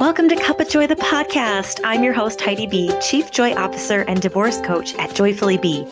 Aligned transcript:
Welcome 0.00 0.28
to 0.28 0.36
Cup 0.36 0.60
of 0.60 0.68
Joy, 0.68 0.86
the 0.86 0.94
podcast. 0.94 1.80
I'm 1.82 2.04
your 2.04 2.12
host, 2.12 2.40
Heidi 2.40 2.68
B., 2.68 2.92
Chief 3.02 3.32
Joy 3.32 3.52
Officer 3.54 4.02
and 4.02 4.22
Divorce 4.22 4.60
Coach 4.60 4.94
at 4.94 5.12
Joyfully 5.12 5.58
Be. 5.58 5.84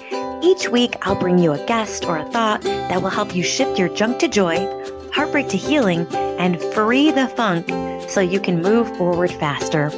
Each 0.44 0.68
week, 0.68 0.94
I'll 1.02 1.18
bring 1.18 1.38
you 1.40 1.50
a 1.50 1.66
guest 1.66 2.04
or 2.04 2.16
a 2.16 2.24
thought 2.26 2.62
that 2.62 3.02
will 3.02 3.10
help 3.10 3.34
you 3.34 3.42
shift 3.42 3.80
your 3.80 3.88
junk 3.88 4.20
to 4.20 4.28
joy, 4.28 4.58
heartbreak 5.12 5.48
to 5.48 5.56
healing, 5.56 6.06
and 6.38 6.62
free 6.72 7.10
the 7.10 7.26
funk 7.26 7.68
so 8.08 8.20
you 8.20 8.38
can 8.38 8.62
move 8.62 8.96
forward 8.96 9.32
faster. 9.32 9.90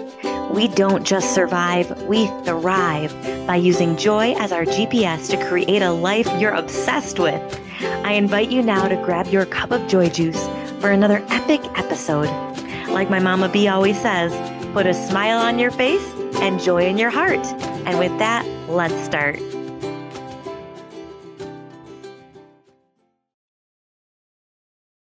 We 0.51 0.69
don't 0.69 1.05
just 1.05 1.35
survive, 1.35 1.91
we 2.05 2.29
thrive 2.45 3.13
by 3.47 3.57
using 3.57 3.99
joy 3.99 4.33
as 4.39 4.53
our 4.53 4.65
GPS 4.65 5.29
to 5.33 5.49
create 5.49 5.83
a 5.83 5.93
life 5.93 6.29
you're 6.41 6.55
obsessed 6.55 7.19
with. 7.19 7.61
I 7.83 8.13
invite 8.13 8.51
you 8.51 8.63
now 8.63 8.89
to 8.89 8.97
grab 8.97 9.27
your 9.27 9.45
cup 9.45 9.71
of 9.71 9.87
joy 9.87 10.09
juice 10.09 10.49
for 10.81 10.93
another 10.93 11.23
epic 11.29 11.61
episode. 11.77 12.48
Like 12.91 13.11
my 13.11 13.21
Mama 13.21 13.49
B 13.49 13.69
always 13.69 14.01
says, 14.01 14.33
put 14.73 14.87
a 14.87 14.95
smile 14.95 15.39
on 15.39 15.59
your 15.59 15.71
face 15.71 16.05
and 16.41 16.59
joy 16.61 16.87
in 16.87 16.99
your 16.99 17.11
heart. 17.11 17.45
And 17.87 17.99
with 17.99 18.17
that, 18.19 18.47
let's 18.69 18.95
start. 19.05 19.39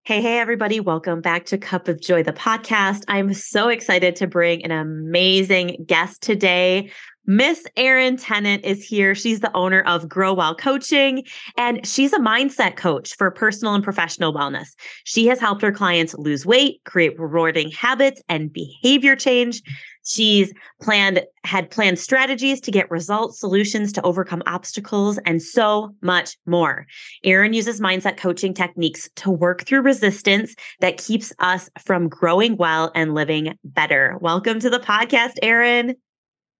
Hey, 0.04 0.20
hey, 0.20 0.38
everybody. 0.38 0.80
Welcome 0.80 1.20
back 1.20 1.46
to 1.46 1.58
Cup 1.58 1.88
of 1.88 2.00
Joy, 2.00 2.22
the 2.22 2.32
podcast. 2.32 3.04
I'm 3.08 3.32
so 3.32 3.68
excited 3.68 4.16
to 4.16 4.26
bring 4.26 4.64
an 4.64 4.70
amazing 4.70 5.84
guest 5.86 6.22
today. 6.22 6.90
Miss 7.24 7.64
Erin 7.76 8.16
Tennant 8.16 8.64
is 8.64 8.84
here. 8.84 9.14
She's 9.14 9.38
the 9.38 9.56
owner 9.56 9.82
of 9.82 10.08
Grow 10.08 10.34
Well 10.34 10.56
Coaching, 10.56 11.24
and 11.56 11.86
she's 11.86 12.12
a 12.12 12.18
mindset 12.18 12.74
coach 12.74 13.14
for 13.16 13.30
personal 13.30 13.74
and 13.74 13.84
professional 13.84 14.34
wellness. 14.34 14.70
She 15.04 15.28
has 15.28 15.38
helped 15.38 15.62
her 15.62 15.70
clients 15.70 16.14
lose 16.14 16.44
weight, 16.44 16.80
create 16.84 17.18
rewarding 17.20 17.70
habits, 17.70 18.20
and 18.28 18.52
behavior 18.52 19.14
change. 19.14 19.62
She's 20.04 20.52
planned, 20.80 21.22
had 21.44 21.70
planned 21.70 22.00
strategies 22.00 22.60
to 22.62 22.72
get 22.72 22.90
results, 22.90 23.38
solutions 23.38 23.92
to 23.92 24.02
overcome 24.02 24.42
obstacles, 24.46 25.18
and 25.24 25.40
so 25.40 25.94
much 26.02 26.36
more. 26.44 26.86
Erin 27.22 27.52
uses 27.52 27.80
mindset 27.80 28.16
coaching 28.16 28.52
techniques 28.52 29.08
to 29.16 29.30
work 29.30 29.64
through 29.64 29.82
resistance 29.82 30.56
that 30.80 30.98
keeps 30.98 31.32
us 31.38 31.70
from 31.84 32.08
growing 32.08 32.56
well 32.56 32.90
and 32.96 33.14
living 33.14 33.56
better. 33.62 34.18
Welcome 34.20 34.58
to 34.58 34.70
the 34.70 34.80
podcast, 34.80 35.34
Erin. 35.40 35.94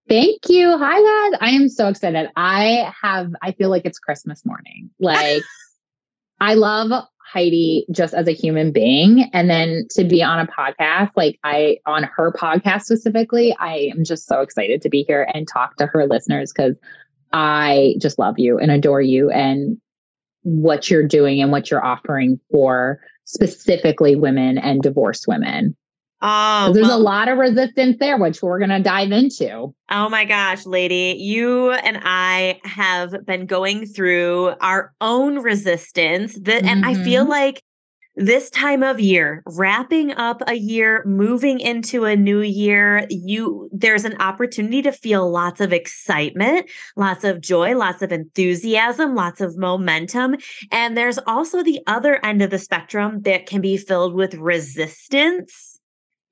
Thank 0.09 0.49
you. 0.49 0.77
Hi, 0.77 1.29
guys. 1.31 1.39
I 1.41 1.51
am 1.51 1.69
so 1.69 1.87
excited. 1.87 2.29
I 2.35 2.91
have, 3.01 3.31
I 3.41 3.53
feel 3.53 3.69
like 3.69 3.85
it's 3.85 3.99
Christmas 3.99 4.45
morning. 4.45 4.89
Like, 4.99 5.43
I 6.41 6.55
love 6.55 7.05
Heidi 7.25 7.85
just 7.89 8.13
as 8.13 8.27
a 8.27 8.33
human 8.33 8.71
being. 8.71 9.29
And 9.33 9.49
then 9.49 9.87
to 9.91 10.03
be 10.03 10.21
on 10.21 10.39
a 10.39 10.47
podcast, 10.47 11.11
like 11.15 11.39
I, 11.43 11.77
on 11.85 12.03
her 12.03 12.33
podcast 12.33 12.83
specifically, 12.83 13.55
I 13.57 13.91
am 13.95 14.03
just 14.03 14.27
so 14.27 14.41
excited 14.41 14.81
to 14.81 14.89
be 14.89 15.03
here 15.03 15.27
and 15.33 15.47
talk 15.47 15.77
to 15.77 15.85
her 15.87 16.05
listeners 16.05 16.51
because 16.51 16.75
I 17.31 17.95
just 17.99 18.19
love 18.19 18.37
you 18.37 18.59
and 18.59 18.71
adore 18.71 19.01
you 19.01 19.29
and 19.29 19.77
what 20.43 20.89
you're 20.89 21.07
doing 21.07 21.41
and 21.41 21.51
what 21.51 21.71
you're 21.71 21.83
offering 21.83 22.39
for 22.51 22.99
specifically 23.23 24.15
women 24.15 24.57
and 24.57 24.81
divorced 24.81 25.27
women. 25.27 25.75
Oh, 26.25 26.71
there's 26.71 26.87
well, 26.87 26.97
a 26.97 27.03
lot 27.03 27.27
of 27.27 27.37
resistance 27.37 27.97
there, 27.99 28.17
which 28.17 28.41
we're 28.41 28.57
going 28.57 28.69
to 28.69 28.79
dive 28.79 29.11
into. 29.11 29.75
Oh 29.91 30.07
my 30.07 30.23
gosh, 30.23 30.65
lady, 30.65 31.17
you 31.19 31.71
and 31.71 31.99
I 32.01 32.61
have 32.63 33.25
been 33.25 33.45
going 33.45 33.85
through 33.85 34.53
our 34.61 34.93
own 35.01 35.39
resistance 35.39 36.39
that, 36.39 36.63
mm-hmm. 36.63 36.67
and 36.69 36.85
I 36.85 36.93
feel 36.93 37.23
mm-hmm. 37.23 37.31
like 37.31 37.63
this 38.15 38.49
time 38.51 38.83
of 38.83 39.01
year, 39.01 39.43
wrapping 39.45 40.11
up 40.11 40.41
a 40.47 40.53
year, 40.53 41.03
moving 41.05 41.59
into 41.59 42.05
a 42.05 42.15
new 42.15 42.39
year, 42.39 43.05
you 43.09 43.69
there's 43.73 44.05
an 44.05 44.15
opportunity 44.21 44.81
to 44.83 44.93
feel 44.93 45.29
lots 45.29 45.59
of 45.59 45.73
excitement, 45.73 46.69
lots 46.95 47.25
of 47.25 47.41
joy, 47.41 47.75
lots 47.75 48.01
of 48.01 48.13
enthusiasm, 48.13 49.13
lots 49.13 49.41
of 49.41 49.57
momentum, 49.57 50.37
and 50.71 50.95
there's 50.95 51.19
also 51.27 51.63
the 51.63 51.81
other 51.85 52.23
end 52.23 52.41
of 52.41 52.49
the 52.49 52.59
spectrum 52.59 53.23
that 53.23 53.45
can 53.45 53.59
be 53.59 53.75
filled 53.75 54.13
with 54.13 54.35
resistance 54.35 55.72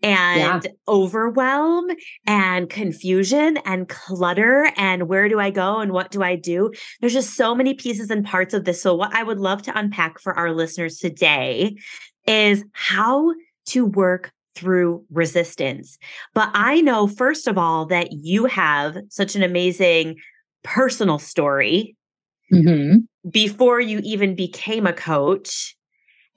and 0.04 0.64
yeah. 0.64 0.72
overwhelm 0.88 1.88
and 2.26 2.70
confusion 2.70 3.58
and 3.66 3.88
clutter 3.88 4.72
and 4.76 5.08
where 5.08 5.30
do 5.30 5.40
I 5.40 5.50
go 5.50 5.80
and 5.80 5.92
what 5.92 6.12
do 6.12 6.24
I 6.24 6.36
do? 6.36 6.72
There's 7.00 7.14
just 7.14 7.36
so 7.36 7.54
many 7.54 7.74
pieces 7.74 8.10
and 8.10 8.26
parts 8.26 8.54
of 8.54 8.66
this. 8.66 8.82
So, 8.82 8.96
what 8.96 9.14
I 9.14 9.24
would 9.24 9.40
love 9.40 9.62
to 9.64 9.78
unpack 9.78 10.20
for 10.20 10.34
our 10.34 10.52
listeners 10.52 10.98
today 10.98 11.76
is 12.28 12.64
how 12.74 13.34
to 13.68 13.86
work 13.86 14.32
through 14.56 15.06
resistance. 15.12 15.98
But 16.34 16.50
I 16.54 16.82
know, 16.82 17.08
first 17.08 17.48
of 17.48 17.58
all, 17.58 17.86
that 17.88 18.12
you 18.12 18.46
have 18.46 18.98
such 19.10 19.36
an 19.36 19.44
amazing 19.44 20.18
personal 20.64 21.20
story 21.20 21.96
mm-hmm. 22.52 22.98
before 23.30 23.80
you 23.80 24.02
even 24.04 24.36
became 24.36 24.86
a 24.86 24.94
coach 24.94 25.76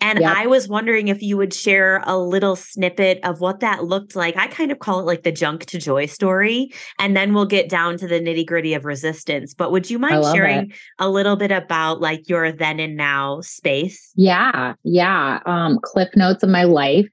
and 0.05 0.21
yep. 0.21 0.37
I 0.37 0.47
was 0.47 0.69
wondering 0.69 1.09
if 1.09 1.23
you 1.23 1.39
would 1.39 1.55
share 1.55 2.03
a 2.05 2.19
little 2.19 2.57
snippet 2.57 3.21
of 3.25 3.41
what 3.41 3.61
that 3.61 3.85
looked 3.85 4.15
like. 4.15 4.37
I 4.37 4.49
kind 4.49 4.71
of 4.71 4.79
call 4.79 5.01
it 5.01 5.05
like 5.05 5.23
the 5.23 5.33
junk 5.33 5.65
to 5.67 5.79
joy 5.79 6.05
story. 6.05 6.71
And 6.99 7.17
then 7.17 7.33
we'll 7.33 7.47
get 7.47 7.71
down 7.71 7.97
to 7.97 8.07
the 8.07 8.21
nitty 8.21 8.45
gritty 8.45 8.75
of 8.75 8.85
resistance. 8.85 9.55
But 9.55 9.73
would 9.73 9.89
you 9.89 9.99
mind 9.99 10.23
sharing 10.27 10.71
it. 10.71 10.77
a 10.99 11.09
little 11.09 11.37
bit 11.37 11.51
about 11.51 12.03
like 12.03 12.29
your 12.29 12.53
then 12.53 12.81
and 12.81 12.99
now 12.99 13.41
space? 13.41 14.13
Yeah. 14.15 14.75
Yeah. 14.85 15.41
Um, 15.47 15.79
cliff 15.83 16.11
notes 16.17 16.43
of 16.43 16.51
my 16.51 16.65
life. 16.65 17.09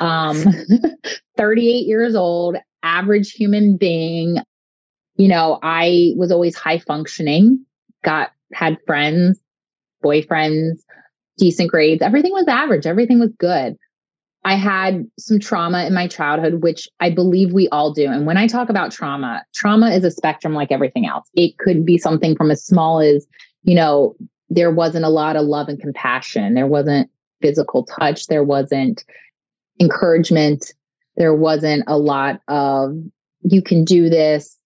um, 0.00 0.42
38 1.36 1.86
years 1.86 2.14
old, 2.14 2.56
average 2.82 3.32
human 3.32 3.76
being. 3.76 4.38
You 5.16 5.28
know, 5.28 5.58
I 5.62 6.14
was 6.16 6.32
always 6.32 6.56
high 6.56 6.78
functioning, 6.78 7.66
got, 8.02 8.30
had 8.54 8.78
friends, 8.86 9.38
boyfriends 10.02 10.78
decent 11.42 11.70
grades. 11.70 12.02
Everything 12.02 12.32
was 12.32 12.46
average, 12.46 12.86
everything 12.86 13.18
was 13.18 13.32
good. 13.36 13.76
I 14.44 14.54
had 14.54 15.04
some 15.18 15.40
trauma 15.40 15.84
in 15.84 15.94
my 15.94 16.06
childhood, 16.06 16.62
which 16.62 16.88
I 17.00 17.10
believe 17.10 17.52
we 17.52 17.68
all 17.68 17.92
do. 17.92 18.06
And 18.06 18.26
when 18.26 18.36
I 18.36 18.46
talk 18.46 18.68
about 18.68 18.92
trauma, 18.92 19.44
trauma 19.54 19.90
is 19.90 20.04
a 20.04 20.10
spectrum 20.10 20.54
like 20.54 20.72
everything 20.72 21.06
else. 21.06 21.28
It 21.34 21.58
could 21.58 21.84
be 21.84 21.98
something 21.98 22.36
from 22.36 22.50
as 22.50 22.64
small 22.64 23.00
as, 23.00 23.26
you 23.64 23.74
know, 23.74 24.14
there 24.50 24.70
wasn't 24.70 25.04
a 25.04 25.08
lot 25.08 25.36
of 25.36 25.44
love 25.46 25.68
and 25.68 25.80
compassion, 25.80 26.54
there 26.54 26.66
wasn't 26.66 27.10
physical 27.40 27.84
touch, 27.84 28.26
there 28.26 28.44
wasn't 28.44 29.04
encouragement, 29.80 30.72
there 31.16 31.34
wasn't 31.34 31.82
a 31.88 31.98
lot 31.98 32.40
of, 32.46 32.94
you 33.42 33.62
can 33.62 33.84
do 33.84 34.08
this, 34.08 34.56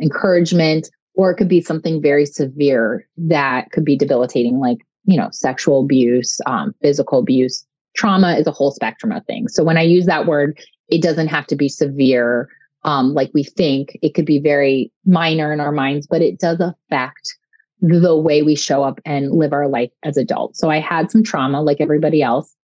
encouragement, 0.00 0.90
or 1.14 1.30
it 1.30 1.36
could 1.36 1.48
be 1.48 1.60
something 1.60 2.02
very 2.02 2.26
severe 2.26 3.08
that 3.16 3.70
could 3.70 3.84
be 3.84 3.96
debilitating, 3.96 4.58
like 4.58 4.78
you 5.04 5.16
know, 5.16 5.28
sexual 5.30 5.80
abuse, 5.80 6.40
um, 6.46 6.74
physical 6.82 7.18
abuse. 7.18 7.66
Trauma 7.96 8.36
is 8.36 8.46
a 8.46 8.52
whole 8.52 8.70
spectrum 8.70 9.12
of 9.12 9.24
things. 9.26 9.54
So 9.54 9.62
when 9.62 9.76
I 9.76 9.82
use 9.82 10.06
that 10.06 10.26
word, 10.26 10.58
it 10.88 11.02
doesn't 11.02 11.28
have 11.28 11.46
to 11.48 11.56
be 11.56 11.68
severe 11.68 12.48
um, 12.84 13.14
like 13.14 13.30
we 13.34 13.44
think. 13.44 13.98
It 14.02 14.14
could 14.14 14.26
be 14.26 14.38
very 14.38 14.92
minor 15.06 15.52
in 15.52 15.60
our 15.60 15.72
minds, 15.72 16.06
but 16.06 16.22
it 16.22 16.38
does 16.38 16.60
affect 16.60 17.34
the 17.80 18.16
way 18.16 18.42
we 18.42 18.54
show 18.54 18.82
up 18.82 19.00
and 19.04 19.32
live 19.32 19.52
our 19.52 19.68
life 19.68 19.90
as 20.02 20.16
adults. 20.16 20.58
So 20.58 20.70
I 20.70 20.80
had 20.80 21.10
some 21.10 21.22
trauma 21.22 21.62
like 21.62 21.80
everybody 21.80 22.22
else 22.22 22.54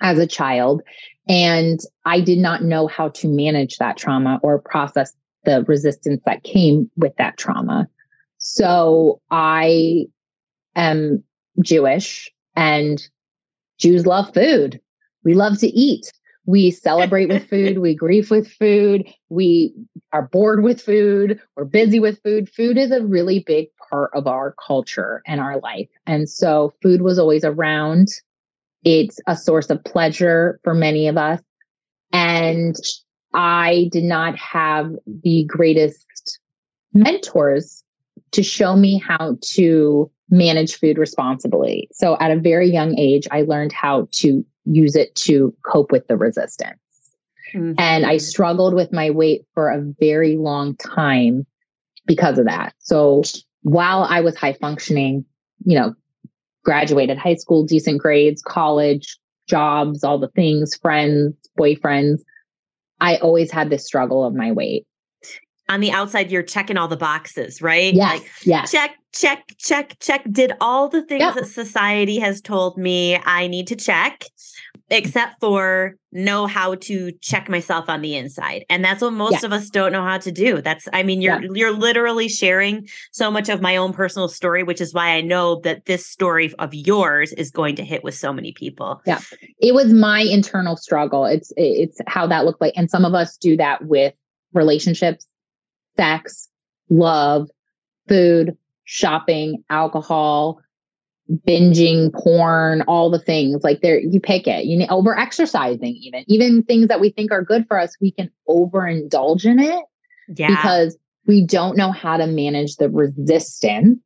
as 0.00 0.18
a 0.18 0.26
child, 0.26 0.82
and 1.28 1.80
I 2.04 2.20
did 2.20 2.38
not 2.38 2.62
know 2.62 2.86
how 2.86 3.08
to 3.10 3.28
manage 3.28 3.76
that 3.78 3.96
trauma 3.96 4.40
or 4.42 4.58
process 4.58 5.12
the 5.44 5.64
resistance 5.66 6.20
that 6.26 6.42
came 6.42 6.90
with 6.96 7.14
that 7.16 7.36
trauma. 7.36 7.88
So 8.38 9.20
I 9.30 10.06
am 10.76 11.24
Jewish 11.62 12.30
and 12.56 13.06
Jews 13.78 14.06
love 14.06 14.32
food. 14.34 14.80
We 15.24 15.34
love 15.34 15.58
to 15.58 15.68
eat. 15.68 16.12
We 16.46 16.70
celebrate 16.70 17.28
with 17.28 17.48
food. 17.48 17.78
We 17.82 17.94
grieve 17.94 18.30
with 18.30 18.50
food. 18.50 19.06
We 19.28 19.74
are 20.12 20.22
bored 20.22 20.62
with 20.62 20.80
food. 20.80 21.40
We're 21.56 21.64
busy 21.64 22.00
with 22.00 22.22
food. 22.22 22.48
Food 22.48 22.78
is 22.78 22.90
a 22.90 23.04
really 23.04 23.40
big 23.40 23.68
part 23.90 24.10
of 24.14 24.26
our 24.26 24.54
culture 24.66 25.22
and 25.26 25.40
our 25.40 25.58
life. 25.60 25.88
And 26.06 26.28
so 26.28 26.72
food 26.82 27.02
was 27.02 27.18
always 27.18 27.44
around. 27.44 28.08
It's 28.84 29.20
a 29.26 29.36
source 29.36 29.68
of 29.70 29.84
pleasure 29.84 30.58
for 30.64 30.74
many 30.74 31.08
of 31.08 31.18
us. 31.18 31.40
And 32.12 32.76
I 33.34 33.90
did 33.92 34.04
not 34.04 34.36
have 34.38 34.94
the 35.22 35.44
greatest 35.44 36.40
mentors 36.94 37.84
to 38.32 38.42
show 38.42 38.76
me 38.76 38.98
how 38.98 39.36
to 39.54 40.10
manage 40.30 40.76
food 40.78 40.98
responsibly. 40.98 41.88
So 41.92 42.16
at 42.20 42.30
a 42.30 42.38
very 42.38 42.70
young 42.70 42.98
age, 42.98 43.26
I 43.30 43.42
learned 43.42 43.72
how 43.72 44.08
to 44.12 44.44
use 44.64 44.96
it 44.96 45.14
to 45.16 45.54
cope 45.64 45.90
with 45.90 46.06
the 46.06 46.16
resistance. 46.16 46.78
Mm-hmm. 47.54 47.72
And 47.78 48.04
I 48.04 48.18
struggled 48.18 48.74
with 48.74 48.92
my 48.92 49.10
weight 49.10 49.46
for 49.54 49.70
a 49.70 49.80
very 49.98 50.36
long 50.36 50.76
time 50.76 51.46
because 52.06 52.38
of 52.38 52.44
that. 52.46 52.74
So 52.78 53.22
while 53.62 54.04
I 54.04 54.20
was 54.20 54.36
high 54.36 54.52
functioning, 54.52 55.24
you 55.64 55.78
know, 55.78 55.94
graduated 56.64 57.16
high 57.16 57.36
school, 57.36 57.64
decent 57.64 58.00
grades, 58.00 58.42
college, 58.42 59.18
jobs, 59.48 60.04
all 60.04 60.18
the 60.18 60.28
things, 60.28 60.76
friends, 60.76 61.34
boyfriends, 61.58 62.20
I 63.00 63.16
always 63.16 63.50
had 63.50 63.70
this 63.70 63.86
struggle 63.86 64.24
of 64.24 64.34
my 64.34 64.52
weight. 64.52 64.86
On 65.68 65.80
the 65.80 65.90
outside, 65.90 66.30
you're 66.30 66.42
checking 66.42 66.76
all 66.78 66.88
the 66.88 66.96
boxes, 66.96 67.60
right? 67.60 67.92
Yes. 67.92 68.20
Like, 68.20 68.30
yes. 68.44 68.70
check, 68.72 68.96
check, 69.14 69.44
check, 69.58 69.96
check. 70.00 70.22
Did 70.30 70.52
all 70.60 70.88
the 70.88 71.02
things 71.02 71.20
Yeah. 71.20 71.32
that 71.32 71.46
society 71.46 72.18
has 72.18 72.40
told 72.40 72.78
me 72.78 73.16
I 73.24 73.48
need 73.48 73.66
to 73.66 73.76
check, 73.76 74.24
except 74.88 75.34
for 75.40 75.96
know 76.10 76.46
how 76.46 76.74
to 76.76 77.12
check 77.20 77.50
myself 77.50 77.90
on 77.90 78.00
the 78.00 78.16
inside. 78.16 78.64
And 78.70 78.82
that's 78.82 79.02
what 79.02 79.12
most 79.12 79.42
Yeah. 79.42 79.46
of 79.48 79.52
us 79.52 79.68
don't 79.68 79.92
know 79.92 80.02
how 80.02 80.16
to 80.16 80.32
do. 80.32 80.62
That's 80.62 80.88
I 80.94 81.02
mean, 81.02 81.20
you're 81.20 81.38
you're 81.54 81.72
literally 81.76 82.30
sharing 82.30 82.88
so 83.12 83.30
much 83.30 83.50
of 83.50 83.60
my 83.60 83.76
own 83.76 83.92
personal 83.92 84.28
story, 84.28 84.62
which 84.62 84.80
is 84.80 84.94
why 84.94 85.10
I 85.10 85.20
know 85.20 85.60
that 85.64 85.84
this 85.84 86.06
story 86.06 86.54
of 86.58 86.72
yours 86.72 87.34
is 87.34 87.50
going 87.50 87.76
to 87.76 87.84
hit 87.84 88.02
with 88.04 88.14
so 88.14 88.32
many 88.32 88.52
people. 88.52 89.02
Yeah. 89.06 89.20
It 89.60 89.74
was 89.74 89.92
my 89.92 90.20
internal 90.22 90.76
struggle. 90.78 91.26
It's 91.26 91.52
it's 91.58 91.98
how 92.06 92.26
that 92.28 92.46
looked 92.46 92.62
like. 92.62 92.72
And 92.74 92.88
some 92.88 93.04
of 93.04 93.12
us 93.12 93.36
do 93.36 93.54
that 93.58 93.84
with 93.84 94.14
relationships, 94.54 95.26
sex, 95.98 96.48
love, 96.90 97.48
food, 98.08 98.56
shopping, 98.84 99.62
alcohol, 99.68 100.60
binging, 101.46 102.12
porn, 102.14 102.82
all 102.82 103.10
the 103.10 103.18
things. 103.18 103.62
Like 103.62 103.80
there 103.82 104.00
you 104.00 104.20
pick 104.20 104.46
it. 104.46 104.64
You 104.64 104.78
need 104.78 104.88
over 104.88 105.18
exercising, 105.18 105.96
even. 106.00 106.24
Even 106.26 106.62
things 106.62 106.88
that 106.88 107.00
we 107.00 107.10
think 107.10 107.30
are 107.30 107.42
good 107.42 107.66
for 107.68 107.78
us, 107.78 107.94
we 108.00 108.12
can 108.12 108.30
overindulge 108.48 109.44
in 109.44 109.58
it 109.58 109.84
Yeah. 110.36 110.48
because 110.48 110.96
we 111.26 111.44
don't 111.44 111.76
know 111.76 111.92
how 111.92 112.16
to 112.16 112.26
manage 112.26 112.76
the 112.76 112.88
resistance, 112.88 113.98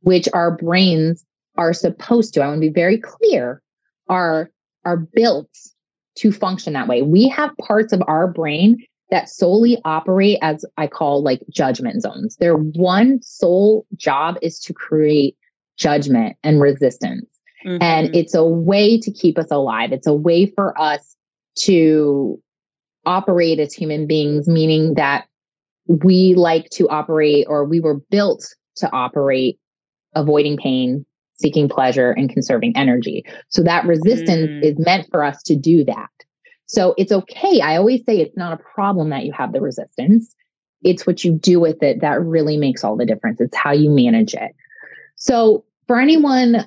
which 0.00 0.28
our 0.32 0.56
brains 0.56 1.24
are 1.56 1.74
supposed 1.74 2.32
to. 2.34 2.40
I 2.42 2.46
want 2.48 2.62
to 2.62 2.68
be 2.68 2.72
very 2.72 2.98
clear, 2.98 3.60
are 4.08 4.50
are 4.84 4.96
built 4.96 5.50
to 6.16 6.32
function 6.32 6.72
that 6.72 6.88
way. 6.88 7.02
We 7.02 7.28
have 7.28 7.50
parts 7.58 7.92
of 7.92 8.02
our 8.06 8.28
brain 8.28 8.78
that 9.10 9.28
solely 9.28 9.78
operate 9.84 10.38
as 10.42 10.64
I 10.76 10.86
call 10.86 11.22
like 11.22 11.40
judgment 11.50 12.02
zones. 12.02 12.36
Their 12.36 12.56
one 12.56 13.20
sole 13.22 13.86
job 13.94 14.36
is 14.42 14.58
to 14.60 14.72
create 14.74 15.36
judgment 15.78 16.36
and 16.42 16.60
resistance. 16.60 17.26
And 17.64 18.08
Mhm. 18.08 18.16
it's 18.16 18.34
a 18.34 18.44
way 18.44 18.98
to 18.98 19.10
keep 19.10 19.38
us 19.38 19.50
alive. 19.50 19.92
It's 19.92 20.06
a 20.06 20.14
way 20.14 20.46
for 20.46 20.78
us 20.80 21.16
to 21.60 22.40
operate 23.04 23.58
as 23.60 23.72
human 23.72 24.06
beings, 24.06 24.48
meaning 24.48 24.94
that 24.94 25.26
we 25.86 26.34
like 26.34 26.68
to 26.70 26.88
operate 26.88 27.46
or 27.48 27.64
we 27.64 27.80
were 27.80 28.00
built 28.10 28.54
to 28.76 28.90
operate 28.92 29.58
avoiding 30.14 30.56
pain, 30.56 31.04
seeking 31.34 31.68
pleasure, 31.68 32.10
and 32.10 32.30
conserving 32.30 32.76
energy. 32.76 33.24
So 33.48 33.62
that 33.62 33.84
resistance 33.84 34.50
Mm. 34.50 34.64
is 34.64 34.78
meant 34.78 35.08
for 35.10 35.22
us 35.22 35.42
to 35.44 35.54
do 35.54 35.84
that. 35.84 36.10
So 36.66 36.94
it's 36.98 37.12
okay. 37.12 37.60
I 37.60 37.76
always 37.76 38.04
say 38.04 38.20
it's 38.20 38.36
not 38.36 38.52
a 38.52 38.62
problem 38.74 39.10
that 39.10 39.24
you 39.24 39.32
have 39.32 39.52
the 39.52 39.60
resistance. 39.60 40.34
It's 40.82 41.06
what 41.06 41.24
you 41.24 41.32
do 41.32 41.58
with 41.60 41.82
it 41.82 42.00
that 42.00 42.20
really 42.20 42.56
makes 42.56 42.84
all 42.84 42.96
the 42.96 43.06
difference. 43.06 43.40
It's 43.40 43.56
how 43.56 43.72
you 43.72 43.90
manage 43.90 44.34
it. 44.34 44.54
So 45.16 45.64
for 45.86 45.98
anyone 45.98 46.66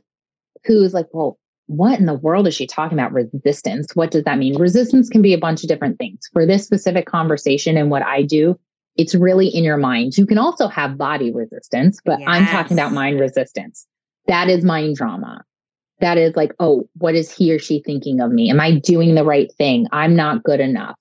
who's 0.66 0.94
like, 0.94 1.08
well, 1.12 1.38
what 1.68 2.00
in 2.00 2.08
the 2.08 2.16
world 2.16 2.48
is 2.48 2.56
she 2.56 2.66
talking 2.66 2.98
about 2.98 3.14
resistance? 3.14 3.96
What 3.96 4.10
does 4.10 4.24
that 4.24 4.40
mean? 4.40 4.58
Resistance 4.58 5.08
can 5.08 5.22
be 5.22 5.34
a 5.34 5.38
bunch 5.38 5.64
of 5.64 5.70
different 5.70 6.00
things. 6.00 6.22
For 6.34 6.46
this 6.46 6.66
specific 6.66 7.06
conversation 7.06 7.78
and 7.78 7.92
what 7.92 8.02
I 8.02 8.24
do, 8.24 8.60
it's 8.98 9.14
really 9.14 9.48
in 9.48 9.64
your 9.64 9.78
mind. 9.78 10.18
You 10.18 10.26
can 10.26 10.40
also 10.40 10.68
have 10.68 10.98
body 10.98 11.32
resistance, 11.32 12.00
but 12.04 12.20
I'm 12.26 12.48
talking 12.48 12.76
about 12.76 12.92
mind 12.92 13.20
resistance. 13.20 13.86
That 14.28 14.50
is 14.50 14.66
mind 14.66 14.96
drama. 14.96 15.44
That 16.02 16.18
is 16.18 16.36
like, 16.36 16.54
oh, 16.60 16.88
what 16.98 17.16
is 17.16 17.32
he 17.32 17.54
or 17.54 17.60
she 17.60 17.82
thinking 17.82 18.22
of 18.22 18.32
me? 18.32 18.50
Am 18.50 18.60
I 18.60 18.80
doing 18.80 19.16
the 19.16 19.26
right 19.26 19.52
thing? 19.54 19.88
I'm 19.92 20.16
not 20.16 20.44
good 20.44 20.60
enough. 20.60 20.96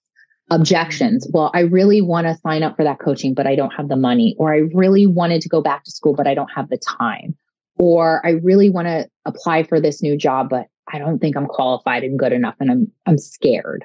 Objections. 0.51 1.27
Mm-hmm. 1.27 1.39
Well, 1.39 1.51
I 1.55 1.61
really 1.61 2.01
want 2.01 2.27
to 2.27 2.37
sign 2.39 2.63
up 2.63 2.77
for 2.77 2.85
that 2.85 2.99
coaching, 2.99 3.35
but 3.35 3.47
I 3.47 3.55
don't 3.55 3.71
have 3.71 3.89
the 3.89 3.97
money. 3.97 4.35
Or 4.39 4.53
I 4.53 4.59
really 4.75 5.07
wanted 5.07 5.41
to 5.43 5.49
go 5.49 5.61
back 5.61 5.85
to 5.85 5.91
school, 5.91 6.15
but 6.15 6.27
I 6.27 6.35
don't 6.35 6.51
have 6.55 6.69
the 6.69 6.79
time. 6.79 7.37
Or 7.77 8.25
I 8.27 8.31
really 8.31 8.71
want 8.71 8.89
to 8.89 9.09
apply 9.25 9.63
for 9.63 9.81
this 9.81 10.03
new 10.03 10.17
job, 10.17 10.49
but 10.49 10.67
I 10.93 10.99
don't 10.99 11.19
think 11.19 11.37
I'm 11.37 11.47
qualified 11.47 12.03
and 12.03 12.19
good 12.19 12.33
enough 12.33 12.55
and 12.61 12.71
I'm 12.71 12.93
I'm 13.07 13.19
scared. 13.19 13.85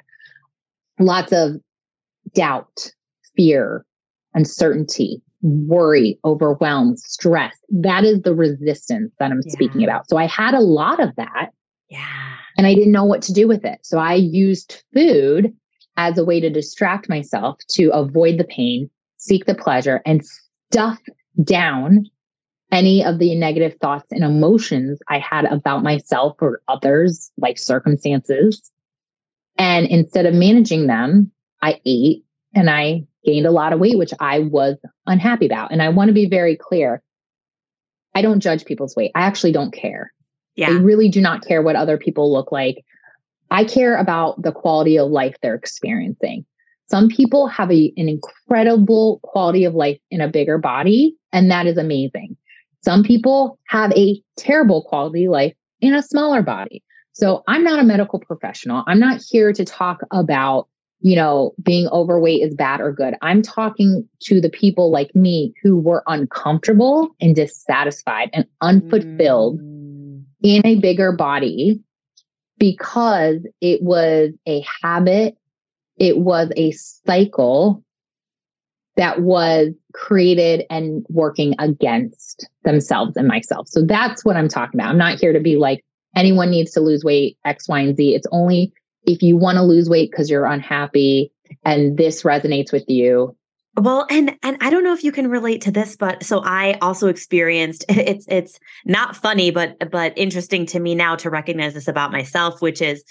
Lots 0.98 1.32
of 1.32 1.56
doubt, 2.34 2.92
fear, 3.36 3.84
uncertainty, 4.34 5.22
worry, 5.44 6.18
overwhelm, 6.24 6.96
stress. 6.96 7.54
That 7.68 8.02
is 8.02 8.22
the 8.22 8.34
resistance 8.34 9.12
that 9.18 9.30
I'm 9.30 9.42
speaking 9.42 9.84
about. 9.84 10.08
So 10.08 10.16
I 10.16 10.26
had 10.26 10.54
a 10.54 10.60
lot 10.60 11.00
of 11.00 11.14
that 11.16 11.50
yeah. 11.90 12.36
and 12.56 12.66
I 12.66 12.74
didn't 12.74 12.92
know 12.92 13.04
what 13.04 13.22
to 13.22 13.32
do 13.32 13.46
with 13.46 13.64
it. 13.64 13.78
So 13.82 13.98
I 13.98 14.14
used 14.14 14.82
food 14.94 15.54
as 15.96 16.16
a 16.16 16.24
way 16.24 16.40
to 16.40 16.50
distract 16.50 17.08
myself 17.08 17.58
to 17.72 17.90
avoid 17.90 18.38
the 18.38 18.44
pain, 18.44 18.88
seek 19.18 19.44
the 19.44 19.54
pleasure, 19.54 20.00
and 20.06 20.24
stuff 20.72 20.98
down 21.42 22.06
any 22.72 23.04
of 23.04 23.18
the 23.18 23.34
negative 23.36 23.76
thoughts 23.80 24.10
and 24.10 24.24
emotions 24.24 24.98
I 25.08 25.18
had 25.18 25.44
about 25.44 25.82
myself 25.82 26.36
or 26.40 26.62
others, 26.68 27.30
like 27.36 27.58
circumstances. 27.58 28.70
And 29.58 29.86
instead 29.86 30.26
of 30.26 30.34
managing 30.34 30.86
them, 30.86 31.30
I 31.62 31.80
ate 31.84 32.24
and 32.54 32.70
I 32.70 33.06
gained 33.24 33.46
a 33.46 33.50
lot 33.50 33.72
of 33.72 33.80
weight, 33.80 33.98
which 33.98 34.12
I 34.20 34.40
was 34.40 34.76
unhappy 35.06 35.46
about. 35.46 35.72
And 35.72 35.82
I 35.82 35.88
want 35.88 36.08
to 36.08 36.14
be 36.14 36.26
very 36.26 36.56
clear 36.56 37.02
I 38.14 38.22
don't 38.22 38.40
judge 38.40 38.64
people's 38.64 38.94
weight. 38.94 39.10
I 39.14 39.22
actually 39.22 39.52
don't 39.52 39.72
care. 39.72 40.12
I 40.68 40.72
really 40.72 41.08
do 41.08 41.20
not 41.20 41.44
care 41.44 41.62
what 41.62 41.76
other 41.76 41.98
people 41.98 42.32
look 42.32 42.52
like. 42.52 42.84
I 43.50 43.64
care 43.64 43.96
about 43.96 44.40
the 44.42 44.52
quality 44.52 44.98
of 44.98 45.10
life 45.10 45.34
they're 45.42 45.54
experiencing. 45.54 46.46
Some 46.88 47.08
people 47.08 47.48
have 47.48 47.70
a, 47.72 47.92
an 47.96 48.08
incredible 48.08 49.20
quality 49.22 49.64
of 49.64 49.74
life 49.74 49.98
in 50.10 50.20
a 50.20 50.28
bigger 50.28 50.58
body, 50.58 51.16
and 51.32 51.50
that 51.50 51.66
is 51.66 51.76
amazing. 51.76 52.36
Some 52.84 53.02
people 53.02 53.58
have 53.68 53.90
a 53.92 54.22
terrible 54.36 54.84
quality 54.84 55.24
of 55.24 55.32
life 55.32 55.54
in 55.80 55.94
a 55.94 56.02
smaller 56.02 56.42
body. 56.42 56.82
So 57.14 57.42
I'm 57.48 57.64
not 57.64 57.78
a 57.78 57.84
medical 57.84 58.18
professional. 58.18 58.84
I'm 58.86 59.00
not 59.00 59.22
here 59.28 59.52
to 59.52 59.64
talk 59.64 60.00
about, 60.12 60.68
you 61.00 61.16
know, 61.16 61.52
being 61.62 61.86
overweight 61.88 62.42
is 62.42 62.54
bad 62.54 62.80
or 62.80 62.92
good. 62.92 63.14
I'm 63.20 63.42
talking 63.42 64.08
to 64.22 64.40
the 64.40 64.48
people 64.48 64.90
like 64.90 65.14
me 65.14 65.52
who 65.62 65.78
were 65.78 66.02
uncomfortable 66.06 67.14
and 67.20 67.36
dissatisfied 67.36 68.30
and 68.32 68.46
unfulfilled 68.60 69.60
Mm. 69.60 70.24
in 70.42 70.64
a 70.64 70.76
bigger 70.76 71.12
body 71.12 71.80
because 72.58 73.46
it 73.60 73.82
was 73.82 74.32
a 74.46 74.64
habit, 74.82 75.36
it 75.98 76.18
was 76.18 76.50
a 76.56 76.70
cycle 76.72 77.82
that 78.96 79.20
was 79.22 79.70
created 79.92 80.64
and 80.70 81.04
working 81.08 81.54
against 81.58 82.48
themselves 82.62 83.16
and 83.16 83.26
myself. 83.26 83.68
So 83.68 83.82
that's 83.84 84.24
what 84.24 84.36
I'm 84.36 84.48
talking 84.48 84.78
about. 84.78 84.90
I'm 84.90 84.98
not 84.98 85.18
here 85.18 85.32
to 85.32 85.40
be 85.40 85.56
like 85.56 85.84
anyone 86.14 86.50
needs 86.50 86.70
to 86.72 86.80
lose 86.80 87.04
weight, 87.04 87.36
X, 87.44 87.68
Y, 87.68 87.80
and 87.80 87.96
Z. 87.96 88.14
It's 88.14 88.26
only 88.30 88.72
if 89.06 89.22
you 89.22 89.36
want 89.36 89.56
to 89.56 89.62
lose 89.62 89.88
weight 89.88 90.10
because 90.10 90.30
you're 90.30 90.46
unhappy 90.46 91.32
and 91.64 91.96
this 91.96 92.22
resonates 92.22 92.72
with 92.72 92.84
you. 92.88 93.36
Well, 93.76 94.06
and 94.08 94.36
and 94.42 94.56
I 94.60 94.70
don't 94.70 94.84
know 94.84 94.92
if 94.92 95.02
you 95.02 95.10
can 95.10 95.28
relate 95.28 95.60
to 95.62 95.72
this, 95.72 95.96
but 95.96 96.22
so 96.22 96.42
I 96.44 96.78
also 96.80 97.08
experienced 97.08 97.84
it's 97.88 98.24
it's 98.28 98.58
not 98.84 99.16
funny, 99.16 99.50
but 99.50 99.90
but 99.90 100.12
interesting 100.16 100.66
to 100.66 100.80
me 100.80 100.94
now 100.94 101.16
to 101.16 101.30
recognize 101.30 101.74
this 101.74 101.88
about 101.88 102.12
myself, 102.12 102.62
which 102.62 102.80
is 102.80 103.04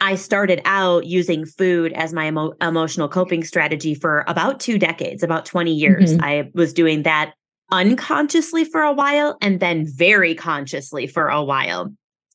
I 0.00 0.16
started 0.16 0.60
out 0.66 1.06
using 1.06 1.46
food 1.46 1.94
as 1.94 2.12
my 2.12 2.28
emo- 2.28 2.52
emotional 2.60 3.08
coping 3.08 3.42
strategy 3.44 3.94
for 3.94 4.24
about 4.28 4.60
two 4.60 4.78
decades, 4.78 5.22
about 5.22 5.46
20 5.46 5.72
years. 5.72 6.14
Mhm. 6.14 6.22
I 6.22 6.50
was 6.52 6.74
doing 6.74 7.02
that 7.04 7.32
unconsciously 7.72 8.64
for 8.64 8.82
a 8.82 8.92
while 8.92 9.38
and 9.40 9.58
then 9.58 9.86
very 9.86 10.34
consciously 10.34 11.06
for 11.06 11.28
a 11.28 11.42
while. 11.42 11.92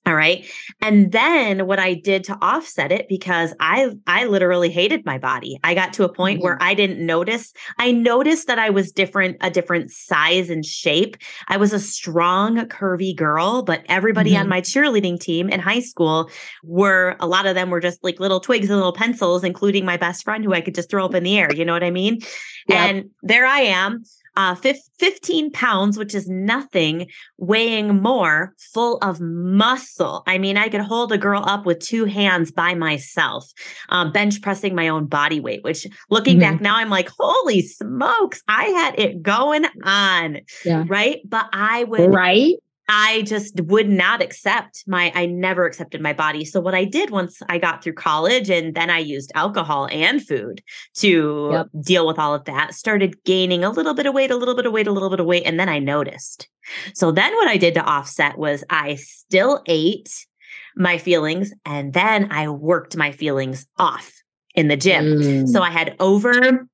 All 0.07 0.15
right. 0.15 0.43
And 0.81 1.11
then 1.11 1.67
what 1.67 1.77
I 1.77 1.93
did 1.93 2.23
to 2.23 2.37
offset 2.41 2.91
it 2.91 3.07
because 3.07 3.53
I 3.59 3.91
I 4.07 4.25
literally 4.25 4.71
hated 4.71 5.05
my 5.05 5.19
body. 5.19 5.59
I 5.63 5.75
got 5.75 5.93
to 5.93 6.03
a 6.03 6.11
point 6.11 6.41
where 6.41 6.57
I 6.59 6.73
didn't 6.73 7.05
notice. 7.05 7.53
I 7.77 7.91
noticed 7.91 8.47
that 8.47 8.57
I 8.57 8.71
was 8.71 8.91
different 8.91 9.37
a 9.41 9.51
different 9.51 9.91
size 9.91 10.49
and 10.49 10.65
shape. 10.65 11.17
I 11.49 11.57
was 11.57 11.71
a 11.71 11.79
strong 11.79 12.57
curvy 12.65 13.15
girl, 13.15 13.61
but 13.61 13.83
everybody 13.89 14.35
on 14.35 14.47
Mhm. 14.47 14.49
my 14.49 14.61
cheerleading 14.61 15.19
team 15.19 15.49
in 15.49 15.59
high 15.59 15.81
school 15.81 16.31
were 16.63 17.15
a 17.19 17.27
lot 17.27 17.45
of 17.45 17.53
them 17.53 17.69
were 17.69 17.79
just 17.79 18.03
like 18.03 18.19
little 18.19 18.39
twigs 18.39 18.69
and 18.71 18.77
little 18.77 18.93
pencils 18.93 19.43
including 19.43 19.85
my 19.85 19.97
best 19.97 20.23
friend 20.23 20.43
who 20.43 20.53
I 20.53 20.61
could 20.61 20.73
just 20.73 20.89
throw 20.89 21.05
up 21.05 21.13
in 21.13 21.21
the 21.23 21.37
air, 21.37 21.53
you 21.53 21.63
know 21.63 21.73
what 21.73 21.83
I 21.83 21.91
mean? 21.91 22.21
Yep. 22.67 22.77
And 22.79 23.09
there 23.21 23.45
I 23.45 23.61
am 23.61 24.03
uh, 24.35 24.55
fif- 24.55 24.77
15 24.99 25.51
pounds, 25.51 25.97
which 25.97 26.15
is 26.15 26.27
nothing, 26.27 27.07
weighing 27.37 28.01
more, 28.01 28.53
full 28.73 28.97
of 28.97 29.19
muscle. 29.19 30.23
I 30.27 30.37
mean, 30.37 30.57
I 30.57 30.69
could 30.69 30.81
hold 30.81 31.11
a 31.11 31.17
girl 31.17 31.43
up 31.45 31.65
with 31.65 31.79
two 31.79 32.05
hands 32.05 32.51
by 32.51 32.73
myself, 32.73 33.45
um, 33.89 34.11
bench 34.11 34.41
pressing 34.41 34.75
my 34.75 34.87
own 34.87 35.05
body 35.05 35.39
weight, 35.39 35.63
which 35.63 35.87
looking 36.09 36.39
back 36.39 36.61
now, 36.61 36.75
I'm 36.75 36.89
like, 36.89 37.09
holy 37.19 37.61
smokes, 37.61 38.41
I 38.47 38.65
had 38.65 38.99
it 38.99 39.21
going 39.21 39.65
on. 39.83 40.39
Yeah. 40.65 40.85
Right. 40.87 41.21
But 41.27 41.49
I 41.51 41.83
would, 41.85 42.13
Right? 42.13 42.55
I 42.93 43.21
just 43.21 43.57
would 43.61 43.87
not 43.87 44.21
accept 44.21 44.83
my, 44.85 45.13
I 45.15 45.25
never 45.25 45.65
accepted 45.65 46.01
my 46.01 46.11
body. 46.11 46.43
So, 46.43 46.59
what 46.59 46.75
I 46.75 46.83
did 46.83 47.09
once 47.09 47.41
I 47.47 47.57
got 47.57 47.81
through 47.81 47.93
college 47.93 48.49
and 48.49 48.75
then 48.75 48.89
I 48.89 48.97
used 48.99 49.31
alcohol 49.33 49.87
and 49.89 50.21
food 50.21 50.61
to 50.95 51.49
yep. 51.53 51.67
deal 51.81 52.05
with 52.05 52.19
all 52.19 52.35
of 52.35 52.43
that, 52.45 52.73
started 52.73 53.23
gaining 53.23 53.63
a 53.63 53.69
little 53.69 53.93
bit 53.93 54.07
of 54.07 54.13
weight, 54.13 54.29
a 54.29 54.35
little 54.35 54.57
bit 54.57 54.65
of 54.65 54.73
weight, 54.73 54.87
a 54.87 54.91
little 54.91 55.09
bit 55.09 55.21
of 55.21 55.25
weight. 55.25 55.43
And 55.45 55.57
then 55.57 55.69
I 55.69 55.79
noticed. 55.79 56.49
So, 56.93 57.13
then 57.13 57.33
what 57.35 57.47
I 57.47 57.55
did 57.55 57.75
to 57.75 57.81
offset 57.81 58.37
was 58.37 58.61
I 58.69 58.95
still 58.95 59.61
ate 59.67 60.09
my 60.75 60.97
feelings 60.97 61.53
and 61.65 61.93
then 61.93 62.29
I 62.29 62.49
worked 62.49 62.97
my 62.97 63.13
feelings 63.13 63.67
off 63.77 64.11
in 64.53 64.67
the 64.67 64.75
gym. 64.75 65.05
Mm. 65.05 65.47
So, 65.47 65.61
I 65.61 65.69
had 65.69 65.95
over, 66.01 66.67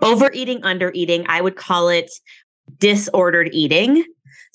overeating, 0.00 0.64
under 0.64 0.90
eating. 0.94 1.26
I 1.28 1.42
would 1.42 1.56
call 1.56 1.90
it 1.90 2.10
disordered 2.78 3.50
eating 3.52 4.04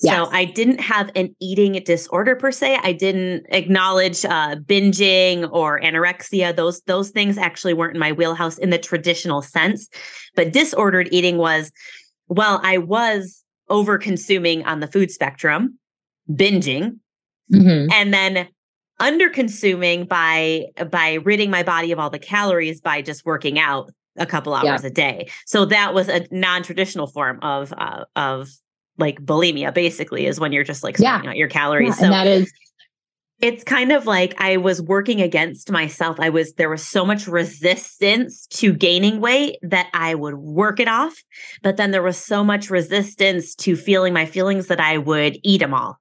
Yes. 0.00 0.14
So 0.14 0.30
I 0.32 0.44
didn't 0.44 0.80
have 0.80 1.10
an 1.14 1.34
eating 1.40 1.72
disorder 1.84 2.36
per 2.36 2.52
se. 2.52 2.78
I 2.82 2.92
didn't 2.92 3.46
acknowledge 3.48 4.24
uh, 4.24 4.56
binging 4.56 5.48
or 5.52 5.80
anorexia. 5.80 6.54
Those 6.54 6.80
those 6.82 7.10
things 7.10 7.38
actually 7.38 7.74
weren't 7.74 7.94
in 7.94 8.00
my 8.00 8.12
wheelhouse 8.12 8.58
in 8.58 8.70
the 8.70 8.78
traditional 8.78 9.42
sense. 9.42 9.88
But 10.34 10.52
disordered 10.52 11.08
eating 11.10 11.38
was, 11.38 11.72
well, 12.28 12.60
I 12.62 12.78
was 12.78 13.42
over 13.68 13.98
consuming 13.98 14.64
on 14.64 14.80
the 14.80 14.86
food 14.86 15.10
spectrum, 15.10 15.78
binging, 16.30 16.98
mm-hmm. 17.52 17.90
and 17.92 18.12
then 18.12 18.48
under 19.00 19.28
consuming 19.28 20.06
by 20.06 20.66
by 20.90 21.14
ridding 21.14 21.50
my 21.50 21.62
body 21.62 21.92
of 21.92 21.98
all 21.98 22.10
the 22.10 22.18
calories 22.18 22.80
by 22.80 23.02
just 23.02 23.24
working 23.24 23.58
out 23.58 23.90
a 24.16 24.26
couple 24.26 24.54
hours 24.54 24.82
yeah. 24.82 24.88
a 24.88 24.90
day. 24.90 25.28
So 25.46 25.64
that 25.66 25.94
was 25.94 26.08
a 26.08 26.26
non-traditional 26.30 27.08
form 27.08 27.40
of 27.42 27.72
uh, 27.76 28.04
of 28.16 28.48
like 28.98 29.20
bulimia 29.24 29.72
basically 29.74 30.26
is 30.26 30.38
when 30.38 30.52
you're 30.52 30.64
just 30.64 30.82
like 30.82 30.98
yeah. 30.98 31.22
out 31.26 31.36
your 31.36 31.48
calories. 31.48 31.88
Yeah, 31.88 31.94
so 31.94 32.04
and 32.04 32.12
that 32.12 32.26
is 32.26 32.52
it's 33.40 33.64
kind 33.64 33.92
of 33.92 34.06
like 34.06 34.40
I 34.40 34.56
was 34.56 34.80
working 34.80 35.20
against 35.20 35.70
myself. 35.70 36.18
I 36.20 36.30
was 36.30 36.54
there 36.54 36.70
was 36.70 36.86
so 36.86 37.04
much 37.04 37.26
resistance 37.26 38.46
to 38.48 38.72
gaining 38.72 39.20
weight 39.20 39.58
that 39.62 39.88
I 39.92 40.14
would 40.14 40.36
work 40.36 40.80
it 40.80 40.88
off, 40.88 41.22
but 41.62 41.76
then 41.76 41.90
there 41.90 42.02
was 42.02 42.16
so 42.16 42.44
much 42.44 42.70
resistance 42.70 43.54
to 43.56 43.76
feeling 43.76 44.14
my 44.14 44.26
feelings 44.26 44.68
that 44.68 44.80
I 44.80 44.98
would 44.98 45.38
eat 45.42 45.58
them 45.58 45.74
all. 45.74 45.98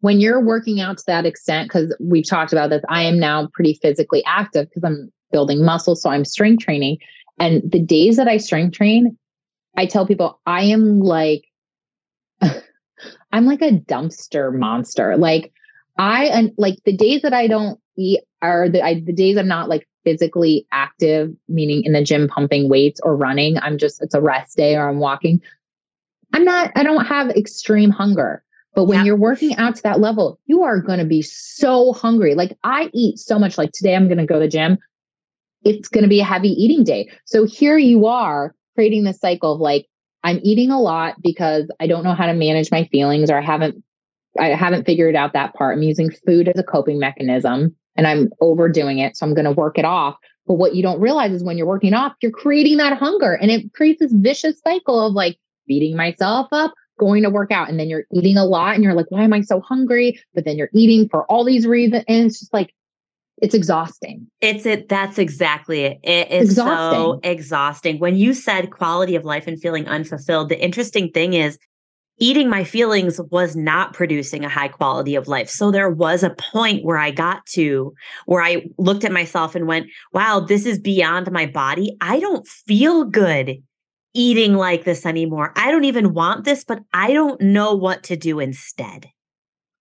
When 0.00 0.20
you're 0.20 0.40
working 0.40 0.80
out 0.80 0.98
to 0.98 1.04
that 1.06 1.26
extent 1.26 1.70
cuz 1.70 1.94
we've 1.98 2.28
talked 2.28 2.52
about 2.52 2.70
this, 2.70 2.82
I 2.88 3.02
am 3.02 3.18
now 3.18 3.48
pretty 3.52 3.78
physically 3.82 4.22
active 4.26 4.68
because 4.68 4.84
I'm 4.84 5.12
building 5.32 5.64
muscle 5.64 5.96
so 5.96 6.10
I'm 6.10 6.24
strength 6.24 6.62
training 6.62 6.98
and 7.38 7.62
the 7.68 7.80
days 7.80 8.16
that 8.16 8.28
I 8.28 8.36
strength 8.36 8.76
train, 8.76 9.16
I 9.76 9.86
tell 9.86 10.06
people 10.06 10.40
I 10.46 10.62
am 10.64 11.00
like 11.00 11.44
I'm 13.34 13.46
like 13.46 13.62
a 13.62 13.72
dumpster 13.72 14.56
monster. 14.56 15.16
Like 15.16 15.52
I 15.98 16.26
and 16.26 16.52
like 16.56 16.78
the 16.84 16.96
days 16.96 17.22
that 17.22 17.32
I 17.32 17.48
don't 17.48 17.80
eat 17.98 18.20
are 18.40 18.68
the 18.68 18.80
I, 18.80 19.00
the 19.00 19.12
days 19.12 19.36
I'm 19.36 19.48
not 19.48 19.68
like 19.68 19.88
physically 20.04 20.68
active, 20.70 21.34
meaning 21.48 21.82
in 21.82 21.94
the 21.94 22.04
gym 22.04 22.28
pumping 22.28 22.68
weights 22.68 23.00
or 23.02 23.16
running. 23.16 23.58
I'm 23.58 23.76
just 23.76 24.00
it's 24.00 24.14
a 24.14 24.20
rest 24.20 24.56
day 24.56 24.76
or 24.76 24.88
I'm 24.88 25.00
walking. 25.00 25.40
I'm 26.32 26.44
not. 26.44 26.70
I 26.76 26.84
don't 26.84 27.06
have 27.06 27.30
extreme 27.30 27.90
hunger. 27.90 28.44
But 28.76 28.84
when 28.84 28.98
yeah. 28.98 29.04
you're 29.04 29.16
working 29.16 29.56
out 29.56 29.74
to 29.76 29.82
that 29.82 29.98
level, 29.98 30.38
you 30.46 30.62
are 30.62 30.80
going 30.80 31.00
to 31.00 31.04
be 31.04 31.22
so 31.22 31.92
hungry. 31.92 32.36
Like 32.36 32.56
I 32.62 32.88
eat 32.92 33.18
so 33.18 33.40
much. 33.40 33.58
Like 33.58 33.72
today, 33.72 33.96
I'm 33.96 34.06
going 34.06 34.18
to 34.18 34.26
go 34.26 34.34
to 34.34 34.40
the 34.40 34.48
gym. 34.48 34.78
It's 35.64 35.88
going 35.88 36.02
to 36.02 36.08
be 36.08 36.20
a 36.20 36.24
heavy 36.24 36.50
eating 36.50 36.84
day. 36.84 37.10
So 37.24 37.46
here 37.46 37.78
you 37.78 38.06
are 38.06 38.54
creating 38.76 39.02
this 39.02 39.18
cycle 39.18 39.54
of 39.54 39.60
like, 39.60 39.86
I'm 40.24 40.40
eating 40.42 40.70
a 40.70 40.80
lot 40.80 41.22
because 41.22 41.70
I 41.78 41.86
don't 41.86 42.02
know 42.02 42.14
how 42.14 42.26
to 42.26 42.34
manage 42.34 42.70
my 42.70 42.88
feelings 42.90 43.30
or 43.30 43.38
I 43.38 43.42
haven't 43.42 43.84
I 44.40 44.48
haven't 44.48 44.84
figured 44.84 45.14
out 45.14 45.34
that 45.34 45.54
part. 45.54 45.76
I'm 45.76 45.82
using 45.82 46.10
food 46.26 46.48
as 46.48 46.58
a 46.58 46.64
coping 46.64 46.98
mechanism 46.98 47.76
and 47.96 48.06
I'm 48.06 48.30
overdoing 48.40 48.98
it. 48.98 49.16
So 49.16 49.26
I'm 49.26 49.34
going 49.34 49.44
to 49.44 49.52
work 49.52 49.78
it 49.78 49.84
off. 49.84 50.16
But 50.46 50.54
what 50.54 50.74
you 50.74 50.82
don't 50.82 51.00
realize 51.00 51.32
is 51.32 51.44
when 51.44 51.56
you're 51.56 51.68
working 51.68 51.94
off, 51.94 52.14
you're 52.20 52.32
creating 52.32 52.78
that 52.78 52.98
hunger 52.98 53.34
and 53.34 53.50
it 53.50 53.72
creates 53.72 54.00
this 54.00 54.12
vicious 54.12 54.60
cycle 54.66 55.06
of 55.06 55.12
like 55.12 55.38
beating 55.68 55.96
myself 55.96 56.48
up, 56.52 56.74
going 56.98 57.22
to 57.22 57.30
work 57.30 57.52
out. 57.52 57.68
And 57.68 57.78
then 57.78 57.88
you're 57.88 58.04
eating 58.12 58.36
a 58.36 58.44
lot 58.44 58.74
and 58.74 58.82
you're 58.82 58.94
like, 58.94 59.10
why 59.10 59.22
am 59.22 59.32
I 59.32 59.42
so 59.42 59.60
hungry? 59.60 60.20
But 60.34 60.44
then 60.44 60.56
you're 60.56 60.70
eating 60.74 61.08
for 61.08 61.24
all 61.30 61.44
these 61.44 61.66
reasons. 61.66 62.04
And 62.08 62.26
it's 62.26 62.40
just 62.40 62.52
like, 62.52 62.74
it's 63.38 63.54
exhausting. 63.54 64.26
It's 64.40 64.64
it. 64.64 64.88
That's 64.88 65.18
exactly 65.18 65.84
it. 65.84 65.98
It 66.02 66.30
is 66.30 66.50
exhausting. 66.50 67.00
so 67.00 67.20
exhausting. 67.22 67.98
When 67.98 68.16
you 68.16 68.32
said 68.32 68.70
quality 68.70 69.16
of 69.16 69.24
life 69.24 69.46
and 69.46 69.60
feeling 69.60 69.88
unfulfilled, 69.88 70.48
the 70.48 70.62
interesting 70.62 71.10
thing 71.10 71.34
is 71.34 71.58
eating 72.18 72.48
my 72.48 72.62
feelings 72.62 73.20
was 73.30 73.56
not 73.56 73.92
producing 73.92 74.44
a 74.44 74.48
high 74.48 74.68
quality 74.68 75.16
of 75.16 75.26
life. 75.26 75.48
So 75.48 75.70
there 75.70 75.90
was 75.90 76.22
a 76.22 76.30
point 76.30 76.84
where 76.84 76.96
I 76.96 77.10
got 77.10 77.44
to 77.46 77.92
where 78.26 78.42
I 78.42 78.66
looked 78.78 79.04
at 79.04 79.12
myself 79.12 79.54
and 79.54 79.66
went, 79.66 79.88
wow, 80.12 80.40
this 80.40 80.64
is 80.64 80.78
beyond 80.78 81.30
my 81.32 81.46
body. 81.46 81.96
I 82.00 82.20
don't 82.20 82.46
feel 82.46 83.04
good 83.04 83.62
eating 84.14 84.54
like 84.54 84.84
this 84.84 85.04
anymore. 85.04 85.52
I 85.56 85.72
don't 85.72 85.84
even 85.84 86.14
want 86.14 86.44
this, 86.44 86.62
but 86.62 86.80
I 86.92 87.12
don't 87.12 87.40
know 87.40 87.74
what 87.74 88.04
to 88.04 88.16
do 88.16 88.38
instead. 88.38 89.08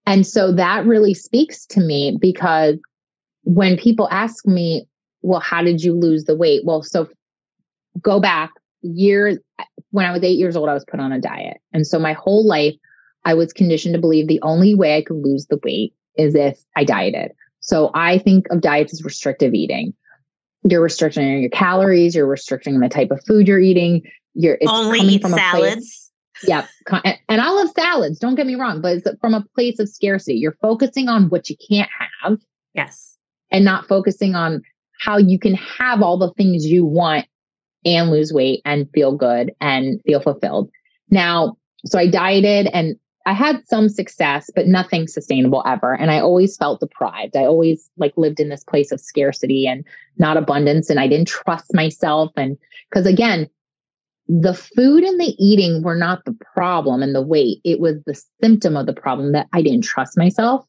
And 0.07 0.25
so 0.25 0.51
that 0.53 0.85
really 0.85 1.13
speaks 1.13 1.65
to 1.67 1.79
me 1.79 2.17
because 2.19 2.77
when 3.43 3.77
people 3.77 4.07
ask 4.11 4.45
me, 4.47 4.87
well, 5.21 5.39
how 5.39 5.61
did 5.61 5.83
you 5.83 5.93
lose 5.93 6.25
the 6.25 6.35
weight? 6.35 6.63
Well, 6.65 6.83
so 6.83 7.09
go 8.01 8.19
back 8.19 8.51
years 8.81 9.37
when 9.91 10.05
I 10.05 10.11
was 10.11 10.23
eight 10.23 10.37
years 10.37 10.55
old, 10.55 10.69
I 10.69 10.73
was 10.73 10.85
put 10.85 10.99
on 10.99 11.11
a 11.11 11.21
diet. 11.21 11.57
And 11.71 11.85
so 11.87 11.99
my 11.99 12.13
whole 12.13 12.45
life, 12.45 12.75
I 13.25 13.33
was 13.33 13.53
conditioned 13.53 13.93
to 13.93 14.01
believe 14.01 14.27
the 14.27 14.41
only 14.41 14.75
way 14.75 14.97
I 14.97 15.01
could 15.01 15.17
lose 15.17 15.47
the 15.47 15.59
weight 15.63 15.93
is 16.17 16.35
if 16.35 16.59
I 16.75 16.83
dieted. 16.83 17.31
So 17.61 17.91
I 17.93 18.17
think 18.17 18.47
of 18.49 18.61
diets 18.61 18.91
as 18.93 19.03
restrictive 19.03 19.53
eating. 19.53 19.93
You're 20.63 20.81
restricting 20.81 21.41
your 21.41 21.49
calories, 21.49 22.15
you're 22.15 22.27
restricting 22.27 22.79
the 22.79 22.89
type 22.89 23.11
of 23.11 23.23
food 23.25 23.47
you're 23.47 23.59
eating. 23.59 24.01
You're 24.33 24.57
it's 24.59 24.71
only 24.71 24.99
eat 24.99 25.25
salads. 25.25 25.75
Place, 25.75 26.11
yeah. 26.43 26.65
And 27.29 27.41
I 27.41 27.49
love 27.49 27.69
salads, 27.69 28.19
don't 28.19 28.35
get 28.35 28.47
me 28.47 28.55
wrong, 28.55 28.81
but 28.81 28.97
it's 28.97 29.19
from 29.21 29.33
a 29.33 29.45
place 29.55 29.79
of 29.79 29.87
scarcity. 29.87 30.35
You're 30.35 30.57
focusing 30.61 31.07
on 31.07 31.29
what 31.29 31.49
you 31.49 31.55
can't 31.69 31.89
have. 32.21 32.39
Yes 32.73 33.12
and 33.53 33.63
not 33.63 33.87
focusing 33.87 34.35
on 34.35 34.61
how 34.99 35.17
you 35.17 35.39
can 35.39 35.53
have 35.53 36.01
all 36.01 36.17
the 36.17 36.33
things 36.33 36.65
you 36.65 36.83
want 36.83 37.25
and 37.85 38.09
lose 38.09 38.33
weight 38.33 38.61
and 38.65 38.89
feel 38.93 39.15
good 39.15 39.53
and 39.61 40.01
feel 40.05 40.19
fulfilled. 40.19 40.69
Now, 41.09 41.57
so 41.85 41.99
I 41.99 42.07
dieted 42.07 42.67
and 42.73 42.95
I 43.25 43.33
had 43.33 43.65
some 43.67 43.87
success, 43.87 44.49
but 44.53 44.67
nothing 44.67 45.07
sustainable 45.07 45.63
ever. 45.65 45.93
And 45.93 46.11
I 46.11 46.19
always 46.19 46.57
felt 46.57 46.81
deprived. 46.81 47.37
I 47.37 47.45
always 47.45 47.89
like 47.97 48.13
lived 48.17 48.39
in 48.39 48.49
this 48.49 48.63
place 48.63 48.91
of 48.91 48.99
scarcity 48.99 49.65
and 49.67 49.85
not 50.17 50.35
abundance. 50.35 50.89
And 50.89 50.99
I 50.99 51.07
didn't 51.07 51.27
trust 51.27 51.73
myself. 51.73 52.31
And 52.35 52.57
because 52.89 53.05
again, 53.05 53.49
the 54.27 54.53
food 54.53 55.03
and 55.03 55.19
the 55.19 55.35
eating 55.37 55.83
were 55.83 55.95
not 55.95 56.25
the 56.25 56.35
problem 56.53 57.01
and 57.01 57.13
the 57.13 57.21
weight. 57.21 57.59
It 57.63 57.79
was 57.79 57.95
the 58.05 58.21
symptom 58.41 58.75
of 58.75 58.87
the 58.87 58.93
problem 58.93 59.33
that 59.33 59.47
I 59.53 59.61
didn't 59.61 59.83
trust 59.83 60.17
myself. 60.17 60.65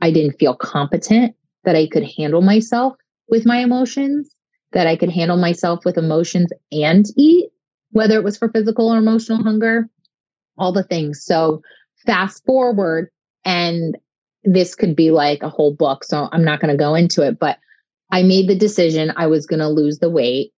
I 0.00 0.10
didn't 0.12 0.38
feel 0.38 0.54
competent 0.54 1.34
that 1.64 1.76
I 1.76 1.86
could 1.86 2.04
handle 2.16 2.42
myself 2.42 2.94
with 3.28 3.46
my 3.46 3.58
emotions, 3.58 4.30
that 4.72 4.86
I 4.86 4.96
could 4.96 5.10
handle 5.10 5.36
myself 5.36 5.84
with 5.84 5.98
emotions 5.98 6.50
and 6.72 7.04
eat, 7.16 7.50
whether 7.90 8.16
it 8.16 8.24
was 8.24 8.36
for 8.36 8.50
physical 8.50 8.88
or 8.88 8.98
emotional 8.98 9.42
hunger, 9.42 9.88
all 10.56 10.72
the 10.72 10.82
things. 10.82 11.24
So 11.24 11.62
fast 12.06 12.44
forward, 12.44 13.10
and 13.44 13.96
this 14.44 14.74
could 14.74 14.96
be 14.96 15.10
like 15.10 15.42
a 15.42 15.48
whole 15.48 15.74
book. 15.74 16.04
So 16.04 16.28
I'm 16.32 16.44
not 16.44 16.60
going 16.60 16.70
to 16.70 16.78
go 16.78 16.94
into 16.94 17.22
it, 17.22 17.38
but 17.38 17.58
I 18.10 18.22
made 18.22 18.48
the 18.48 18.56
decision 18.56 19.12
I 19.16 19.26
was 19.26 19.46
going 19.46 19.60
to 19.60 19.68
lose 19.68 19.98
the 19.98 20.10
weight 20.10 20.52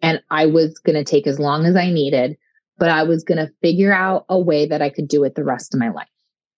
and 0.00 0.22
I 0.30 0.46
was 0.46 0.78
going 0.78 0.96
to 0.96 1.04
take 1.04 1.26
as 1.26 1.38
long 1.38 1.66
as 1.66 1.76
I 1.76 1.90
needed, 1.90 2.36
but 2.78 2.88
I 2.88 3.04
was 3.04 3.24
going 3.24 3.38
to 3.38 3.52
figure 3.62 3.92
out 3.92 4.24
a 4.28 4.38
way 4.38 4.66
that 4.66 4.82
I 4.82 4.90
could 4.90 5.08
do 5.08 5.24
it 5.24 5.34
the 5.34 5.44
rest 5.44 5.74
of 5.74 5.80
my 5.80 5.90
life. 5.90 6.08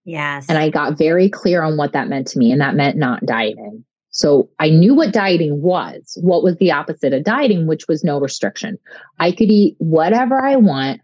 Yes. 0.05 0.47
And 0.49 0.59
I 0.59 0.69
got 0.69 0.99
very 0.99 1.29
clear 1.29 1.63
on 1.63 1.77
what 1.77 1.93
that 1.93 2.09
meant 2.09 2.27
to 2.29 2.39
me. 2.39 2.53
And 2.53 2.61
that 2.61 2.75
meant 2.75 2.97
not 2.97 3.25
dieting. 3.25 3.85
So 4.11 4.49
I 4.61 4.71
knew 4.71 4.95
what 4.95 5.13
dieting 5.13 5.61
was. 5.61 6.17
What 6.21 6.45
was 6.45 6.57
the 6.59 6.71
opposite 6.71 7.13
of 7.13 7.25
dieting, 7.25 7.67
which 7.67 7.89
was 7.89 8.05
no 8.05 8.21
restriction. 8.21 8.79
I 9.19 9.33
could 9.33 9.51
eat 9.51 9.75
whatever 9.79 10.41
I 10.41 10.57
want 10.57 11.01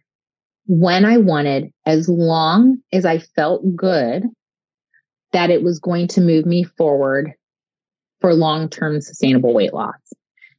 when 0.66 1.04
I 1.04 1.16
wanted, 1.16 1.72
as 1.86 2.08
long 2.08 2.78
as 2.92 3.04
I 3.04 3.18
felt 3.18 3.74
good 3.74 4.24
that 5.32 5.50
it 5.50 5.62
was 5.62 5.80
going 5.80 6.06
to 6.08 6.20
move 6.20 6.46
me 6.46 6.62
forward 6.62 7.32
for 8.20 8.34
long 8.34 8.68
term 8.68 9.00
sustainable 9.00 9.54
weight 9.54 9.74
loss. 9.74 9.94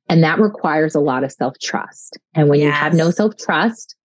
And 0.10 0.24
that 0.24 0.40
requires 0.40 0.94
a 0.94 1.00
lot 1.00 1.24
of 1.24 1.32
self 1.32 1.58
trust. 1.62 2.18
And 2.34 2.50
when 2.50 2.60
yes. 2.60 2.66
you 2.66 2.72
have 2.72 2.94
no 2.94 3.12
self 3.12 3.38
trust, 3.38 3.96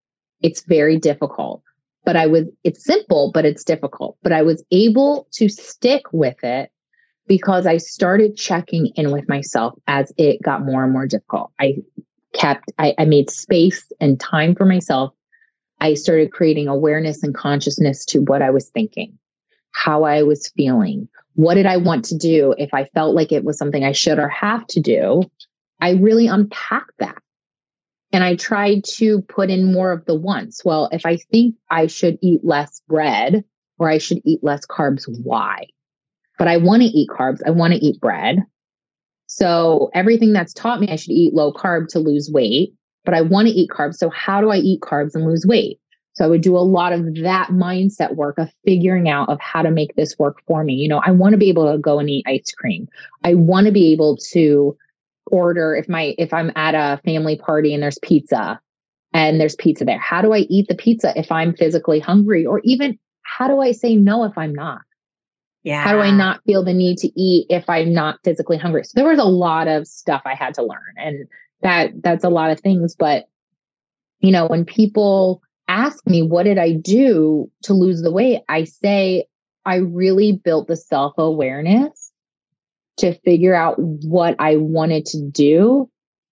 it's 0.41 0.63
very 0.63 0.99
difficult 0.99 1.63
but 2.07 2.17
I 2.17 2.27
was, 2.27 2.45
it's 2.65 2.85
simple, 2.85 3.33
but 3.35 3.45
it's 3.45 3.65
difficult. 3.65 4.17
But 4.23 4.33
I 4.33 4.43
was 4.43 4.65
able 4.71 5.29
to 5.33 5.49
stick 5.51 6.05
with 6.13 6.43
it 6.45 6.71
because 7.27 7.67
I 7.67 7.79
started 7.79 8.37
checking 8.37 8.87
in 8.95 9.11
with 9.11 9.29
myself 9.29 9.75
as 9.89 10.13
it 10.17 10.41
got 10.41 10.65
more 10.65 10.85
and 10.85 10.93
more 10.93 11.07
difficult. 11.07 11.51
I 11.61 11.79
kept, 12.33 12.73
I, 12.79 12.95
I 12.99 13.05
made 13.05 13.29
space 13.29 13.93
and 14.01 14.21
time 14.21 14.55
for 14.55 14.65
myself. 14.65 15.13
I 15.81 15.95
started 15.95 16.33
creating 16.33 16.69
awareness 16.69 17.23
and 17.23 17.35
consciousness 17.35 18.05
to 18.07 18.21
what 18.21 18.41
I 18.41 18.51
was 18.51 18.71
thinking. 18.71 19.19
how 19.77 20.05
I 20.05 20.23
was 20.23 20.49
feeling. 20.57 21.09
What 21.35 21.55
did 21.55 21.67
I 21.67 21.77
want 21.77 22.07
to 22.07 22.17
do 22.17 22.55
if 22.57 22.73
I 22.73 22.85
felt 22.95 23.15
like 23.15 23.31
it 23.31 23.45
was 23.45 23.59
something 23.59 23.85
I 23.85 23.93
should 23.93 24.19
or 24.19 24.29
have 24.29 24.67
to 24.69 24.81
do? 24.81 25.23
I 25.83 25.91
really 25.93 26.27
unpacked 26.29 26.93
that. 26.99 27.19
And 28.13 28.23
I 28.23 28.37
tried 28.37 28.85
to 28.97 29.23
put 29.23 29.51
in 29.51 29.73
more 29.73 29.93
of 29.93 30.05
the 30.05 30.15
wants. 30.15 30.65
Well, 30.65 30.89
if 30.93 31.05
I 31.05 31.17
think 31.17 31.57
I 31.71 31.87
should 31.87 32.19
eat 32.23 32.45
less 32.45 32.81
bread 32.89 33.45
or 33.79 33.91
I 33.91 33.99
should 33.99 34.21
eat 34.25 34.43
less 34.43 34.65
carbs, 34.67 35.05
why? 35.23 35.67
But 36.39 36.49
I 36.49 36.57
want 36.57 36.83
to 36.83 36.89
eat 36.89 37.11
carbs. 37.11 37.41
I 37.47 37.51
want 37.51 37.75
to 37.75 37.85
eat 37.85 38.01
bread. 38.01 38.43
So 39.27 39.91
everything 39.93 40.33
that's 40.33 40.53
taught 40.53 40.81
me 40.81 40.89
I 40.89 40.97
should 40.97 41.13
eat 41.13 41.35
low 41.35 41.53
carb 41.53 41.89
to 41.89 41.99
lose 41.99 42.31
weight, 42.31 42.73
but 43.05 43.15
I 43.15 43.23
want 43.23 43.49
to 43.49 43.55
eat 43.55 43.71
carbs. 43.71 43.97
So 43.97 44.09
how 44.11 44.41
do 44.41 44.51
I 44.51 44.57
eat 44.57 44.81
carbs 44.81 45.15
and 45.15 45.27
lose 45.27 45.45
weight? 45.47 45.81
So 46.15 46.25
I 46.25 46.29
would 46.29 46.41
do 46.41 46.57
a 46.57 46.61
lot 46.61 46.95
of 46.95 47.15
that 47.17 47.49
mindset 47.49 48.15
work 48.15 48.39
of 48.39 48.49
figuring 48.65 49.09
out 49.09 49.29
of 49.29 49.39
how 49.41 49.61
to 49.61 49.71
make 49.71 49.95
this 49.97 50.19
work 50.19 50.41
for 50.47 50.65
me. 50.65 50.73
You 50.73 50.89
know, 50.89 51.03
I 51.05 51.11
want 51.11 51.33
to 51.35 51.39
be 51.39 51.51
able 51.51 51.71
to 51.71 51.77
go 51.77 51.99
and 51.99 52.09
eat 52.09 52.25
ice 52.27 52.51
cream. 52.53 52.89
I 53.23 53.35
want 53.35 53.67
to 53.67 53.73
be 53.73 53.93
able 53.93 54.17
to 54.31 54.77
order 55.27 55.75
if 55.75 55.89
my 55.89 56.15
if 56.19 56.33
I'm 56.33 56.53
at 56.57 56.75
a 56.75 57.01
family 57.03 57.37
party 57.37 57.75
and 57.75 57.83
there's 57.83 57.99
pizza 57.99 58.61
and 59.13 59.41
there's 59.41 59.57
pizza 59.57 59.85
there. 59.85 59.99
How 59.99 60.23
do 60.23 60.33
I 60.33 60.39
eat 60.39 60.69
the 60.69 60.75
pizza 60.75 61.13
if 61.17 61.33
I'm 61.33 61.55
physically 61.55 62.01
hungry 62.01 62.45
or 62.47 62.61
even 62.65 62.99
how 63.23 63.49
do 63.49 63.61
I 63.61 63.73
say 63.73 63.97
no 63.97 64.25
if 64.25 64.37
I'm 64.37 64.55
not? 64.55 64.83
Yeah. 65.63 65.83
How 65.83 65.93
do 65.93 65.99
I 65.99 66.13
not 66.13 66.43
feel 66.47 66.65
the 66.65 66.73
need 66.73 66.99
to 66.99 67.21
eat 67.21 67.47
if 67.51 67.69
I'm 67.69 67.93
not 67.93 68.21
physically 68.23 68.57
hungry? 68.57 68.85
So 68.85 68.93
there 68.95 69.09
was 69.09 69.19
a 69.19 69.25
lot 69.25 69.67
of 69.67 69.87
stuff 69.87 70.23
I 70.25 70.35
had 70.35 70.55
to 70.55 70.63
learn 70.63 70.95
and 70.97 71.27
that 71.63 71.91
that's 72.03 72.25
a 72.25 72.29
lot 72.29 72.51
of 72.51 72.61
things 72.61 72.95
but 72.95 73.25
you 74.21 74.31
know 74.31 74.47
when 74.47 74.65
people 74.65 75.43
ask 75.69 76.07
me 76.07 76.23
what 76.23 76.45
did 76.45 76.59
I 76.59 76.73
do 76.73 77.51
to 77.63 77.73
lose 77.73 78.03
the 78.03 78.13
weight 78.13 78.43
I 78.49 78.65
say 78.65 79.27
I 79.65 79.77
really 79.77 80.33
built 80.33 80.69
the 80.69 80.77
self-awareness 80.77 82.06
to 82.99 83.15
figure 83.21 83.55
out 83.55 83.77
what 83.79 84.37
I 84.39 84.57
wanted 84.57 85.07
to 85.07 85.21
do 85.23 85.91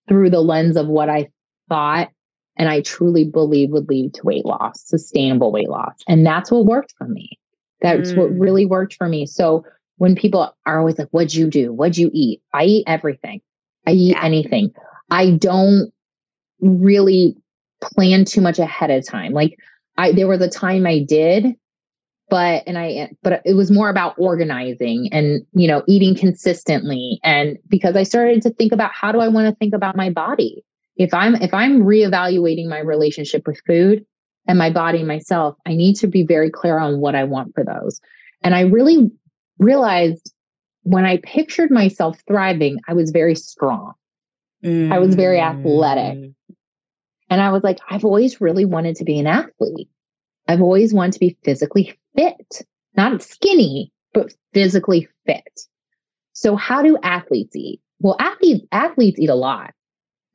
through 0.09 0.31
the 0.31 0.41
lens 0.41 0.77
of 0.77 0.87
what 0.87 1.09
I 1.09 1.29
thought 1.69 2.11
and 2.57 2.69
I 2.69 2.83
truly 2.83 3.25
believe 3.25 3.71
would 3.71 3.89
lead 3.89 4.15
to 4.15 4.23
weight 4.25 4.45
loss, 4.45 4.83
sustainable 4.87 5.51
weight 5.51 5.69
loss. 5.69 5.95
And 6.07 6.25
that's 6.25 6.51
what 6.51 6.67
worked 6.67 6.95
for 6.97 7.09
me. 7.09 7.39
That's 7.81 8.13
mm. 8.13 8.17
what 8.17 8.31
really 8.31 8.65
worked 8.65 8.95
for 8.95 9.09
me. 9.09 9.27
So 9.27 9.65
when 9.97 10.15
people 10.15 10.55
are 10.65 10.79
always 10.79 10.99
like, 10.99 11.09
what'd 11.11 11.35
you 11.35 11.49
do? 11.49 11.73
What'd 11.73 11.99
you 11.99 12.11
eat? 12.13 12.43
I 12.53 12.65
eat 12.65 12.85
everything. 12.87 13.41
I 13.87 13.93
eat 13.93 14.13
yeah. 14.13 14.25
anything. 14.25 14.73
I 15.11 15.33
don't 15.33 15.93
really 16.61 17.37
plan 17.83 18.25
too 18.25 18.41
much 18.41 18.59
ahead 18.59 18.91
of 18.91 19.07
time. 19.07 19.33
Like 19.33 19.59
I 19.97 20.13
there 20.13 20.29
was 20.29 20.41
a 20.41 20.49
time 20.49 20.87
I 20.87 21.01
did, 21.01 21.55
but 22.31 22.63
and 22.67 22.79
I 22.79 23.11
but 23.23 23.43
it 23.45 23.55
was 23.55 23.71
more 23.71 23.89
about 23.89 24.15
organizing 24.19 25.09
and 25.13 25.45
you 25.53 25.69
know 25.69 25.83
eating 25.87 26.15
consistently 26.15 27.21
and 27.23 27.59
because 27.69 27.97
I 27.97 28.03
started 28.03 28.43
to 28.43 28.51
think 28.51 28.73
about 28.73 28.93
how 28.93 29.13
do 29.13 29.21
I 29.21 29.29
want 29.29 29.49
to 29.49 29.55
think 29.57 29.75
about 29.75 29.97
my 29.97 30.11
body? 30.11 30.65
If 30.97 31.13
I'm 31.13 31.35
if 31.37 31.53
I'm 31.53 31.83
reevaluating 31.83 32.69
my 32.69 32.79
relationship 32.79 33.47
with 33.47 33.61
food 33.67 34.05
and 34.47 34.59
my 34.59 34.71
body 34.71 35.03
myself, 35.03 35.57
I 35.67 35.75
need 35.75 35.97
to 35.97 36.07
be 36.07 36.25
very 36.25 36.51
clear 36.51 36.79
on 36.79 37.01
what 37.01 37.15
I 37.15 37.25
want 37.25 37.55
for 37.55 37.65
those. 37.65 38.01
And 38.43 38.55
I 38.55 38.63
really 38.63 39.11
realized 39.59 40.33
when 40.83 41.05
I 41.05 41.19
pictured 41.19 41.71
myself 41.71 42.19
thriving, 42.27 42.79
I 42.87 42.93
was 42.95 43.11
very 43.11 43.35
strong. 43.35 43.95
Mm. 44.63 44.93
I 44.93 44.99
was 44.99 45.15
very 45.15 45.41
athletic. 45.41 46.19
Mm. 46.19 46.35
And 47.31 47.41
I 47.41 47.51
was 47.51 47.65
like, 47.65 47.79
I've 47.89 48.05
always 48.05 48.41
really 48.41 48.65
wanted 48.65 48.97
to 48.97 49.05
be 49.05 49.19
an 49.19 49.27
athlete. 49.27 49.89
I've 50.47 50.61
always 50.61 50.93
wanted 50.93 51.13
to 51.13 51.21
be 51.21 51.39
physically 51.43 51.99
fit, 52.17 52.63
not 52.97 53.23
skinny, 53.23 53.93
but 54.13 54.33
physically 54.53 55.09
fit. 55.27 55.61
So 56.33 56.57
how 56.57 56.83
do 56.83 56.99
athletes 57.03 57.55
eat? 57.57 57.81
Well, 58.01 58.17
athletes, 58.19 58.67
athletes 58.73 59.19
eat 59.19 59.31
a 59.31 59.35
lot 59.35 59.73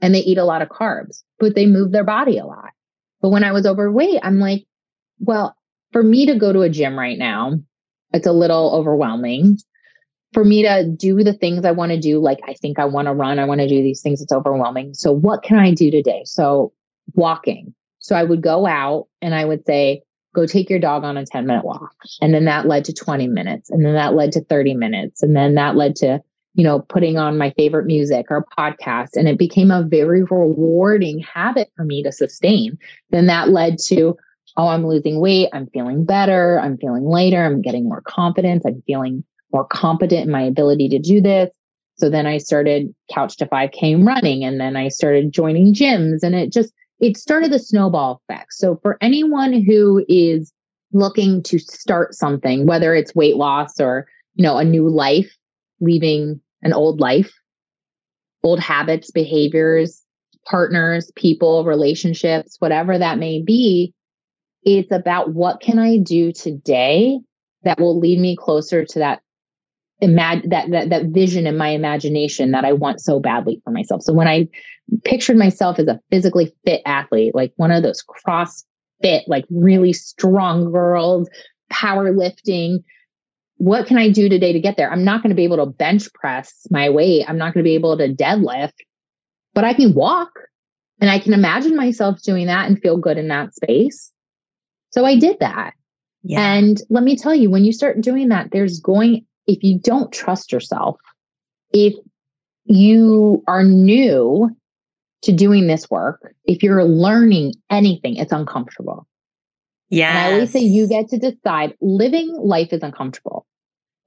and 0.02 0.14
they 0.14 0.20
eat 0.20 0.38
a 0.38 0.46
lot 0.46 0.62
of 0.62 0.70
carbs, 0.70 1.24
but 1.40 1.56
they 1.56 1.66
move 1.66 1.92
their 1.92 2.04
body 2.04 2.38
a 2.38 2.46
lot. 2.46 2.72
But 3.22 3.30
when 3.30 3.44
I 3.44 3.52
was 3.52 3.66
overweight, 3.66 4.20
I'm 4.24 4.40
like, 4.40 4.66
well, 5.20 5.56
for 5.92 6.02
me 6.02 6.28
to 6.28 6.36
go 6.36 6.54
to 6.54 6.62
a 6.62 6.70
gym 6.70 6.98
right 6.98 7.18
now, 7.18 7.60
it's 8.14 8.28
a 8.28 8.32
little 8.32 8.74
overwhelming. 8.74 9.58
For 10.34 10.46
me 10.46 10.64
to 10.64 10.86
do 10.86 11.24
the 11.24 11.34
things 11.34 11.66
I 11.66 11.72
want 11.72 11.92
to 11.92 12.00
do, 12.00 12.20
like 12.20 12.40
I 12.48 12.54
think 12.54 12.80
I 12.80 12.86
want 12.86 13.08
to 13.08 13.14
run, 13.14 13.40
I 13.40 13.46
want 13.46 13.62
to 13.62 13.68
do 13.68 13.82
these 13.82 14.02
things, 14.02 14.22
it's 14.22 14.32
overwhelming. 14.32 14.94
So, 14.94 15.12
what 15.12 15.42
can 15.42 15.58
I 15.58 15.74
do 15.74 15.90
today? 15.90 16.22
So, 16.26 16.72
walking. 17.14 17.74
So, 17.98 18.16
I 18.16 18.24
would 18.24 18.42
go 18.42 18.68
out 18.68 19.08
and 19.22 19.34
I 19.34 19.44
would 19.44 19.66
say, 19.66 20.04
go 20.36 20.46
take 20.46 20.70
your 20.70 20.80
dog 20.80 21.04
on 21.04 21.18
a 21.18 21.26
10 21.26 21.46
minute 21.46 21.66
walk. 21.66 21.96
And 22.22 22.34
then 22.34 22.46
that 22.46 22.68
led 22.68 22.86
to 22.86 22.94
20 22.94 23.28
minutes. 23.28 23.70
And 23.70 23.86
then 23.86 23.94
that 23.94 24.16
led 24.16 24.32
to 24.34 24.44
30 24.44 24.76
minutes. 24.76 25.24
And 25.24 25.36
then 25.36 25.56
that 25.56 25.76
led 25.76 25.96
to, 25.98 26.22
you 26.54 26.64
know, 26.64 26.80
putting 26.80 27.18
on 27.18 27.38
my 27.38 27.52
favorite 27.52 27.86
music 27.86 28.28
or 28.30 28.46
podcast. 28.58 29.10
And 29.16 29.28
it 29.28 29.40
became 29.40 29.72
a 29.72 29.84
very 29.84 30.24
rewarding 30.24 31.20
habit 31.20 31.72
for 31.76 31.84
me 31.84 32.04
to 32.04 32.12
sustain. 32.12 32.78
Then 33.10 33.28
that 33.28 33.50
led 33.50 33.78
to, 33.88 34.16
oh, 34.58 34.68
I'm 34.68 34.86
losing 34.86 35.20
weight. 35.20 35.50
I'm 35.54 35.68
feeling 35.68 36.06
better. 36.06 36.60
I'm 36.60 36.78
feeling 36.78 37.06
lighter. 37.06 37.44
I'm 37.44 37.62
getting 37.62 37.88
more 37.88 38.02
confidence. 38.02 38.66
I'm 38.66 38.84
feeling 38.86 39.24
more 39.52 39.66
competent 39.66 40.26
in 40.26 40.32
my 40.32 40.44
ability 40.44 40.90
to 40.90 41.00
do 41.00 41.22
this. 41.22 41.50
So 41.98 42.10
then 42.10 42.26
I 42.26 42.38
started 42.38 42.94
couch 43.14 43.38
to 43.38 43.46
5K 43.46 44.06
running 44.06 44.46
and 44.46 44.60
then 44.60 44.78
I 44.78 44.88
started 44.88 45.34
joining 45.34 45.74
gyms 45.74 46.20
and 46.24 46.34
it 46.34 46.54
just, 46.54 46.72
it 47.00 47.18
started 47.18 47.52
the 47.52 47.60
snowball 47.60 48.22
effect. 48.30 48.54
So 48.54 48.80
for 48.82 48.98
anyone 49.02 49.54
who 49.54 50.06
is 50.08 50.52
looking 50.92 51.44
to 51.44 51.60
start 51.60 52.14
something, 52.14 52.66
whether 52.66 52.94
it's 52.94 53.16
weight 53.16 53.36
loss 53.36 53.80
or, 53.80 54.08
you 54.36 54.44
know, 54.44 54.58
a 54.58 54.64
new 54.64 54.90
life, 54.90 55.32
leaving 55.80 56.42
an 56.62 56.74
old 56.74 57.00
life, 57.00 57.32
old 58.44 58.60
habits, 58.60 59.12
behaviors, 59.12 60.04
partners, 60.46 61.12
people, 61.16 61.64
relationships, 61.64 62.56
whatever 62.60 62.98
that 62.98 63.18
may 63.20 63.42
be, 63.42 63.94
it's 64.64 64.92
about 64.92 65.34
what 65.34 65.62
can 65.62 65.80
I 65.80 65.98
do 65.98 66.32
today 66.34 67.20
that 67.64 67.80
will 67.80 68.00
lead 68.00 68.20
me 68.20 68.36
closer 68.36 68.86
to 68.86 69.00
that 69.00 69.22
imagine 70.02 70.50
that, 70.50 70.70
that 70.72 70.90
that 70.90 71.06
vision 71.08 71.46
in 71.46 71.58
my 71.58 71.70
imagination 71.70 72.52
that 72.52 72.66
I 72.66 72.74
want 72.74 73.02
so 73.02 73.20
badly 73.20 73.62
for 73.64 73.72
myself. 73.72 74.02
So 74.02 74.14
when 74.14 74.28
I 74.28 74.48
pictured 75.04 75.38
myself 75.38 75.80
as 75.80 75.88
a 75.88 76.00
physically 76.10 76.54
fit 76.66 76.82
athlete, 76.86 77.36
like 77.36 77.54
one 77.58 77.72
of 77.72 77.84
those 77.84 78.04
CrossFit, 78.04 79.24
like 79.28 79.46
really 79.50 79.94
strong 79.94 80.72
girls, 80.72 81.30
powerlifting, 81.72 82.84
what 83.58 83.88
can 83.88 83.98
I 83.98 84.10
do 84.10 84.30
today 84.30 84.54
to 84.54 84.60
get 84.60 84.78
there? 84.78 84.92
I'm 84.92 85.04
not 85.04 85.22
going 85.22 85.32
to 85.32 85.36
be 85.36 85.44
able 85.44 85.58
to 85.58 85.66
bench 85.66 86.12
press 86.14 86.66
my 86.72 86.90
weight. 86.90 87.26
I'm 87.28 87.38
not 87.38 87.54
going 87.54 87.64
to 87.64 87.68
be 87.68 87.76
able 87.76 87.98
to 87.98 88.08
deadlift, 88.08 88.74
but 89.54 89.66
I 89.66 89.74
can 89.74 89.94
walk 89.94 90.32
and 91.02 91.10
I 91.10 91.20
can 91.20 91.34
imagine 91.34 91.76
myself 91.76 92.22
doing 92.22 92.48
that 92.48 92.68
and 92.68 92.80
feel 92.80 92.98
good 92.98 93.18
in 93.18 93.28
that 93.28 93.54
space. 93.54 94.12
So 94.92 95.06
I 95.06 95.18
did 95.20 95.40
that. 95.40 95.74
Yeah. 96.24 96.54
And 96.54 96.82
let 96.90 97.04
me 97.04 97.16
tell 97.16 97.36
you, 97.36 97.50
when 97.50 97.64
you 97.64 97.72
start 97.72 98.02
doing 98.02 98.30
that, 98.30 98.50
there's 98.52 98.80
going, 98.80 99.26
if 99.50 99.64
you 99.64 99.80
don't 99.80 100.12
trust 100.14 100.52
yourself, 100.52 100.98
if 101.74 101.96
you 102.66 103.44
are 103.48 103.64
new 103.64 104.56
to 105.24 105.32
doing 105.32 105.68
this 105.68 105.90
work, 105.90 106.34
if 106.46 106.62
you're 106.62 106.86
learning 106.86 107.54
anything, 107.70 108.16
it's 108.16 108.32
uncomfortable. 108.32 109.08
Yeah. 109.90 110.10
And 110.10 110.18
I 110.20 110.34
always 110.34 110.52
say 110.52 110.60
you 110.60 110.88
get 110.88 111.10
to 111.10 111.18
decide 111.18 111.74
living 111.82 112.32
life 112.40 112.72
is 112.72 112.84
uncomfortable. 112.84 113.48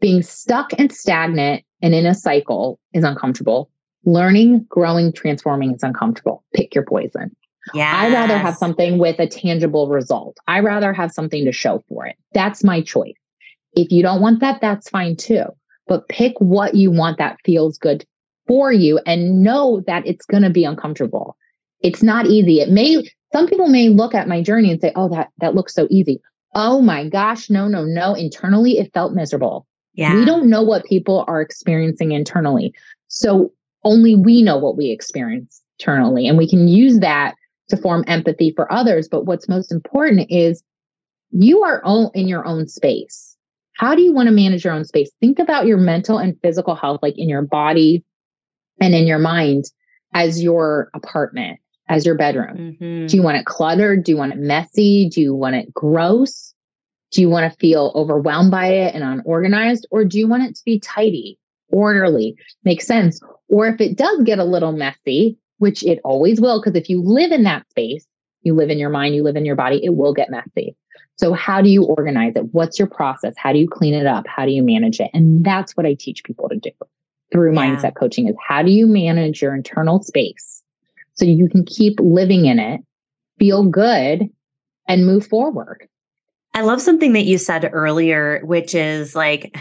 Being 0.00 0.22
stuck 0.22 0.72
and 0.78 0.92
stagnant 0.92 1.64
and 1.83 1.94
in 1.94 2.07
a 2.07 2.14
cycle 2.14 2.78
is 2.92 3.05
uncomfortable. 3.05 3.68
Learning, 4.05 4.64
growing, 4.68 5.12
transforming 5.12 5.74
is 5.74 5.83
uncomfortable. 5.83 6.44
Pick 6.55 6.74
your 6.74 6.85
poison. 6.85 7.35
Yeah. 7.74 7.92
I'd 7.96 8.12
rather 8.12 8.38
have 8.38 8.57
something 8.57 8.98
with 8.98 9.18
a 9.18 9.26
tangible 9.26 9.88
result. 9.88 10.37
I'd 10.46 10.64
rather 10.64 10.92
have 10.92 11.12
something 11.12 11.44
to 11.44 11.52
show 11.52 11.83
for 11.88 12.07
it. 12.07 12.16
That's 12.33 12.64
my 12.64 12.81
choice. 12.81 13.14
If 13.74 13.90
you 13.90 14.02
don't 14.02 14.20
want 14.20 14.40
that, 14.40 14.61
that's 14.61 14.88
fine 14.88 15.16
too. 15.16 15.44
But 15.87 16.08
pick 16.08 16.35
what 16.38 16.74
you 16.74 16.90
want 16.90 17.18
that 17.18 17.38
feels 17.44 17.78
good 17.78 18.04
for 18.46 18.72
you 18.72 19.00
and 19.06 19.42
know 19.42 19.82
that 19.87 20.06
it's 20.06 20.26
going 20.26 20.42
to 20.42 20.50
be 20.50 20.64
uncomfortable. 20.64 21.37
It's 21.80 22.02
not 22.02 22.26
easy. 22.26 22.61
It 22.61 22.70
may, 22.70 23.04
some 23.32 23.46
people 23.46 23.68
may 23.68 23.88
look 23.88 24.14
at 24.14 24.28
my 24.28 24.42
journey 24.42 24.70
and 24.70 24.80
say, 24.80 24.92
oh, 24.94 25.08
that, 25.08 25.30
that 25.38 25.54
looks 25.54 25.74
so 25.74 25.87
easy. 25.90 26.20
Oh 26.54 26.80
my 26.82 27.08
gosh, 27.08 27.50
no, 27.50 27.66
no, 27.66 27.85
no. 27.85 28.14
Internally, 28.14 28.78
it 28.78 28.92
felt 28.92 29.14
miserable. 29.14 29.66
Yeah. 29.94 30.14
We 30.14 30.24
don't 30.24 30.48
know 30.48 30.62
what 30.62 30.85
people 30.85 31.24
are 31.26 31.40
experiencing 31.40 32.12
internally. 32.12 32.72
So 33.08 33.52
only 33.85 34.14
we 34.14 34.42
know 34.42 34.56
what 34.56 34.76
we 34.76 34.90
experience 34.90 35.62
internally. 35.78 36.26
And 36.26 36.38
we 36.38 36.48
can 36.48 36.68
use 36.68 37.00
that 37.00 37.35
to 37.68 37.76
form 37.76 38.04
empathy 38.06 38.52
for 38.54 38.70
others. 38.72 39.08
But 39.08 39.24
what's 39.24 39.48
most 39.48 39.72
important 39.72 40.30
is 40.30 40.62
you 41.30 41.62
are 41.62 41.82
all 41.85 42.11
in 42.14 42.28
your 42.28 42.46
own 42.46 42.68
space. 42.68 43.32
How 43.74 43.94
do 43.94 44.02
you 44.02 44.12
want 44.12 44.28
to 44.28 44.35
manage 44.35 44.64
your 44.64 44.74
own 44.74 44.85
space? 44.85 45.11
Think 45.20 45.38
about 45.38 45.66
your 45.66 45.78
mental 45.78 46.18
and 46.18 46.38
physical 46.42 46.74
health, 46.74 47.00
like 47.02 47.18
in 47.18 47.28
your 47.28 47.42
body 47.42 48.04
and 48.80 48.94
in 48.94 49.06
your 49.06 49.18
mind, 49.18 49.64
as 50.14 50.42
your 50.42 50.90
apartment, 50.94 51.58
as 51.88 52.04
your 52.04 52.16
bedroom. 52.16 52.76
Mm-hmm. 52.80 53.06
Do 53.06 53.16
you 53.16 53.22
want 53.22 53.38
it 53.38 53.46
cluttered? 53.46 54.04
Do 54.04 54.12
you 54.12 54.18
want 54.18 54.32
it 54.32 54.38
messy? 54.38 55.08
Do 55.08 55.20
you 55.20 55.35
want 55.35 55.56
it 55.56 55.72
gross? 55.72 56.54
Do 57.12 57.20
you 57.20 57.28
want 57.28 57.50
to 57.50 57.58
feel 57.58 57.92
overwhelmed 57.94 58.50
by 58.50 58.68
it 58.68 58.94
and 58.94 59.04
unorganized, 59.04 59.87
or 59.90 60.04
do 60.04 60.18
you 60.18 60.26
want 60.26 60.44
it 60.44 60.56
to 60.56 60.62
be 60.64 60.80
tidy, 60.80 61.38
orderly, 61.68 62.37
make 62.64 62.80
sense? 62.80 63.20
Or 63.48 63.68
if 63.68 63.80
it 63.82 63.98
does 63.98 64.22
get 64.22 64.38
a 64.38 64.44
little 64.44 64.72
messy, 64.72 65.37
which 65.58 65.85
it 65.85 66.00
always 66.04 66.40
will, 66.40 66.61
because 66.61 66.74
if 66.74 66.88
you 66.88 67.02
live 67.02 67.30
in 67.30 67.42
that 67.42 67.68
space, 67.68 68.06
you 68.42 68.55
live 68.55 68.70
in 68.70 68.78
your 68.78 68.90
mind, 68.90 69.14
you 69.14 69.22
live 69.22 69.37
in 69.37 69.44
your 69.44 69.57
body, 69.57 69.81
it 69.85 69.94
will 69.94 70.14
get 70.14 70.31
messy. 70.31 70.76
So, 71.18 71.33
how 71.33 71.61
do 71.61 71.68
you 71.68 71.85
organize 71.85 72.35
it? 72.37 72.52
What's 72.52 72.78
your 72.78 72.88
process? 72.88 73.35
How 73.37 73.52
do 73.52 73.59
you 73.59 73.68
clean 73.68 73.94
it 73.94 74.07
up? 74.07 74.26
How 74.26 74.44
do 74.44 74.52
you 74.52 74.62
manage 74.62 75.00
it? 75.00 75.11
And 75.12 75.44
that's 75.44 75.76
what 75.76 75.87
I 75.87 75.94
teach 75.94 76.24
people 76.24 76.48
to 76.48 76.57
do 76.57 76.70
through 77.31 77.55
yeah. 77.55 77.61
mindset 77.61 77.94
coaching 77.94 78.28
is 78.28 78.37
how 78.46 78.62
do 78.62 78.70
you 78.70 78.87
manage 78.87 79.42
your 79.42 79.55
internal 79.55 80.02
space 80.02 80.62
so 81.14 81.24
you 81.24 81.48
can 81.48 81.64
keep 81.64 81.98
living 82.00 82.46
in 82.46 82.59
it, 82.59 82.81
feel 83.38 83.64
good, 83.64 84.28
and 84.88 85.07
move 85.07 85.26
forward. 85.26 85.88
I 86.55 86.62
love 86.62 86.81
something 86.81 87.14
that 87.14 87.24
you 87.24 87.38
said 87.38 87.68
earlier, 87.72 88.40
which 88.44 88.74
is 88.74 89.14
like 89.14 89.57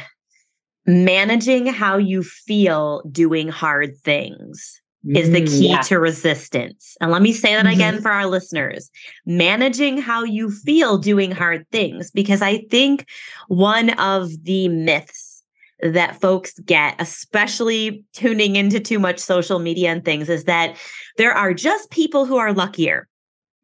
managing 0.86 1.67
how 1.67 1.98
you 1.98 2.24
feel 2.24 3.02
doing 3.12 3.48
hard 3.48 3.98
things 4.00 4.81
is 5.16 5.32
the 5.32 5.42
mm, 5.42 5.48
key 5.48 5.70
yeah. 5.70 5.82
to 5.82 6.00
resistance. 6.00 6.96
And 7.02 7.12
let 7.12 7.22
me 7.22 7.34
say 7.34 7.56
that 7.56 7.66
mm-hmm. 7.66 7.74
again 7.74 8.02
for 8.02 8.12
our 8.12 8.28
listeners 8.28 8.92
managing 9.26 9.98
how 9.98 10.24
you 10.24 10.52
feel 10.52 10.98
doing 10.98 11.32
hard 11.32 11.66
things, 11.72 12.12
because 12.12 12.42
I 12.42 12.60
think 12.70 13.08
one 13.48 13.92
of 13.92 14.30
the 14.44 14.68
myths 14.68 15.44
that 15.82 16.22
folks 16.22 16.54
get, 16.60 16.96
especially 17.00 18.04
tuning 18.14 18.56
into 18.56 18.80
too 18.80 19.00
much 19.00 19.18
social 19.18 19.58
media 19.58 19.90
and 19.92 20.06
things, 20.06 20.30
is 20.30 20.44
that 20.44 20.78
there 21.18 21.34
are 21.34 21.54
just 21.54 21.90
people 21.90 22.26
who 22.26 22.38
are 22.38 22.54
luckier. 22.54 23.08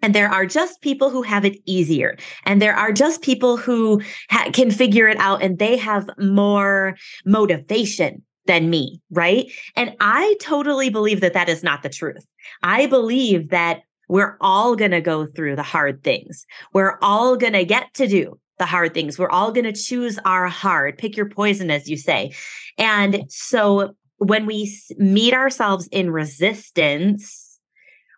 And 0.03 0.13
there 0.13 0.29
are 0.29 0.45
just 0.45 0.81
people 0.81 1.09
who 1.09 1.23
have 1.23 1.43
it 1.43 1.57
easier. 1.65 2.17
And 2.45 2.61
there 2.61 2.75
are 2.75 2.91
just 2.91 3.23
people 3.23 3.57
who 3.57 3.99
ha- 4.29 4.51
can 4.53 4.69
figure 4.69 5.07
it 5.07 5.17
out 5.17 5.41
and 5.41 5.57
they 5.57 5.75
have 5.75 6.07
more 6.19 6.95
motivation 7.25 8.21
than 8.47 8.69
me. 8.69 9.01
Right. 9.11 9.51
And 9.75 9.95
I 9.99 10.35
totally 10.41 10.89
believe 10.89 11.21
that 11.21 11.33
that 11.33 11.49
is 11.49 11.63
not 11.63 11.83
the 11.83 11.89
truth. 11.89 12.25
I 12.63 12.87
believe 12.87 13.49
that 13.49 13.81
we're 14.09 14.37
all 14.41 14.75
going 14.75 14.91
to 14.91 15.01
go 15.01 15.25
through 15.25 15.55
the 15.55 15.63
hard 15.63 16.03
things. 16.03 16.45
We're 16.73 16.97
all 17.01 17.35
going 17.35 17.53
to 17.53 17.65
get 17.65 17.93
to 17.95 18.07
do 18.07 18.39
the 18.57 18.65
hard 18.65 18.93
things. 18.93 19.19
We're 19.19 19.29
all 19.29 19.51
going 19.51 19.65
to 19.65 19.73
choose 19.73 20.17
our 20.25 20.47
hard, 20.47 20.97
pick 20.97 21.15
your 21.15 21.29
poison, 21.29 21.69
as 21.69 21.89
you 21.89 21.97
say. 21.97 22.33
And 22.77 23.23
so 23.29 23.95
when 24.17 24.45
we 24.45 24.73
meet 24.97 25.33
ourselves 25.33 25.87
in 25.91 26.09
resistance, 26.09 27.59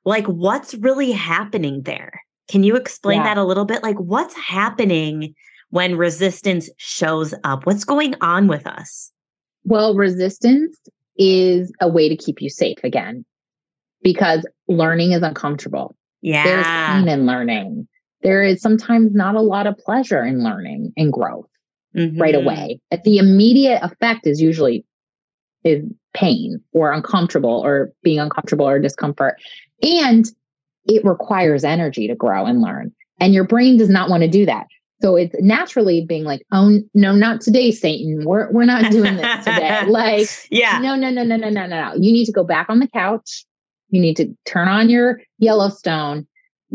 like 0.06 0.26
what's 0.28 0.76
really 0.76 1.12
happening 1.12 1.82
there? 1.84 2.22
Can 2.48 2.64
you 2.64 2.76
explain 2.76 3.18
yeah. 3.18 3.26
that 3.26 3.38
a 3.38 3.44
little 3.44 3.66
bit? 3.66 3.84
Like 3.84 4.00
what's 4.00 4.36
happening 4.36 5.36
when 5.70 5.98
resistance 5.98 6.70
shows 6.78 7.34
up? 7.44 7.66
What's 7.66 7.84
going 7.84 8.16
on 8.22 8.48
with 8.48 8.66
us? 8.66 9.12
Well, 9.64 9.96
resistance 9.96 10.80
is 11.18 11.72
a 11.82 11.88
way 11.88 12.10
to 12.10 12.16
keep 12.16 12.42
you 12.42 12.50
safe 12.50 12.78
again 12.84 13.26
because 14.02 14.48
learning 14.68 15.12
is 15.12 15.22
uncomfortable. 15.22 15.96
Yeah. 16.22 16.44
There's 16.44 16.66
pain 16.66 17.08
in 17.08 17.26
learning. 17.26 17.88
There 18.22 18.44
is 18.44 18.62
sometimes 18.62 19.14
not 19.14 19.36
a 19.36 19.42
lot 19.42 19.68
of 19.68 19.78
pleasure 19.78 20.24
in 20.24 20.44
learning 20.44 20.94
and 20.98 21.12
growth 21.12 21.50
mm-hmm. 21.96 22.20
right 22.20 22.36
away. 22.36 22.82
But 22.90 23.04
The 23.04 23.18
immediate 23.18 23.82
effect 23.84 24.28
is 24.28 24.42
usually 24.42 24.86
is 25.64 25.84
pain 26.14 26.62
or 26.72 26.92
uncomfortable 26.92 27.62
or 27.66 27.92
being 28.04 28.20
uncomfortable 28.20 28.68
or 28.68 28.80
discomfort. 28.80 29.36
And 29.82 30.26
it 30.86 31.04
requires 31.06 31.64
energy 31.64 32.08
to 32.08 32.16
grow 32.16 32.46
and 32.46 32.62
learn. 32.62 32.92
And 33.20 33.34
your 33.34 33.44
brain 33.44 33.78
does 33.78 33.90
not 33.90 34.10
want 34.10 34.24
to 34.24 34.30
do 34.30 34.46
that. 34.46 34.68
So 35.02 35.16
it's 35.16 35.36
naturally 35.40 36.06
being 36.06 36.26
like, 36.26 36.46
oh 36.52 36.80
no, 36.94 37.14
not 37.14 37.42
today, 37.42 37.72
Satan. 37.72 38.26
We're 38.26 38.52
we're 38.52 38.66
not 38.66 38.92
doing 38.92 39.16
this 39.16 39.46
today. 39.46 39.86
like, 39.88 40.30
yeah, 40.52 40.80
no, 40.80 40.96
no, 40.96 41.10
no, 41.10 41.24
no, 41.24 41.38
no, 41.38 41.50
no, 41.50 41.68
no. 41.68 41.94
You 41.96 42.12
need 42.12 42.26
to 42.26 42.32
go 42.32 42.44
back 42.44 42.70
on 42.70 42.80
the 42.80 42.88
couch. 42.88 43.46
You 43.90 44.02
need 44.02 44.18
to 44.18 44.36
turn 44.46 44.68
on 44.68 44.90
your 44.90 45.22
Yellowstone, 45.38 46.28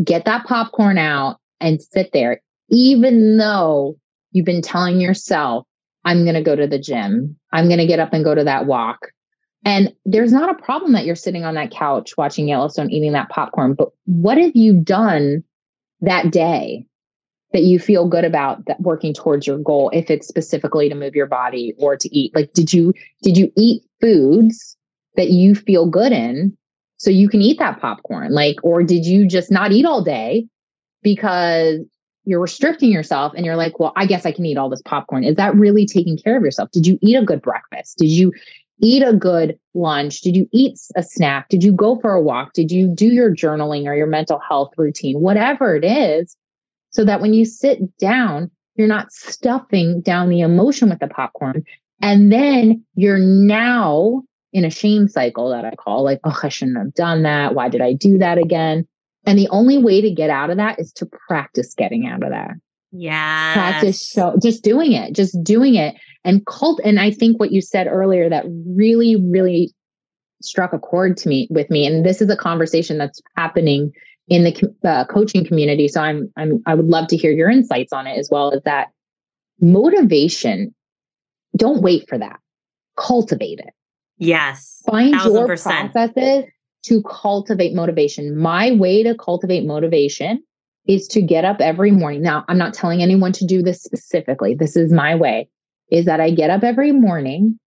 get 0.03 0.25
that 0.25 0.47
popcorn 0.47 0.99
out, 0.99 1.39
and 1.61 1.83
sit 1.83 2.11
there. 2.13 2.41
Even 2.71 3.37
though 3.37 3.97
you've 4.33 4.47
been 4.47 4.63
telling 4.63 5.01
yourself, 5.01 5.67
I'm 6.05 6.25
going 6.25 6.35
to 6.35 6.43
go 6.43 6.57
to 6.57 6.67
the 6.67 6.79
gym. 6.79 7.37
I'm 7.53 7.67
going 7.67 7.79
to 7.79 7.87
get 7.87 8.01
up 8.01 8.13
and 8.13 8.25
go 8.25 8.35
to 8.35 8.45
that 8.45 8.67
walk. 8.67 9.11
And 9.65 9.95
there's 10.05 10.33
not 10.33 10.51
a 10.51 10.63
problem 10.63 10.93
that 10.93 11.07
you're 11.07 11.15
sitting 11.15 11.45
on 11.45 11.55
that 11.55 11.71
couch 11.71 12.17
watching 12.19 12.49
Yellowstone, 12.49 12.91
eating 12.91 13.13
that 13.13 13.31
popcorn. 13.31 13.75
But 13.75 13.91
what 14.05 14.37
have 14.39 14.55
you 14.55 14.75
done 14.75 15.45
that 16.01 16.31
day 16.31 16.87
that 17.55 17.63
you 17.63 17.79
feel 17.79 18.07
good 18.07 18.25
about 18.25 18.67
that 18.67 18.81
working 18.81 19.15
towards 19.15 19.47
your 19.47 19.59
goal 19.59 19.89
if 19.95 20.11
it's 20.11 20.27
specifically 20.27 20.89
to 20.89 20.95
move 20.95 21.15
your 21.15 21.27
body 21.27 21.73
or 21.79 21.97
to 21.97 22.15
eat 22.15 22.35
like 22.35 22.53
did 22.53 22.73
you 22.73 22.93
did 23.23 23.39
you 23.39 23.51
eat 23.57 23.83
foods 24.01 24.77
that 25.17 25.31
you 25.31 25.55
feel 25.55 25.87
good 25.87 26.13
in 26.13 26.55
so 26.97 27.11
you 27.11 27.29
can 27.29 27.41
eat 27.41 27.59
that 27.59 27.81
popcorn 27.81 28.33
like 28.33 28.57
or 28.65 28.83
did 28.83 29.07
you 29.07 29.27
just 29.27 29.53
not 29.53 29.71
eat 29.71 29.87
all 29.87 30.03
day 30.03 30.47
because 31.03 31.79
you're 32.25 32.41
restricting 32.41 32.91
yourself 32.91 33.33
and 33.37 33.47
you're 33.47 33.57
like 33.57 33.79
well 33.79 33.93
i 33.95 34.05
guess 34.05 34.27
i 34.27 34.33
can 34.33 34.45
eat 34.45 34.59
all 34.59 34.69
this 34.69 34.83
popcorn 34.83 35.23
is 35.23 35.37
that 35.37 35.55
really 35.55 35.87
taking 35.87 36.19
care 36.19 36.37
of 36.37 36.43
yourself 36.43 36.69
did 36.73 36.87
you 36.87 36.99
eat 37.01 37.15
a 37.15 37.25
good 37.25 37.41
breakfast 37.41 37.97
did 37.99 38.11
you 38.11 38.33
eat 38.81 39.05
a 39.05 39.13
good 39.13 39.57
lunch? 39.75 40.21
Did 40.21 40.35
you 40.35 40.49
eat 40.53 40.81
a 40.97 41.03
snack? 41.05 41.49
Did 41.49 41.63
you 41.63 41.73
go 41.73 41.97
for 42.01 42.13
a 42.13 42.21
walk? 42.21 42.55
Did 42.55 42.73
you 42.73 42.89
do 42.89 43.07
your 43.07 43.33
journaling 43.33 43.87
or 43.87 43.95
your 43.95 44.09
mental 44.09 44.41
health 44.41 44.73
routine? 44.77 45.21
Whatever 45.21 45.77
it 45.77 45.85
is, 45.85 46.37
so 46.95 47.05
that 47.05 47.21
when 47.21 47.35
you 47.35 47.45
sit 47.45 47.97
down, 47.99 48.51
you're 48.77 48.89
not 48.89 49.13
stuffing 49.13 50.01
down 50.01 50.29
the 50.29 50.41
emotion 50.41 50.89
with 50.89 50.99
the 50.99 51.07
popcorn. 51.07 51.65
And 52.01 52.33
then 52.33 52.85
you're 52.95 53.19
now 53.19 54.23
in 54.53 54.65
a 54.65 54.71
shame 54.71 55.09
cycle 55.09 55.51
that 55.51 55.65
I 55.65 55.75
call 55.75 56.03
like, 56.03 56.21
oh, 56.25 56.39
I 56.43 56.49
shouldn't 56.49 56.79
have 56.79 56.95
done 56.95 57.23
that. 57.23 57.55
Why 57.55 57.69
did 57.69 57.81
I 57.81 57.93
do 57.93 58.19
that 58.19 58.39
again? 58.39 58.87
And 59.27 59.39
the 59.39 59.49
only 59.49 59.79
way 59.79 60.01
to 60.01 60.11
get 60.11 60.31
out 60.31 60.51
of 60.51 60.57
that 60.57 60.79
is 60.79 60.93
to 60.95 61.07
practice 61.29 61.75
getting 61.75 62.07
out 62.07 62.23
of 62.23 62.31
that. 62.31 62.53
Yeah. 62.93 63.53
Practice 63.55 64.09
so 64.09 64.37
just 64.41 64.63
doing 64.63 64.93
it, 64.93 65.15
just 65.15 65.43
doing 65.43 65.75
it 65.75 65.97
and 66.25 66.45
cult 66.47 66.81
and 66.85 66.99
i 66.99 67.11
think 67.11 67.39
what 67.39 67.53
you 67.53 67.61
said 67.61 67.87
earlier 67.87 68.29
that 68.29 68.45
really 68.67 69.17
really 69.17 69.73
struck 70.43 70.73
a 70.73 70.79
chord 70.79 71.17
to 71.17 71.29
me 71.29 71.47
with 71.51 71.71
me 71.71 71.87
and 71.87 72.05
this 72.05 72.21
is 72.21 72.31
a 72.31 72.37
conversation 72.37 72.99
that's 72.99 73.21
happening 73.37 73.93
in 74.29 74.45
the 74.45 74.75
uh, 74.85 75.05
coaching 75.07 75.45
community. 75.45 75.89
So 75.89 76.01
i'm 76.01 76.33
i'm 76.37 76.63
i 76.67 76.75
would 76.75 76.87
love 76.87 77.09
to 77.09 77.17
hear 77.17 77.33
your 77.33 77.51
insights 77.51 77.93
on 77.93 78.07
it 78.07 78.19
as 78.19 78.29
well 78.31 78.53
as 78.53 78.63
that 78.65 78.89
motivation. 79.61 80.75
Don't 81.57 81.83
wait 81.83 82.09
for 82.09 82.19
that. 82.19 82.41
Cultivate 82.97 83.61
it. 83.61 83.73
Yes. 84.19 84.83
Find 84.87 85.15
your 85.25 85.47
processes 85.47 86.45
to 86.85 87.03
cultivate 87.03 87.75
motivation. 87.75 88.37
My 88.37 88.73
way 88.73 89.03
to 89.03 89.15
cultivate 89.15 89.65
motivation 89.65 90.43
is 90.87 91.09
to 91.09 91.23
get 91.23 91.45
up 91.45 91.61
every 91.61 91.91
morning. 91.91 92.23
Now 92.23 92.45
i'm 92.49 92.59
not 92.59 92.75
telling 92.75 93.03
anyone 93.03 93.33
to 93.33 93.47
do 93.47 93.63
this 93.63 93.83
specifically. 93.83 94.55
This 94.55 94.77
is 94.77 94.93
my 94.93 95.15
way 95.15 95.49
is 95.91 96.07
that 96.07 96.21
I 96.21 96.31
get 96.31 96.51
up 96.51 96.65
every 96.65 96.93
morning 96.93 97.59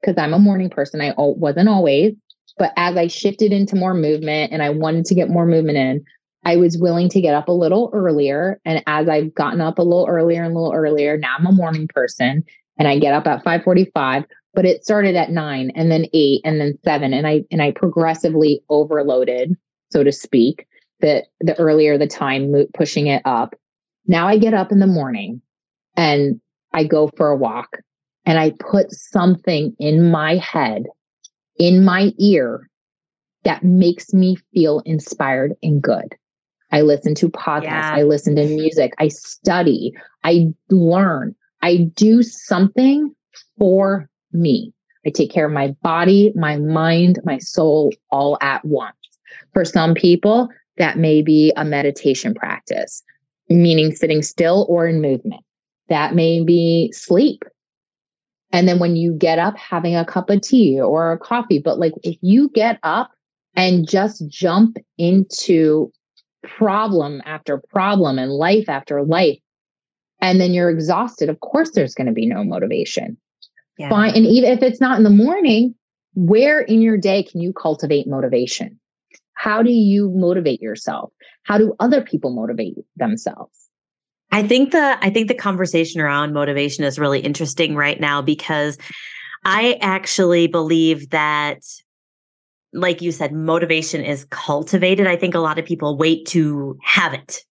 because 0.00 0.16
I'm 0.18 0.34
a 0.34 0.38
morning 0.38 0.70
person. 0.70 1.00
I 1.00 1.14
wasn't 1.16 1.68
always, 1.68 2.14
but 2.60 2.74
as 2.76 2.94
I 2.98 3.06
shifted 3.06 3.54
into 3.54 3.74
more 3.74 3.94
movement 3.94 4.52
and 4.52 4.62
I 4.62 4.68
wanted 4.68 5.06
to 5.06 5.14
get 5.14 5.30
more 5.30 5.46
movement 5.46 5.78
in, 5.78 6.04
I 6.44 6.58
was 6.58 6.76
willing 6.76 7.08
to 7.08 7.20
get 7.22 7.34
up 7.34 7.48
a 7.48 7.52
little 7.52 7.90
earlier. 7.94 8.60
And 8.66 8.82
as 8.86 9.08
I've 9.08 9.34
gotten 9.34 9.62
up 9.62 9.78
a 9.78 9.82
little 9.82 10.06
earlier 10.06 10.44
and 10.44 10.54
a 10.54 10.58
little 10.58 10.74
earlier, 10.74 11.16
now 11.16 11.36
I'm 11.38 11.46
a 11.46 11.52
morning 11.52 11.88
person 11.88 12.44
and 12.78 12.86
I 12.86 12.98
get 12.98 13.14
up 13.14 13.26
at 13.26 13.42
545, 13.42 14.26
but 14.52 14.66
it 14.66 14.84
started 14.84 15.16
at 15.16 15.30
nine 15.30 15.72
and 15.74 15.90
then 15.90 16.04
eight 16.12 16.42
and 16.44 16.60
then 16.60 16.78
seven. 16.84 17.14
And 17.14 17.26
I, 17.26 17.44
and 17.50 17.62
I 17.62 17.70
progressively 17.70 18.62
overloaded, 18.68 19.56
so 19.90 20.04
to 20.04 20.12
speak, 20.12 20.66
the, 21.00 21.24
the 21.40 21.58
earlier 21.58 21.96
the 21.96 22.06
time 22.06 22.54
pushing 22.74 23.06
it 23.06 23.22
up. 23.24 23.54
Now 24.06 24.28
I 24.28 24.36
get 24.36 24.52
up 24.52 24.70
in 24.70 24.80
the 24.80 24.86
morning 24.86 25.40
and 25.96 26.42
I 26.74 26.84
go 26.84 27.08
for 27.16 27.30
a 27.30 27.36
walk 27.36 27.78
and 28.26 28.38
I 28.38 28.50
put 28.50 28.92
something 28.92 29.74
in 29.78 30.10
my 30.10 30.36
head, 30.36 30.88
in 31.60 31.84
my 31.84 32.12
ear 32.18 32.68
that 33.44 33.62
makes 33.62 34.12
me 34.14 34.36
feel 34.52 34.80
inspired 34.80 35.52
and 35.62 35.82
good. 35.82 36.16
I 36.72 36.80
listen 36.80 37.14
to 37.16 37.28
podcasts, 37.28 37.64
yeah. 37.64 37.94
I 37.94 38.02
listen 38.02 38.34
to 38.36 38.46
music, 38.46 38.94
I 38.98 39.08
study, 39.08 39.92
I 40.24 40.48
learn, 40.70 41.34
I 41.62 41.90
do 41.94 42.22
something 42.22 43.14
for 43.58 44.08
me. 44.32 44.72
I 45.06 45.10
take 45.10 45.30
care 45.30 45.46
of 45.46 45.52
my 45.52 45.68
body, 45.82 46.32
my 46.34 46.56
mind, 46.56 47.18
my 47.24 47.38
soul 47.38 47.92
all 48.10 48.38
at 48.40 48.64
once. 48.64 48.96
For 49.52 49.64
some 49.64 49.94
people, 49.94 50.48
that 50.78 50.96
may 50.96 51.20
be 51.20 51.52
a 51.56 51.64
meditation 51.64 52.34
practice, 52.34 53.02
meaning 53.50 53.94
sitting 53.94 54.22
still 54.22 54.66
or 54.68 54.86
in 54.86 55.02
movement. 55.02 55.42
That 55.88 56.14
may 56.14 56.42
be 56.42 56.90
sleep. 56.92 57.42
And 58.52 58.66
then 58.66 58.78
when 58.78 58.96
you 58.96 59.14
get 59.14 59.38
up, 59.38 59.56
having 59.56 59.94
a 59.94 60.04
cup 60.04 60.30
of 60.30 60.40
tea 60.40 60.80
or 60.80 61.12
a 61.12 61.18
coffee. 61.18 61.60
But 61.60 61.78
like 61.78 61.92
if 62.02 62.16
you 62.20 62.48
get 62.50 62.78
up 62.82 63.10
and 63.54 63.88
just 63.88 64.26
jump 64.28 64.76
into 64.98 65.92
problem 66.42 67.22
after 67.24 67.62
problem 67.70 68.18
and 68.18 68.32
life 68.32 68.68
after 68.68 69.02
life, 69.02 69.38
and 70.20 70.40
then 70.40 70.52
you're 70.52 70.70
exhausted, 70.70 71.28
of 71.28 71.40
course 71.40 71.70
there's 71.70 71.94
going 71.94 72.06
to 72.06 72.12
be 72.12 72.26
no 72.26 72.44
motivation. 72.44 73.16
Yeah. 73.78 73.88
Fine. 73.88 74.14
And 74.14 74.26
even 74.26 74.50
if 74.50 74.62
it's 74.62 74.80
not 74.80 74.98
in 74.98 75.04
the 75.04 75.10
morning, 75.10 75.74
where 76.14 76.60
in 76.60 76.82
your 76.82 76.98
day 76.98 77.22
can 77.22 77.40
you 77.40 77.52
cultivate 77.52 78.06
motivation? 78.06 78.78
How 79.34 79.62
do 79.62 79.72
you 79.72 80.10
motivate 80.10 80.60
yourself? 80.60 81.12
How 81.44 81.56
do 81.56 81.74
other 81.80 82.02
people 82.02 82.34
motivate 82.34 82.74
themselves? 82.96 83.69
I 84.32 84.42
think 84.46 84.72
the 84.72 84.98
I 85.00 85.10
think 85.10 85.28
the 85.28 85.34
conversation 85.34 86.00
around 86.00 86.32
motivation 86.32 86.84
is 86.84 86.98
really 86.98 87.20
interesting 87.20 87.74
right 87.74 88.00
now 88.00 88.22
because 88.22 88.78
I 89.44 89.78
actually 89.80 90.46
believe 90.46 91.10
that 91.10 91.62
like 92.72 93.02
you 93.02 93.10
said 93.12 93.32
motivation 93.32 94.02
is 94.02 94.24
cultivated. 94.30 95.06
I 95.06 95.16
think 95.16 95.34
a 95.34 95.40
lot 95.40 95.58
of 95.58 95.64
people 95.64 95.96
wait 95.96 96.26
to 96.28 96.78
have 96.84 97.12
it. 97.14 97.44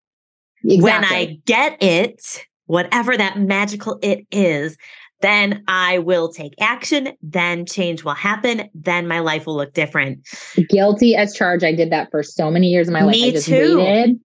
Exactly. 0.63 0.83
When 0.83 1.05
I 1.05 1.37
get 1.45 1.81
it, 1.81 2.45
whatever 2.65 3.17
that 3.17 3.39
magical 3.39 3.99
it 4.01 4.25
is, 4.31 4.77
then 5.21 5.63
I 5.67 5.99
will 5.99 6.31
take 6.31 6.53
action, 6.61 7.09
then 7.21 7.65
change 7.65 8.03
will 8.03 8.13
happen, 8.13 8.69
then 8.73 9.07
my 9.07 9.19
life 9.19 9.45
will 9.45 9.57
look 9.57 9.73
different. 9.73 10.25
Guilty 10.69 11.15
as 11.15 11.33
charged. 11.33 11.65
I 11.65 11.73
did 11.73 11.91
that 11.91 12.09
for 12.11 12.23
so 12.23 12.49
many 12.49 12.67
years 12.67 12.87
of 12.87 12.93
my 12.93 13.03
life. 13.03 13.15
Me 13.15 13.29
I 13.29 13.31
just 13.31 13.47
too. 13.47 13.77
waited. 13.79 14.19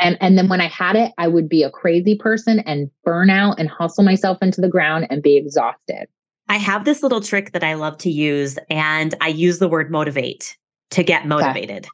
And 0.00 0.16
and 0.20 0.38
then 0.38 0.48
when 0.48 0.60
I 0.60 0.68
had 0.68 0.96
it, 0.96 1.12
I 1.18 1.28
would 1.28 1.48
be 1.48 1.62
a 1.62 1.70
crazy 1.70 2.16
person 2.16 2.60
and 2.60 2.90
burn 3.04 3.30
out 3.30 3.58
and 3.58 3.68
hustle 3.68 4.04
myself 4.04 4.38
into 4.40 4.60
the 4.60 4.68
ground 4.68 5.06
and 5.10 5.22
be 5.22 5.36
exhausted. 5.36 6.06
I 6.48 6.56
have 6.56 6.84
this 6.84 7.02
little 7.02 7.20
trick 7.20 7.52
that 7.52 7.62
I 7.62 7.74
love 7.74 7.96
to 7.98 8.10
use, 8.10 8.58
and 8.68 9.14
I 9.20 9.28
use 9.28 9.58
the 9.60 9.68
word 9.68 9.90
motivate 9.90 10.56
to 10.90 11.04
get 11.04 11.26
motivated. 11.26 11.86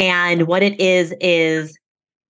Okay. 0.00 0.08
And 0.08 0.46
what 0.46 0.62
it 0.62 0.80
is, 0.80 1.12
is 1.20 1.76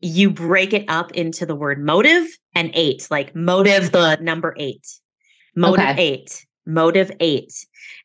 you 0.00 0.30
break 0.30 0.72
it 0.72 0.84
up 0.88 1.12
into 1.12 1.44
the 1.44 1.54
word 1.54 1.84
motive 1.84 2.26
and 2.54 2.70
eight, 2.72 3.06
like 3.10 3.34
motive, 3.34 3.92
the 3.92 4.16
number 4.22 4.54
eight, 4.56 4.86
motive 5.54 5.84
okay. 5.84 6.02
eight, 6.02 6.46
motive 6.64 7.12
eight. 7.20 7.52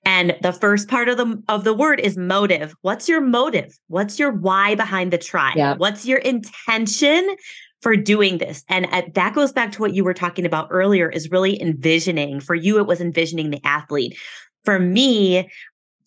And 0.05 0.35
the 0.41 0.53
first 0.53 0.87
part 0.87 1.09
of 1.09 1.17
the 1.17 1.41
of 1.47 1.63
the 1.63 1.73
word 1.73 1.99
is 1.99 2.17
motive. 2.17 2.75
What's 2.81 3.07
your 3.07 3.21
motive? 3.21 3.77
What's 3.87 4.19
your 4.19 4.31
why 4.31 4.75
behind 4.75 5.11
the 5.11 5.17
try? 5.17 5.53
Yeah. 5.55 5.75
What's 5.75 6.05
your 6.05 6.19
intention 6.19 7.35
for 7.81 7.95
doing 7.95 8.37
this? 8.37 8.63
And 8.69 8.91
at, 8.93 9.13
that 9.13 9.35
goes 9.35 9.51
back 9.51 9.71
to 9.73 9.81
what 9.81 9.93
you 9.93 10.03
were 10.03 10.13
talking 10.13 10.45
about 10.45 10.67
earlier 10.71 11.09
is 11.09 11.31
really 11.31 11.61
envisioning. 11.61 12.39
For 12.39 12.55
you 12.55 12.79
it 12.79 12.87
was 12.87 13.01
envisioning 13.01 13.49
the 13.49 13.61
athlete. 13.65 14.17
For 14.63 14.79
me, 14.79 15.49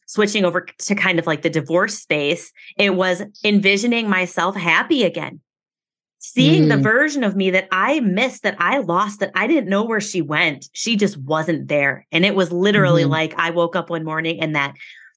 switching 0.07 0.45
over 0.45 0.67
to 0.79 0.95
kind 0.95 1.19
of 1.19 1.27
like 1.27 1.43
the 1.43 1.51
divorce 1.51 1.99
space, 1.99 2.53
it 2.79 2.95
was 2.95 3.23
envisioning 3.45 4.09
myself 4.09 4.57
happy 4.57 5.05
again 5.05 5.41
seeing 6.33 6.65
mm. 6.65 6.69
the 6.71 6.77
version 6.79 7.23
of 7.23 7.37
me 7.37 7.51
that 7.51 7.69
I 7.71 8.01
missed, 8.01 8.43
that 8.43 8.57
I 8.59 8.79
lost, 8.79 9.21
that 9.21 9.31
I 9.35 9.47
didn't 9.47 9.71
know 9.71 9.85
where 9.85 10.01
she 10.01 10.23
went. 10.23 10.69
She 10.73 10.97
just 10.97 11.17
wasn't 11.19 11.69
there. 11.69 12.07
And 12.11 12.25
it 12.25 12.35
was 12.35 12.51
literally 12.51 13.03
mm-hmm. 13.03 13.13
like 13.13 13.35
I 13.39 13.51
woke 13.51 13.77
up 13.77 13.91
one 13.91 14.05
morning 14.05 14.41
and 14.41 14.55
that 14.57 14.75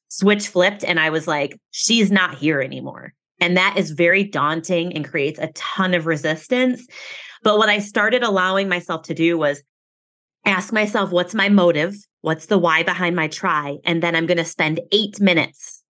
switch 0.10 0.48
flipped 0.48 0.84
and 0.84 1.00
I 1.00 1.10
was 1.10 1.28
like, 1.28 1.60
she's 1.72 2.12
not 2.12 2.36
here 2.36 2.62
anymore. 2.62 3.14
And 3.40 3.58
that 3.58 3.76
is 3.78 3.92
very 3.92 4.24
daunting 4.24 4.94
and 4.94 5.08
creates 5.08 5.40
a 5.40 5.52
ton 5.54 5.94
of 5.94 6.06
resistance. 6.06 6.86
But 7.42 7.58
what 7.58 7.70
I 7.70 7.80
started 7.80 8.22
allowing 8.22 8.70
myself 8.70 9.04
to 9.04 9.14
do 9.14 9.38
was 9.38 9.64
ask 10.46 10.72
myself, 10.72 11.12
what's 11.12 11.34
my 11.34 11.50
motive? 11.50 11.96
What's 12.22 12.48
the 12.48 12.58
why 12.58 12.84
behind 12.84 13.16
my 13.16 13.30
try? 13.30 13.78
And 13.84 14.04
then 14.04 14.16
I'm 14.16 14.26
going 14.26 14.38
to 14.38 14.46
spend 14.46 14.82
eight 14.92 15.20
minutes, 15.20 15.84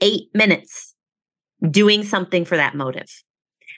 eight 0.00 0.28
minutes 0.34 0.94
doing 1.70 2.02
something 2.02 2.44
for 2.44 2.56
that 2.56 2.74
motive. 2.74 3.10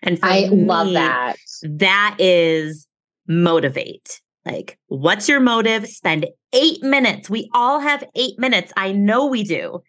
And 0.02 0.18
I 0.22 0.48
me, 0.48 0.64
love 0.64 0.92
that. 0.92 1.36
That 1.62 2.16
is 2.18 2.86
motivate. 3.26 4.20
Like, 4.44 4.78
what's 4.88 5.28
your 5.28 5.40
motive? 5.40 5.86
Spend 5.86 6.26
eight 6.52 6.82
minutes. 6.82 7.30
We 7.30 7.48
all 7.54 7.78
have 7.78 8.04
eight 8.16 8.38
minutes. 8.38 8.72
I 8.76 8.92
know 8.92 9.26
we 9.26 9.44
do 9.44 9.82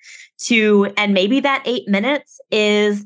to, 0.43 0.93
and 0.95 1.13
maybe 1.13 1.39
that 1.39 1.63
eight 1.65 1.87
minutes 1.87 2.39
is 2.51 3.05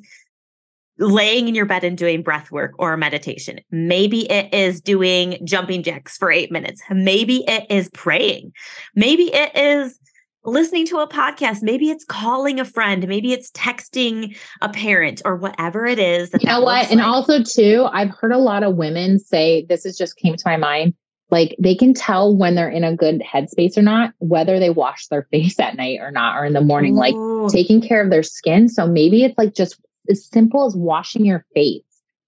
laying 0.99 1.47
in 1.47 1.55
your 1.55 1.65
bed 1.65 1.83
and 1.83 1.97
doing 1.97 2.23
breath 2.23 2.51
work 2.51 2.73
or 2.79 2.97
meditation. 2.97 3.59
Maybe 3.71 4.29
it 4.29 4.53
is 4.53 4.81
doing 4.81 5.37
jumping 5.43 5.83
jacks 5.83 6.17
for 6.17 6.31
eight 6.31 6.51
minutes. 6.51 6.81
Maybe 6.89 7.43
it 7.47 7.65
is 7.69 7.89
praying. 7.93 8.51
Maybe 8.95 9.33
it 9.33 9.55
is 9.55 9.99
listening 10.47 10.87
to 10.87 10.97
a 10.97 11.07
podcast. 11.07 11.61
Maybe 11.61 11.89
it's 11.89 12.05
calling 12.05 12.59
a 12.59 12.65
friend. 12.65 13.07
Maybe 13.07 13.33
it's 13.33 13.51
texting 13.51 14.35
a 14.61 14.69
parent 14.69 15.21
or 15.25 15.35
whatever 15.35 15.85
it 15.85 15.99
is. 15.99 16.31
That 16.31 16.41
you 16.41 16.49
know 16.49 16.61
what? 16.61 16.89
And 16.89 17.01
also, 17.01 17.43
too, 17.43 17.87
I've 17.91 18.09
heard 18.09 18.31
a 18.31 18.37
lot 18.37 18.63
of 18.63 18.75
women 18.75 19.19
say 19.19 19.65
this 19.69 19.85
is 19.85 19.97
just 19.97 20.17
came 20.17 20.35
to 20.35 20.43
my 20.45 20.57
mind. 20.57 20.93
Like 21.29 21.57
they 21.59 21.75
can 21.75 21.93
tell 21.93 22.35
when 22.35 22.55
they're 22.55 22.69
in 22.69 22.85
a 22.85 22.95
good 22.95 23.21
headspace 23.21 23.77
or 23.77 23.81
not, 23.81 24.13
whether 24.19 24.59
they 24.59 24.69
wash 24.69 25.07
their 25.07 25.23
face 25.31 25.59
at 25.59 25.75
night 25.75 25.99
or 25.99 26.09
not, 26.09 26.37
or 26.37 26.45
in 26.45 26.53
the 26.53 26.61
morning, 26.61 26.95
Ooh. 26.95 27.43
like 27.43 27.51
taking 27.51 27.81
care 27.81 28.01
of 28.01 28.09
their 28.09 28.23
skin. 28.23 28.69
So 28.69 28.87
maybe 28.87 29.23
it's 29.23 29.37
like 29.37 29.53
just 29.53 29.79
as 30.09 30.25
simple 30.25 30.65
as 30.65 30.75
washing 30.75 31.25
your 31.25 31.45
face. 31.53 31.83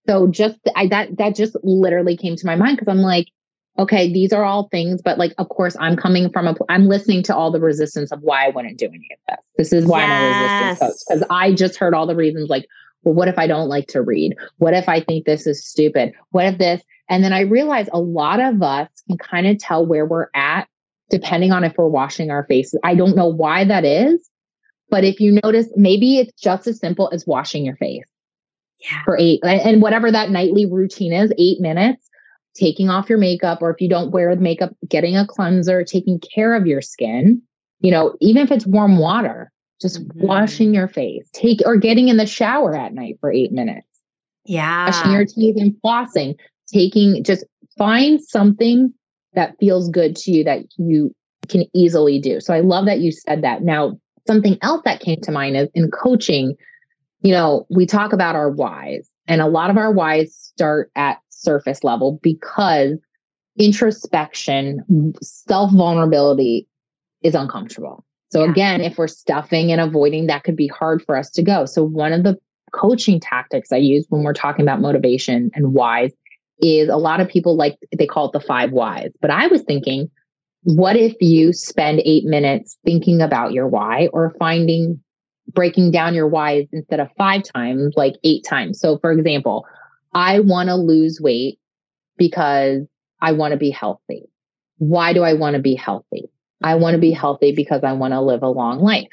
So 0.07 0.27
just 0.27 0.57
I 0.75 0.87
that 0.87 1.17
that 1.17 1.35
just 1.35 1.55
literally 1.63 2.17
came 2.17 2.35
to 2.35 2.45
my 2.45 2.55
mind 2.55 2.77
because 2.77 2.91
I'm 2.91 3.01
like, 3.01 3.27
okay, 3.77 4.11
these 4.11 4.33
are 4.33 4.43
all 4.43 4.67
things, 4.69 5.01
but 5.01 5.17
like, 5.17 5.33
of 5.37 5.49
course, 5.49 5.75
I'm 5.79 5.95
coming 5.95 6.29
from 6.31 6.47
a, 6.47 6.55
I'm 6.67 6.87
listening 6.87 7.23
to 7.23 7.35
all 7.35 7.51
the 7.51 7.61
resistance 7.61 8.11
of 8.11 8.21
why 8.21 8.45
I 8.45 8.49
wouldn't 8.49 8.77
do 8.77 8.87
any 8.87 9.09
of 9.11 9.19
this. 9.27 9.37
This 9.57 9.73
is 9.73 9.85
why 9.85 9.99
yes. 9.99 10.09
I'm 10.09 10.23
a 10.23 10.69
resistance 10.69 10.79
coach 10.79 11.05
because 11.07 11.27
I 11.29 11.53
just 11.53 11.77
heard 11.77 11.93
all 11.93 12.07
the 12.07 12.15
reasons 12.15 12.49
like, 12.49 12.65
well, 13.03 13.13
what 13.13 13.27
if 13.27 13.37
I 13.37 13.47
don't 13.47 13.69
like 13.69 13.87
to 13.87 14.01
read? 14.01 14.35
What 14.57 14.73
if 14.73 14.89
I 14.89 14.99
think 14.99 15.25
this 15.25 15.47
is 15.47 15.65
stupid? 15.65 16.13
What 16.31 16.45
if 16.45 16.57
this? 16.57 16.81
And 17.07 17.23
then 17.23 17.31
I 17.31 17.41
realized 17.41 17.89
a 17.93 17.99
lot 17.99 18.39
of 18.39 18.61
us 18.61 18.89
can 19.07 19.17
kind 19.17 19.47
of 19.47 19.57
tell 19.57 19.85
where 19.85 20.05
we're 20.05 20.27
at 20.33 20.67
depending 21.09 21.51
on 21.51 21.63
if 21.63 21.73
we're 21.77 21.87
washing 21.87 22.29
our 22.29 22.45
faces. 22.45 22.79
I 22.83 22.95
don't 22.95 23.15
know 23.15 23.27
why 23.27 23.65
that 23.65 23.83
is, 23.85 24.29
but 24.89 25.03
if 25.03 25.19
you 25.19 25.39
notice, 25.43 25.67
maybe 25.75 26.19
it's 26.19 26.39
just 26.39 26.67
as 26.67 26.79
simple 26.79 27.09
as 27.13 27.25
washing 27.25 27.65
your 27.65 27.77
face 27.77 28.05
yeah. 28.79 29.03
for 29.05 29.17
eight 29.17 29.39
and 29.43 29.81
whatever 29.81 30.11
that 30.11 30.29
nightly 30.29 30.65
routine 30.65 31.13
is, 31.13 31.33
eight 31.37 31.59
minutes 31.59 32.08
taking 32.55 32.89
off 32.89 33.09
your 33.09 33.17
makeup, 33.17 33.61
or 33.61 33.69
if 33.71 33.81
you 33.81 33.89
don't 33.89 34.11
wear 34.11 34.35
the 34.35 34.41
makeup, 34.41 34.75
getting 34.87 35.15
a 35.15 35.25
cleanser, 35.25 35.83
taking 35.83 36.19
care 36.19 36.55
of 36.55 36.67
your 36.67 36.81
skin, 36.81 37.41
you 37.79 37.91
know, 37.91 38.15
even 38.19 38.41
if 38.41 38.51
it's 38.51 38.65
warm 38.65 38.97
water, 38.97 39.51
just 39.81 40.01
mm-hmm. 40.01 40.27
washing 40.27 40.73
your 40.73 40.87
face, 40.87 41.29
take 41.33 41.59
or 41.65 41.77
getting 41.77 42.09
in 42.09 42.17
the 42.17 42.25
shower 42.25 42.75
at 42.75 42.93
night 42.93 43.17
for 43.21 43.31
eight 43.31 43.51
minutes. 43.51 43.87
Yeah. 44.45 44.85
Brushing 44.85 45.11
your 45.11 45.25
teeth 45.25 45.55
and 45.57 45.75
flossing, 45.83 46.35
taking 46.71 47.23
just 47.23 47.45
find 47.77 48.21
something 48.21 48.93
that 49.33 49.55
feels 49.59 49.89
good 49.89 50.15
to 50.15 50.31
you 50.31 50.43
that 50.43 50.65
you 50.77 51.13
can 51.47 51.65
easily 51.73 52.19
do. 52.19 52.41
So 52.41 52.53
I 52.53 52.59
love 52.59 52.85
that 52.85 52.99
you 52.99 53.11
said 53.11 53.43
that. 53.43 53.63
Now, 53.63 53.99
something 54.27 54.57
else 54.61 54.81
that 54.85 54.99
came 54.99 55.21
to 55.21 55.31
mind 55.31 55.55
is 55.55 55.69
in 55.73 55.89
coaching, 55.91 56.55
you 57.21 57.31
know, 57.31 57.65
we 57.69 57.85
talk 57.85 58.13
about 58.13 58.35
our 58.35 58.49
whys, 58.49 59.09
and 59.27 59.41
a 59.41 59.47
lot 59.47 59.69
of 59.69 59.77
our 59.77 59.91
whys 59.91 60.35
start 60.35 60.91
at 60.95 61.19
surface 61.39 61.83
level 61.83 62.19
because 62.21 62.97
introspection, 63.57 65.13
self 65.21 65.71
vulnerability 65.71 66.67
is 67.21 67.35
uncomfortable. 67.35 68.05
So, 68.31 68.43
yeah. 68.43 68.51
again, 68.51 68.81
if 68.81 68.97
we're 68.97 69.07
stuffing 69.07 69.71
and 69.71 69.81
avoiding, 69.81 70.27
that 70.27 70.43
could 70.43 70.55
be 70.55 70.67
hard 70.67 71.03
for 71.03 71.17
us 71.17 71.29
to 71.31 71.41
go. 71.41 71.65
So, 71.65 71.83
one 71.83 72.13
of 72.13 72.23
the 72.23 72.37
coaching 72.71 73.19
tactics 73.19 73.71
I 73.71 73.77
use 73.77 74.05
when 74.09 74.23
we're 74.23 74.33
talking 74.33 74.63
about 74.63 74.81
motivation 74.81 75.49
and 75.55 75.73
whys 75.73 76.11
is 76.61 76.89
a 76.89 76.97
lot 76.97 77.19
of 77.19 77.27
people 77.27 77.55
like 77.55 77.77
they 77.97 78.05
call 78.05 78.27
it 78.27 78.33
the 78.33 78.39
five 78.39 78.71
whys. 78.71 79.11
But 79.21 79.31
I 79.31 79.47
was 79.47 79.61
thinking, 79.63 80.09
what 80.63 80.95
if 80.95 81.15
you 81.19 81.53
spend 81.53 82.01
eight 82.05 82.25
minutes 82.25 82.77
thinking 82.85 83.21
about 83.21 83.53
your 83.53 83.67
why 83.67 84.09
or 84.13 84.35
finding 84.37 85.01
breaking 85.47 85.89
down 85.89 86.13
your 86.13 86.27
whys 86.27 86.67
instead 86.71 86.99
of 86.99 87.09
five 87.17 87.43
times, 87.43 87.93
like 87.95 88.15
eight 88.23 88.45
times? 88.47 88.79
So, 88.79 88.99
for 88.99 89.11
example, 89.11 89.65
I 90.13 90.39
want 90.39 90.69
to 90.69 90.75
lose 90.75 91.19
weight 91.21 91.59
because 92.17 92.87
I 93.21 93.31
want 93.33 93.51
to 93.51 93.57
be 93.57 93.69
healthy. 93.69 94.23
Why 94.77 95.13
do 95.13 95.23
I 95.23 95.33
want 95.33 95.55
to 95.55 95.61
be 95.61 95.75
healthy? 95.75 96.29
I 96.61 96.75
want 96.75 96.95
to 96.95 96.99
be 96.99 97.11
healthy 97.11 97.53
because 97.53 97.83
I 97.83 97.93
want 97.93 98.13
to 98.13 98.21
live 98.21 98.43
a 98.43 98.49
long 98.49 98.79
life. 98.81 99.09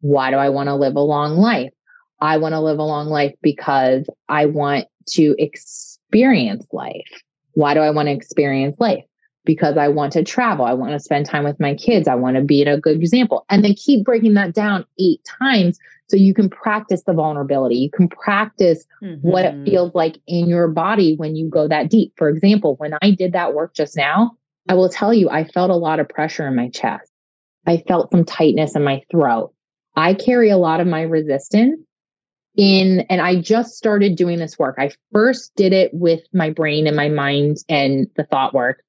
Why 0.00 0.30
do 0.30 0.36
I 0.36 0.48
want 0.48 0.68
to 0.68 0.74
live 0.74 0.96
a 0.96 1.00
long 1.00 1.36
life? 1.36 1.72
I 2.20 2.36
want 2.36 2.52
to 2.52 2.60
live 2.60 2.78
a 2.78 2.84
long 2.84 3.08
life 3.08 3.34
because 3.42 4.08
I 4.28 4.46
want 4.46 4.86
to 5.10 5.34
experience 5.38 6.66
life. 6.72 7.22
Why 7.52 7.74
do 7.74 7.80
I 7.80 7.90
want 7.90 8.08
to 8.08 8.12
experience 8.12 8.76
life? 8.78 9.04
Because 9.44 9.76
I 9.78 9.88
want 9.88 10.12
to 10.12 10.22
travel. 10.22 10.66
I 10.66 10.74
want 10.74 10.92
to 10.92 11.00
spend 11.00 11.26
time 11.26 11.44
with 11.44 11.58
my 11.58 11.74
kids. 11.74 12.08
I 12.08 12.14
want 12.14 12.36
to 12.36 12.42
be 12.42 12.62
a 12.62 12.78
good 12.78 12.96
example. 12.96 13.46
And 13.48 13.64
then 13.64 13.74
keep 13.74 14.04
breaking 14.04 14.34
that 14.34 14.54
down 14.54 14.84
eight 14.98 15.20
times 15.24 15.78
so 16.10 16.16
you 16.16 16.34
can 16.34 16.50
practice 16.50 17.02
the 17.06 17.12
vulnerability. 17.12 17.76
You 17.76 17.90
can 17.90 18.08
practice 18.08 18.84
mm-hmm. 19.02 19.26
what 19.26 19.44
it 19.44 19.54
mm-hmm. 19.54 19.64
feels 19.64 19.94
like 19.94 20.18
in 20.26 20.48
your 20.48 20.68
body 20.68 21.14
when 21.16 21.36
you 21.36 21.48
go 21.48 21.68
that 21.68 21.88
deep. 21.88 22.12
For 22.16 22.28
example, 22.28 22.74
when 22.76 22.94
I 23.00 23.12
did 23.12 23.32
that 23.32 23.54
work 23.54 23.74
just 23.74 23.96
now, 23.96 24.32
I 24.68 24.74
will 24.74 24.88
tell 24.88 25.14
you, 25.14 25.30
I 25.30 25.44
felt 25.44 25.70
a 25.70 25.76
lot 25.76 26.00
of 26.00 26.08
pressure 26.08 26.46
in 26.46 26.56
my 26.56 26.68
chest. 26.68 27.10
I 27.66 27.82
felt 27.86 28.10
some 28.10 28.24
tightness 28.24 28.74
in 28.74 28.84
my 28.84 29.02
throat. 29.10 29.52
I 29.96 30.14
carry 30.14 30.50
a 30.50 30.56
lot 30.56 30.80
of 30.80 30.86
my 30.86 31.02
resistance 31.02 31.80
in, 32.56 33.00
and 33.08 33.20
I 33.20 33.40
just 33.40 33.76
started 33.76 34.16
doing 34.16 34.38
this 34.38 34.58
work. 34.58 34.76
I 34.78 34.90
first 35.12 35.52
did 35.56 35.72
it 35.72 35.92
with 35.92 36.20
my 36.32 36.50
brain 36.50 36.86
and 36.86 36.96
my 36.96 37.08
mind 37.08 37.58
and 37.68 38.08
the 38.16 38.24
thought 38.24 38.54
work. 38.54 38.82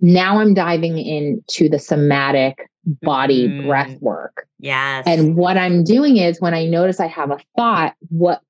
Now 0.00 0.40
I'm 0.40 0.54
diving 0.54 0.98
into 0.98 1.68
the 1.68 1.78
somatic 1.78 2.68
body 3.02 3.48
mm. 3.48 3.66
breath 3.66 3.96
work. 4.00 4.46
Yes. 4.58 5.04
And 5.06 5.36
what 5.36 5.56
I'm 5.56 5.84
doing 5.84 6.16
is 6.16 6.40
when 6.40 6.54
I 6.54 6.66
notice 6.66 7.00
I 7.00 7.06
have 7.06 7.30
a 7.30 7.38
thought, 7.56 7.94
what 8.08 8.40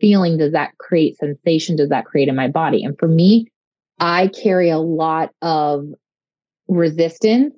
feeling 0.00 0.38
does 0.38 0.52
that 0.52 0.76
create? 0.78 1.18
Sensation 1.18 1.76
does 1.76 1.90
that 1.90 2.06
create 2.06 2.28
in 2.28 2.36
my 2.36 2.48
body? 2.48 2.82
And 2.82 2.98
for 2.98 3.08
me, 3.08 3.48
I 3.98 4.28
carry 4.28 4.70
a 4.70 4.78
lot 4.78 5.30
of 5.42 5.86
resistance, 6.68 7.54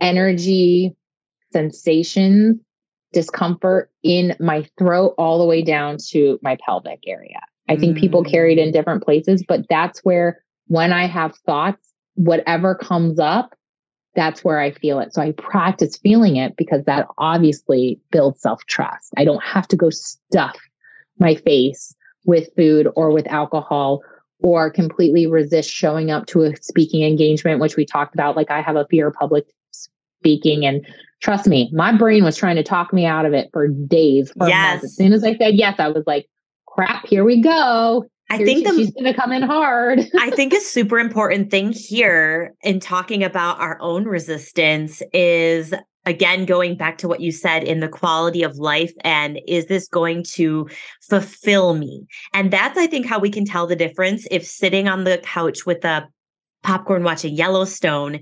energy, 0.00 0.94
sensations, 1.52 2.58
discomfort 3.12 3.90
in 4.02 4.36
my 4.40 4.66
throat 4.78 5.14
all 5.18 5.38
the 5.38 5.44
way 5.44 5.62
down 5.62 5.96
to 6.08 6.38
my 6.42 6.56
pelvic 6.64 7.00
area. 7.06 7.40
I 7.68 7.76
think 7.76 7.96
mm. 7.96 8.00
people 8.00 8.24
carry 8.24 8.52
it 8.52 8.58
in 8.58 8.70
mm. 8.70 8.72
different 8.72 9.04
places, 9.04 9.44
but 9.46 9.66
that's 9.68 10.00
where 10.00 10.42
when 10.66 10.92
I 10.92 11.06
have 11.06 11.36
thoughts, 11.46 11.89
whatever 12.14 12.74
comes 12.74 13.18
up, 13.18 13.54
that's 14.14 14.42
where 14.44 14.58
I 14.58 14.72
feel 14.72 14.98
it. 15.00 15.14
So 15.14 15.22
I 15.22 15.32
practice 15.32 15.96
feeling 15.96 16.36
it 16.36 16.56
because 16.56 16.84
that 16.84 17.06
obviously 17.18 18.00
builds 18.10 18.40
self 18.40 18.64
trust. 18.66 19.12
I 19.16 19.24
don't 19.24 19.42
have 19.42 19.68
to 19.68 19.76
go 19.76 19.90
stuff 19.90 20.56
my 21.18 21.34
face 21.34 21.94
with 22.24 22.48
food 22.56 22.88
or 22.96 23.10
with 23.10 23.26
alcohol 23.28 24.02
or 24.42 24.70
completely 24.70 25.26
resist 25.26 25.70
showing 25.70 26.10
up 26.10 26.26
to 26.26 26.42
a 26.42 26.56
speaking 26.56 27.04
engagement, 27.04 27.60
which 27.60 27.76
we 27.76 27.84
talked 27.84 28.14
about. 28.14 28.36
Like 28.36 28.50
I 28.50 28.62
have 28.62 28.76
a 28.76 28.86
fear 28.86 29.08
of 29.08 29.14
public 29.14 29.46
speaking 29.70 30.64
and 30.66 30.86
trust 31.20 31.46
me, 31.46 31.70
my 31.72 31.96
brain 31.96 32.24
was 32.24 32.36
trying 32.36 32.56
to 32.56 32.62
talk 32.62 32.92
me 32.92 33.06
out 33.06 33.26
of 33.26 33.32
it 33.32 33.50
for 33.52 33.68
days. 33.68 34.32
For 34.36 34.48
yes. 34.48 34.82
As 34.82 34.96
soon 34.96 35.12
as 35.12 35.22
I 35.22 35.36
said 35.36 35.54
yes, 35.54 35.76
I 35.78 35.88
was 35.88 36.04
like, 36.06 36.28
crap, 36.66 37.06
here 37.06 37.24
we 37.24 37.40
go. 37.40 38.06
I 38.30 38.36
here 38.36 38.46
think 38.46 38.66
she, 38.66 38.72
the, 38.72 38.76
she's 38.76 38.90
going 38.92 39.12
to 39.12 39.14
come 39.14 39.32
in 39.32 39.42
hard. 39.42 40.00
I 40.18 40.30
think 40.30 40.54
a 40.54 40.60
super 40.60 40.98
important 40.98 41.50
thing 41.50 41.72
here 41.72 42.54
in 42.62 42.78
talking 42.78 43.24
about 43.24 43.60
our 43.60 43.76
own 43.80 44.04
resistance 44.04 45.02
is 45.12 45.74
again 46.06 46.46
going 46.46 46.76
back 46.76 46.96
to 46.98 47.08
what 47.08 47.20
you 47.20 47.32
said 47.32 47.64
in 47.64 47.80
the 47.80 47.88
quality 47.88 48.42
of 48.42 48.56
life 48.56 48.92
and 49.04 49.38
is 49.46 49.66
this 49.66 49.88
going 49.88 50.22
to 50.22 50.66
fulfill 51.02 51.74
me 51.74 52.06
and 52.32 52.50
that's 52.50 52.78
i 52.78 52.86
think 52.86 53.04
how 53.04 53.18
we 53.18 53.28
can 53.28 53.44
tell 53.44 53.66
the 53.66 53.76
difference 53.76 54.26
if 54.30 54.46
sitting 54.46 54.88
on 54.88 55.04
the 55.04 55.18
couch 55.18 55.66
with 55.66 55.84
a 55.84 56.08
popcorn 56.62 57.04
watching 57.04 57.34
yellowstone 57.34 58.18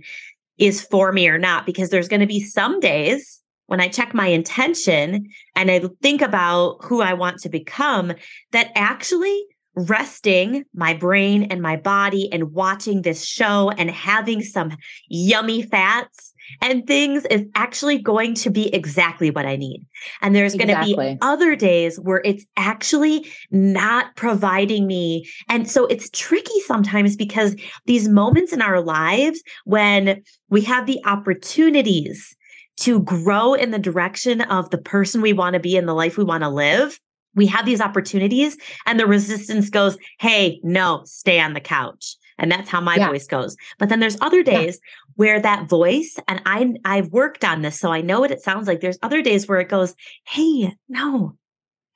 is 0.58 0.82
for 0.82 1.12
me 1.12 1.28
or 1.28 1.38
not 1.38 1.64
because 1.64 1.90
there's 1.90 2.08
going 2.08 2.20
to 2.20 2.26
be 2.26 2.40
some 2.40 2.80
days 2.80 3.40
when 3.66 3.80
i 3.80 3.86
check 3.86 4.12
my 4.12 4.26
intention 4.26 5.24
and 5.54 5.70
i 5.70 5.80
think 6.02 6.20
about 6.20 6.78
who 6.82 7.00
i 7.00 7.14
want 7.14 7.38
to 7.38 7.48
become 7.48 8.12
that 8.50 8.72
actually 8.74 9.46
resting 9.86 10.64
my 10.74 10.94
brain 10.94 11.44
and 11.44 11.62
my 11.62 11.76
body 11.76 12.30
and 12.32 12.52
watching 12.52 13.02
this 13.02 13.24
show 13.24 13.70
and 13.70 13.90
having 13.90 14.42
some 14.42 14.76
yummy 15.08 15.62
fats 15.62 16.34
and 16.62 16.86
things 16.86 17.24
is 17.26 17.44
actually 17.54 17.98
going 17.98 18.34
to 18.34 18.50
be 18.50 18.74
exactly 18.74 19.30
what 19.30 19.46
I 19.46 19.56
need. 19.56 19.84
And 20.22 20.34
there's 20.34 20.54
going 20.54 20.68
to 20.68 20.82
be 20.82 21.18
other 21.20 21.54
days 21.54 21.98
where 22.00 22.22
it's 22.24 22.44
actually 22.56 23.26
not 23.50 24.16
providing 24.16 24.86
me. 24.86 25.28
And 25.48 25.70
so 25.70 25.86
it's 25.86 26.10
tricky 26.10 26.60
sometimes 26.60 27.16
because 27.16 27.54
these 27.86 28.08
moments 28.08 28.52
in 28.52 28.62
our 28.62 28.80
lives 28.80 29.42
when 29.64 30.22
we 30.48 30.62
have 30.62 30.86
the 30.86 31.00
opportunities 31.04 32.34
to 32.78 33.00
grow 33.00 33.54
in 33.54 33.70
the 33.70 33.78
direction 33.78 34.40
of 34.42 34.70
the 34.70 34.78
person 34.78 35.20
we 35.20 35.32
want 35.32 35.54
to 35.54 35.60
be 35.60 35.76
and 35.76 35.88
the 35.88 35.94
life 35.94 36.16
we 36.16 36.24
want 36.24 36.44
to 36.44 36.48
live, 36.48 36.98
we 37.34 37.46
have 37.46 37.66
these 37.66 37.80
opportunities 37.80 38.56
and 38.86 38.98
the 38.98 39.06
resistance 39.06 39.70
goes, 39.70 39.96
Hey, 40.18 40.60
no, 40.62 41.02
stay 41.04 41.40
on 41.40 41.54
the 41.54 41.60
couch. 41.60 42.16
And 42.38 42.50
that's 42.52 42.70
how 42.70 42.80
my 42.80 42.96
yeah. 42.96 43.08
voice 43.08 43.26
goes. 43.26 43.56
But 43.78 43.88
then 43.88 44.00
there's 44.00 44.16
other 44.20 44.42
days 44.42 44.78
yeah. 44.82 45.12
where 45.16 45.40
that 45.40 45.68
voice, 45.68 46.16
and 46.28 46.40
I 46.46 46.74
I've 46.84 47.08
worked 47.08 47.44
on 47.44 47.62
this, 47.62 47.78
so 47.78 47.92
I 47.92 48.00
know 48.00 48.20
what 48.20 48.30
it 48.30 48.42
sounds 48.42 48.68
like. 48.68 48.80
There's 48.80 48.98
other 49.02 49.22
days 49.22 49.48
where 49.48 49.60
it 49.60 49.68
goes, 49.68 49.94
Hey, 50.24 50.72
no, 50.88 51.36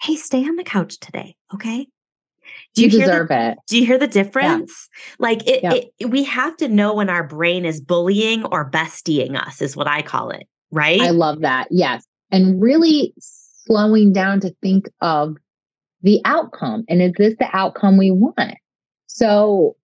hey, 0.02 0.16
stay 0.16 0.44
on 0.44 0.56
the 0.56 0.64
couch 0.64 0.98
today. 0.98 1.36
Okay. 1.54 1.86
Do 2.74 2.82
you, 2.82 2.88
you 2.88 3.00
deserve 3.00 3.28
the, 3.28 3.50
it. 3.50 3.58
Do 3.68 3.78
you 3.78 3.86
hear 3.86 3.98
the 3.98 4.08
difference? 4.08 4.88
Yeah. 4.92 5.14
Like 5.18 5.48
it, 5.48 5.92
it, 5.98 6.06
we 6.06 6.24
have 6.24 6.56
to 6.56 6.68
know 6.68 6.94
when 6.94 7.08
our 7.08 7.26
brain 7.26 7.64
is 7.64 7.80
bullying 7.80 8.44
or 8.46 8.68
bestieing 8.68 9.36
us, 9.36 9.62
is 9.62 9.76
what 9.76 9.86
I 9.86 10.02
call 10.02 10.30
it. 10.30 10.48
Right. 10.70 11.00
I 11.00 11.10
love 11.10 11.42
that. 11.42 11.68
Yes. 11.70 12.04
And 12.30 12.60
really 12.60 13.14
slowing 13.66 14.12
down 14.12 14.40
to 14.40 14.54
think 14.62 14.88
of 15.00 15.36
the 16.02 16.20
outcome. 16.24 16.84
And 16.88 17.00
is 17.00 17.12
this 17.16 17.34
the 17.38 17.48
outcome 17.52 17.96
we 17.96 18.10
want? 18.10 18.56
So 19.06 19.76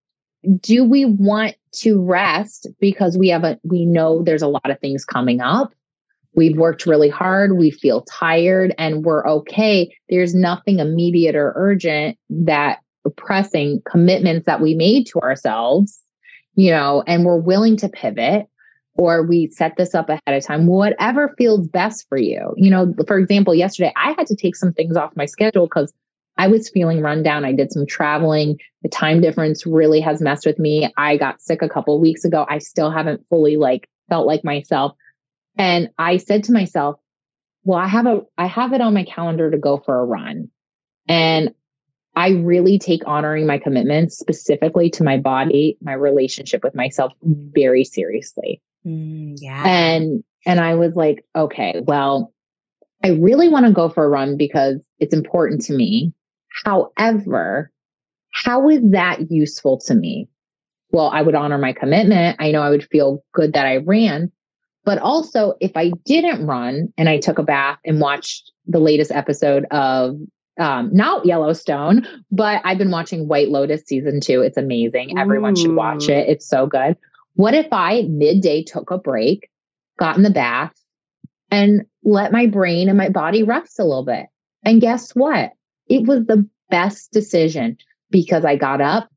do 0.60 0.84
we 0.84 1.04
want 1.04 1.54
to 1.72 2.00
rest 2.00 2.66
because 2.80 3.18
we 3.18 3.28
have 3.28 3.44
a 3.44 3.58
we 3.64 3.84
know 3.84 4.22
there's 4.22 4.42
a 4.42 4.48
lot 4.48 4.70
of 4.70 4.78
things 4.80 5.04
coming 5.04 5.40
up 5.40 5.72
we've 6.34 6.56
worked 6.56 6.86
really 6.86 7.08
hard 7.08 7.56
we 7.56 7.70
feel 7.70 8.02
tired 8.02 8.74
and 8.78 9.04
we're 9.04 9.26
okay 9.26 9.94
there's 10.08 10.34
nothing 10.34 10.78
immediate 10.78 11.34
or 11.34 11.52
urgent 11.56 12.16
that 12.30 12.78
pressing 13.16 13.82
commitments 13.84 14.46
that 14.46 14.60
we 14.60 14.74
made 14.74 15.06
to 15.06 15.18
ourselves 15.20 16.00
you 16.54 16.70
know 16.70 17.02
and 17.06 17.24
we're 17.24 17.36
willing 17.36 17.76
to 17.76 17.88
pivot 17.88 18.46
or 18.98 19.22
we 19.22 19.48
set 19.48 19.76
this 19.76 19.94
up 19.94 20.08
ahead 20.08 20.36
of 20.36 20.44
time 20.44 20.66
whatever 20.66 21.34
feels 21.38 21.66
best 21.68 22.06
for 22.08 22.18
you 22.18 22.52
you 22.56 22.70
know 22.70 22.92
for 23.06 23.18
example 23.18 23.54
yesterday 23.54 23.92
i 23.96 24.12
had 24.12 24.26
to 24.26 24.36
take 24.36 24.56
some 24.56 24.72
things 24.72 24.96
off 24.96 25.16
my 25.16 25.26
schedule 25.26 25.66
because 25.66 25.92
I 26.38 26.46
was 26.46 26.70
feeling 26.70 27.00
run 27.00 27.24
down. 27.24 27.44
I 27.44 27.52
did 27.52 27.72
some 27.72 27.84
traveling. 27.84 28.58
The 28.82 28.88
time 28.88 29.20
difference 29.20 29.66
really 29.66 30.00
has 30.00 30.22
messed 30.22 30.46
with 30.46 30.58
me. 30.58 30.90
I 30.96 31.16
got 31.16 31.42
sick 31.42 31.62
a 31.62 31.68
couple 31.68 32.00
weeks 32.00 32.24
ago. 32.24 32.46
I 32.48 32.58
still 32.58 32.92
haven't 32.92 33.26
fully 33.28 33.56
like 33.56 33.88
felt 34.08 34.26
like 34.26 34.44
myself. 34.44 34.96
And 35.56 35.90
I 35.98 36.18
said 36.18 36.44
to 36.44 36.52
myself, 36.52 37.00
well, 37.64 37.78
I 37.78 37.88
have 37.88 38.06
a 38.06 38.20
I 38.38 38.46
have 38.46 38.72
it 38.72 38.80
on 38.80 38.94
my 38.94 39.02
calendar 39.02 39.50
to 39.50 39.58
go 39.58 39.78
for 39.78 39.98
a 39.98 40.04
run. 40.04 40.48
And 41.08 41.54
I 42.14 42.30
really 42.30 42.78
take 42.78 43.02
honoring 43.06 43.46
my 43.46 43.58
commitments 43.58 44.16
specifically 44.16 44.90
to 44.90 45.04
my 45.04 45.18
body, 45.18 45.76
my 45.82 45.92
relationship 45.92 46.62
with 46.62 46.74
myself 46.74 47.12
very 47.22 47.84
seriously. 47.84 48.62
Mm, 48.86 49.36
yeah. 49.40 49.62
And 49.66 50.24
and 50.46 50.60
I 50.60 50.74
was 50.74 50.94
like, 50.94 51.24
okay, 51.36 51.80
well, 51.84 52.32
I 53.04 53.10
really 53.10 53.48
want 53.48 53.66
to 53.66 53.72
go 53.72 53.88
for 53.88 54.04
a 54.04 54.08
run 54.08 54.36
because 54.36 54.76
it's 54.98 55.14
important 55.14 55.62
to 55.62 55.72
me. 55.72 56.12
However, 56.64 57.70
how 58.32 58.68
is 58.68 58.80
that 58.90 59.30
useful 59.30 59.78
to 59.86 59.94
me? 59.94 60.28
Well, 60.90 61.10
I 61.12 61.22
would 61.22 61.34
honor 61.34 61.58
my 61.58 61.72
commitment. 61.72 62.36
I 62.40 62.50
know 62.50 62.62
I 62.62 62.70
would 62.70 62.88
feel 62.88 63.22
good 63.32 63.52
that 63.52 63.66
I 63.66 63.76
ran. 63.78 64.32
But 64.84 64.98
also, 64.98 65.54
if 65.60 65.72
I 65.76 65.92
didn't 66.06 66.46
run 66.46 66.92
and 66.96 67.08
I 67.10 67.18
took 67.18 67.38
a 67.38 67.42
bath 67.42 67.78
and 67.84 68.00
watched 68.00 68.52
the 68.66 68.78
latest 68.78 69.10
episode 69.10 69.66
of 69.70 70.16
um, 70.58 70.90
not 70.92 71.26
Yellowstone, 71.26 72.06
but 72.32 72.62
I've 72.64 72.78
been 72.78 72.90
watching 72.90 73.28
White 73.28 73.50
Lotus 73.50 73.82
season 73.86 74.20
two. 74.20 74.40
It's 74.40 74.56
amazing. 74.56 75.18
Everyone 75.18 75.54
should 75.56 75.74
watch 75.74 76.08
it. 76.08 76.28
It's 76.28 76.48
so 76.48 76.66
good. 76.66 76.96
What 77.38 77.54
if 77.54 77.68
I 77.72 78.02
midday 78.02 78.64
took 78.64 78.90
a 78.90 78.98
break, 78.98 79.48
got 79.98 80.16
in 80.16 80.22
the 80.22 80.30
bath, 80.30 80.74
and 81.50 81.86
let 82.02 82.32
my 82.32 82.46
brain 82.46 82.88
and 82.88 82.98
my 82.98 83.08
body 83.08 83.42
rest 83.42 83.78
a 83.78 83.84
little 83.84 84.04
bit? 84.04 84.26
And 84.64 84.80
guess 84.80 85.12
what? 85.12 85.52
it 85.88 86.06
was 86.06 86.26
the 86.26 86.48
best 86.70 87.12
decision 87.12 87.76
because 88.10 88.44
I 88.44 88.56
got 88.56 88.80
up, 88.80 89.08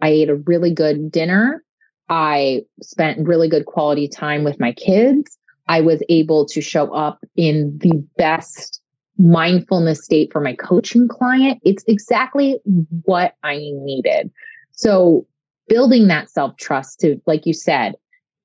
I 0.00 0.08
ate 0.08 0.30
a 0.30 0.36
really 0.36 0.72
good 0.72 1.10
dinner, 1.10 1.62
I 2.08 2.62
spent 2.82 3.26
really 3.26 3.48
good 3.48 3.66
quality 3.66 4.08
time 4.08 4.44
with 4.44 4.58
my 4.58 4.72
kids. 4.72 5.36
I 5.68 5.82
was 5.82 6.02
able 6.08 6.46
to 6.46 6.62
show 6.62 6.92
up 6.94 7.22
in 7.36 7.76
the 7.82 8.02
best 8.16 8.80
mindfulness 9.18 10.02
state 10.02 10.32
for 10.32 10.40
my 10.40 10.54
coaching 10.54 11.08
client. 11.08 11.60
It's 11.62 11.84
exactly 11.86 12.58
what 13.04 13.34
I 13.42 13.58
needed. 13.58 14.30
So, 14.72 15.26
building 15.68 16.08
that 16.08 16.30
self 16.30 16.56
trust 16.56 17.00
to, 17.00 17.20
like 17.26 17.46
you 17.46 17.54
said, 17.54 17.94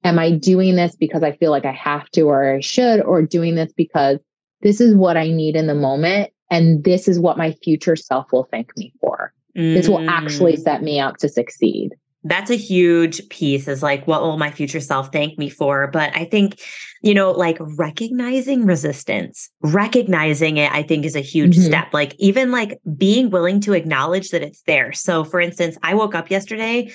am 0.03 0.19
I 0.19 0.31
doing 0.31 0.75
this 0.75 0.95
because 0.95 1.23
I 1.23 1.31
feel 1.33 1.51
like 1.51 1.65
I 1.65 1.71
have 1.71 2.09
to 2.11 2.23
or 2.23 2.55
I 2.55 2.59
should, 2.59 3.01
or 3.01 3.21
doing 3.21 3.55
this 3.55 3.71
because 3.73 4.19
this 4.61 4.79
is 4.79 4.95
what 4.95 5.17
I 5.17 5.29
need 5.29 5.55
in 5.55 5.67
the 5.67 5.75
moment 5.75 6.31
and 6.49 6.83
this 6.83 7.07
is 7.07 7.19
what 7.19 7.37
my 7.37 7.51
future 7.51 7.95
self 7.95 8.31
will 8.31 8.47
thank 8.51 8.75
me 8.77 8.93
for. 9.01 9.33
Mm. 9.57 9.73
This 9.73 9.87
will 9.87 10.09
actually 10.09 10.53
mm. 10.53 10.59
set 10.61 10.83
me 10.83 10.99
up 10.99 11.17
to 11.17 11.29
succeed. 11.29 11.91
That's 12.23 12.49
a 12.49 12.55
huge 12.55 13.27
piece 13.29 13.67
is 13.67 13.83
like, 13.83 14.07
what 14.07 14.21
will 14.21 14.37
my 14.37 14.51
future 14.51 14.79
self 14.79 15.11
thank 15.11 15.37
me 15.37 15.49
for? 15.49 15.87
But 15.87 16.15
I 16.15 16.25
think, 16.25 16.61
you 17.01 17.13
know, 17.13 17.31
like 17.31 17.57
recognizing 17.59 18.65
resistance, 18.65 19.49
recognizing 19.61 20.57
it, 20.57 20.71
I 20.71 20.83
think 20.83 21.05
is 21.05 21.15
a 21.15 21.21
huge 21.21 21.55
mm-hmm. 21.55 21.65
step. 21.65 21.93
Like, 21.93 22.15
even 22.19 22.51
like 22.51 22.79
being 22.97 23.29
willing 23.29 23.59
to 23.61 23.73
acknowledge 23.73 24.29
that 24.29 24.41
it's 24.41 24.61
there. 24.63 24.93
So, 24.93 25.23
for 25.23 25.39
instance, 25.39 25.77
I 25.83 25.95
woke 25.95 26.15
up 26.15 26.29
yesterday, 26.29 26.91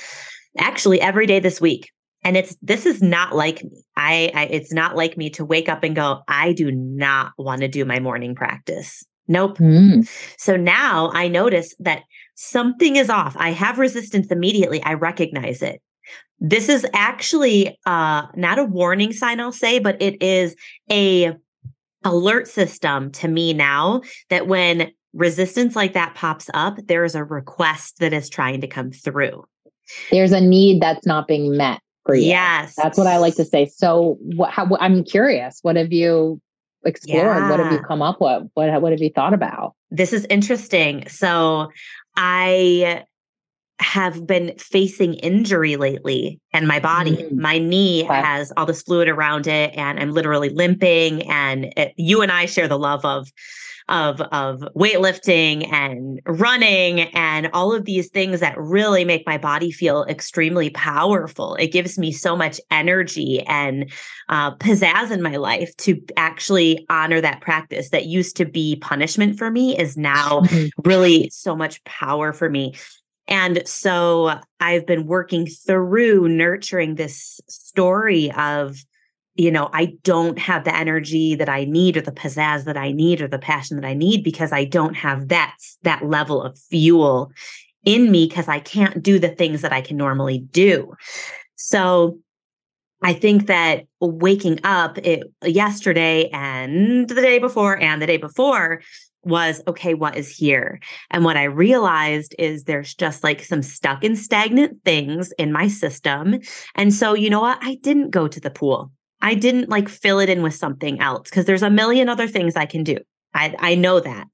actually 0.57 1.01
every 1.01 1.27
day 1.27 1.41
this 1.41 1.61
week, 1.61 1.91
and 2.25 2.37
it's 2.37 2.57
this 2.63 2.85
is 2.87 3.01
not 3.01 3.35
like 3.37 3.63
me 3.65 3.85
I, 3.97 4.31
I, 4.35 4.45
it's 4.47 4.73
not 4.73 4.97
like 4.97 5.17
me 5.17 5.31
to 5.31 5.45
wake 5.45 5.69
up 5.69 5.85
and 5.85 5.95
go 5.95 6.23
i 6.27 6.53
do 6.53 6.73
not 6.73 7.33
want 7.39 7.61
to 7.61 7.69
do 7.69 7.85
my 7.85 8.01
morning 8.01 8.35
practice 8.35 9.05
Nope. 9.29 9.59
Mm. 9.59 10.09
So 10.39 10.57
now 10.57 11.11
I 11.13 11.29
notice 11.29 11.75
that 11.81 12.03
something 12.41 12.95
is 12.95 13.11
off. 13.11 13.35
I 13.37 13.51
have 13.51 13.81
resistance 13.81 14.29
immediately. 14.29 14.81
I 14.85 14.95
recognize 14.95 15.61
it. 15.61 15.83
This 16.39 16.69
is 16.69 16.87
actually 16.95 17.77
uh, 17.85 18.29
not 18.37 18.61
a 18.61 18.65
warning 18.65 19.13
sign, 19.13 19.41
I'll 19.41 19.51
say, 19.51 19.81
but 19.81 20.01
it 20.01 20.23
is 20.23 20.55
a 20.89 21.35
alert 22.05 22.47
system 22.47 23.11
to 23.11 23.27
me 23.27 23.53
now 23.53 24.03
that 24.31 24.47
when 24.47 24.93
resistance 25.13 25.75
like 25.75 25.95
that 25.95 26.15
pops 26.15 26.49
up, 26.55 26.77
there 26.87 27.05
is 27.05 27.17
a 27.17 27.25
request 27.25 27.99
that 27.99 28.13
is 28.13 28.29
trying 28.29 28.61
to 28.61 28.69
come 28.69 28.93
through. 28.93 29.45
There's 30.13 30.33
a 30.33 30.41
need 30.41 30.81
that's 30.81 31.07
not 31.07 31.27
being 31.27 31.57
met 31.57 31.81
for 32.07 32.15
you. 32.15 32.29
Yes. 32.29 32.77
That's 32.77 32.97
what 32.97 33.09
I 33.09 33.17
like 33.17 33.35
to 33.35 33.45
say. 33.45 33.67
So 33.67 34.17
what, 34.21 34.53
how, 34.53 34.69
I'm 34.79 35.03
curious, 35.03 35.59
what 35.63 35.75
have 35.75 35.93
you 35.93 36.41
explored? 36.85 37.25
Yeah. 37.25 37.51
What 37.51 37.59
have 37.59 37.73
you 37.73 37.81
come 37.81 38.01
up 38.01 38.21
with? 38.21 38.45
What, 38.55 38.81
what 38.81 38.93
have 38.93 39.01
you 39.01 39.11
thought 39.11 39.35
about? 39.35 39.75
This 39.91 40.13
is 40.13 40.25
interesting. 40.31 41.09
So 41.09 41.71
I 42.19 43.05
have 43.81 44.27
been 44.27 44.53
facing 44.59 45.15
injury 45.15 45.77
lately 45.77 46.41
and 46.53 46.67
my 46.67 46.81
body 46.81 47.17
mm. 47.17 47.33
my 47.33 47.59
knee 47.59 48.03
has 48.03 48.53
all 48.57 48.67
this 48.67 48.83
fluid 48.83 49.09
around 49.09 49.47
it 49.47 49.73
and 49.77 50.01
i'm 50.01 50.11
literally 50.11 50.49
limping 50.49 51.23
and 51.31 51.73
it, 51.77 51.95
you 51.97 52.21
and 52.21 52.33
i 52.33 52.45
share 52.45 52.67
the 52.67 52.79
love 52.79 53.05
of 53.05 53.31
of 53.89 54.21
of 54.21 54.61
weightlifting 54.77 55.71
and 55.73 56.21
running 56.27 57.01
and 57.15 57.49
all 57.53 57.75
of 57.75 57.85
these 57.85 58.09
things 58.09 58.41
that 58.41 58.59
really 58.59 59.05
make 59.05 59.27
my 59.27 59.39
body 59.39 59.71
feel 59.71 60.05
extremely 60.05 60.71
powerful 60.71 61.55
it 61.57 61.69
gives 61.69 61.99
me 61.99 62.13
so 62.13 62.37
much 62.37 62.61
energy 62.71 63.41
and 63.47 63.91
uh, 64.29 64.55
pizzazz 64.57 65.11
in 65.11 65.23
my 65.23 65.37
life 65.37 65.75
to 65.77 66.01
actually 66.17 66.87
honor 66.91 67.21
that 67.21 67.41
practice 67.41 67.91
that 67.91 68.07
used 68.07 68.37
to 68.37 68.45
be 68.45 68.77
punishment 68.77 69.39
for 69.39 69.51
me 69.51 69.79
is 69.79 69.97
now 69.97 70.41
mm-hmm. 70.41 70.69
really 70.89 71.29
so 71.31 71.57
much 71.57 71.83
power 71.85 72.33
for 72.33 72.51
me 72.51 72.75
and 73.29 73.63
so 73.67 74.41
I've 74.59 74.87
been 74.87 75.07
working 75.07 75.47
through 75.47 76.29
nurturing 76.29 76.95
this 76.95 77.41
story 77.47 78.33
of, 78.33 78.85
you 79.39 79.53
know, 79.53 79.71
I 79.73 79.95
don't 80.03 80.37
have 80.37 80.65
the 80.65 80.75
energy 80.75 81.37
that 81.37 81.49
I 81.49 81.65
need 81.65 81.97
or 81.97 82.01
the 82.01 82.11
pizzazz 82.11 82.65
that 82.65 82.77
I 82.77 82.91
need 82.91 83.23
or 83.23 83.29
the 83.29 83.39
passion 83.39 83.81
that 83.81 83.87
I 83.87 83.95
need 83.95 84.25
because 84.25 84.53
I 84.53 84.65
don't 84.65 84.95
have 84.95 85.29
that, 85.29 85.57
that 85.83 86.05
level 86.05 86.43
of 86.43 86.59
fuel 86.59 87.31
in 87.85 88.11
me 88.11 88.27
because 88.27 88.49
I 88.49 88.59
can't 88.59 89.01
do 89.01 89.21
the 89.21 89.29
things 89.29 89.63
that 89.63 89.73
I 89.73 89.81
can 89.81 89.97
normally 89.97 90.41
do. 90.41 90.93
So 91.55 92.19
I 93.01 93.13
think 93.13 93.47
that 93.47 93.87
waking 94.01 94.59
up 94.65 94.99
it, 94.99 95.23
yesterday 95.45 96.29
and 96.31 97.09
the 97.09 97.15
day 97.15 97.39
before 97.39 97.81
and 97.81 98.03
the 98.03 98.09
day 98.09 98.17
before 98.17 98.83
was 99.23 99.63
okay, 99.69 99.95
what 99.95 100.17
is 100.17 100.29
here? 100.37 100.81
And 101.11 101.25
what 101.25 101.37
I 101.37 101.45
realized 101.45 102.35
is 102.41 102.65
there's 102.65 102.93
just 102.93 103.23
like 103.23 103.45
some 103.45 103.63
stuck 103.63 104.03
and 104.03 104.19
stagnant 104.19 104.83
things 104.85 105.31
in 105.39 105.53
my 105.53 105.69
system. 105.69 106.41
And 106.75 106.93
so, 106.93 107.15
you 107.15 107.31
know 107.31 107.41
what? 107.41 107.59
I 107.63 107.77
didn't 107.77 108.11
go 108.11 108.27
to 108.27 108.41
the 108.41 108.51
pool. 108.51 108.91
I 109.21 109.35
didn't 109.35 109.69
like 109.69 109.89
fill 109.89 110.21
it 110.21 110.29
in 110.29 110.43
with 110.43 110.55
something 110.55 111.01
else 111.01 111.29
because 111.29 111.47
there's 111.47 111.63
a 111.63 111.71
million 111.71 112.09
other 112.09 112.29
things 112.29 112.57
I 112.57 112.67
can 112.67 112.85
do. 112.85 112.99
I, 113.35 113.55
I 113.59 113.75
know 113.75 114.01
that. 114.01 114.27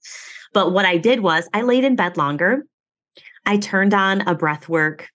But 0.53 0.73
what 0.73 0.85
I 0.85 0.99
did 0.99 1.21
was 1.21 1.49
I 1.53 1.63
laid 1.63 1.85
in 1.85 1.97
bed 1.97 2.17
longer. 2.17 2.65
I 3.47 3.57
turned 3.57 3.95
on 3.95 4.23
a 4.23 4.35
breath 4.35 4.69
work 4.69 5.09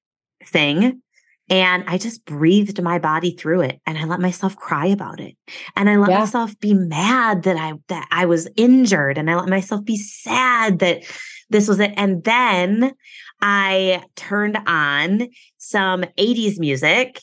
thing 0.46 1.02
and 1.50 1.84
I 1.88 1.98
just 1.98 2.26
breathed 2.26 2.82
my 2.82 3.00
body 3.00 3.32
through 3.32 3.62
it 3.62 3.82
and 3.86 3.98
I 3.98 4.04
let 4.04 4.20
myself 4.20 4.56
cry 4.56 4.86
about 4.86 5.20
it. 5.20 5.36
And 5.76 5.90
I 5.90 5.96
let 5.96 6.12
yeah. 6.12 6.20
myself 6.20 6.60
be 6.60 6.74
mad 6.74 7.44
that 7.44 7.58
I 7.58 7.74
that 7.88 8.08
I 8.12 8.26
was 8.26 8.48
injured 8.56 9.18
and 9.18 9.32
I 9.32 9.36
let 9.36 9.50
myself 9.50 9.84
be 9.84 9.98
sad 9.98 10.80
that 10.80 11.04
this 11.50 11.68
was 11.68 11.80
it. 11.80 11.92
And 11.98 12.24
then 12.24 12.94
I 13.42 14.04
turned 14.16 14.58
on 14.68 15.30
some 15.58 16.04
80s 16.18 16.60
music 16.60 17.20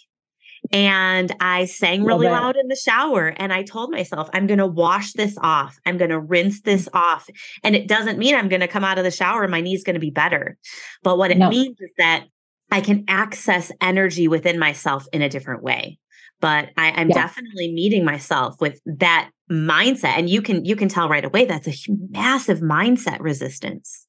and 0.73 1.35
I 1.41 1.67
sang 1.67 2.05
really 2.05 2.27
loud 2.29 2.57
in 2.57 2.69
the 2.69 2.77
shower. 2.77 3.29
And 3.37 3.53
I 3.53 3.63
told 3.63 3.91
myself, 3.91 4.29
I'm 4.33 4.47
going 4.47 4.59
to 4.59 4.67
wash 4.67 5.13
this 5.13 5.37
off. 5.41 5.79
I'm 5.87 5.97
going 5.97 6.11
to 6.11 6.19
rinse 6.19 6.63
this 6.63 6.89
mm. 6.89 6.99
off. 6.99 7.29
And 7.63 7.77
it 7.77 7.89
doesn't 7.89 8.19
mean 8.19 8.35
I'm 8.35 8.49
going 8.49 8.61
to 8.61 8.69
come 8.69 8.85
out 8.85 8.99
of 8.99 9.05
the 9.05 9.11
shower 9.11 9.43
and 9.43 9.51
my 9.51 9.61
knee's 9.61 9.85
going 9.85 9.95
to 9.95 10.01
be 10.01 10.11
better. 10.11 10.57
But 11.03 11.19
what 11.19 11.31
it 11.31 11.39
no. 11.39 11.49
means 11.49 11.77
is 11.81 11.91
that 11.99 12.27
I 12.71 12.81
can 12.81 13.05
access 13.09 13.71
energy 13.81 14.29
within 14.29 14.59
myself 14.59 15.07
in 15.13 15.23
a 15.23 15.29
different 15.29 15.63
way. 15.63 15.99
But 16.41 16.71
I, 16.77 17.01
am 17.01 17.09
yeah. 17.09 17.15
definitely 17.15 17.73
meeting 17.73 18.05
myself 18.05 18.61
with 18.61 18.81
that 18.87 19.31
mindset. 19.51 20.19
And 20.19 20.29
you 20.29 20.43
can 20.43 20.65
you 20.65 20.77
can 20.77 20.89
tell 20.89 21.09
right 21.09 21.25
away 21.25 21.45
that's 21.47 21.69
a 21.69 21.93
massive 22.11 22.61
mindset 22.61 23.21
resistance. 23.21 24.07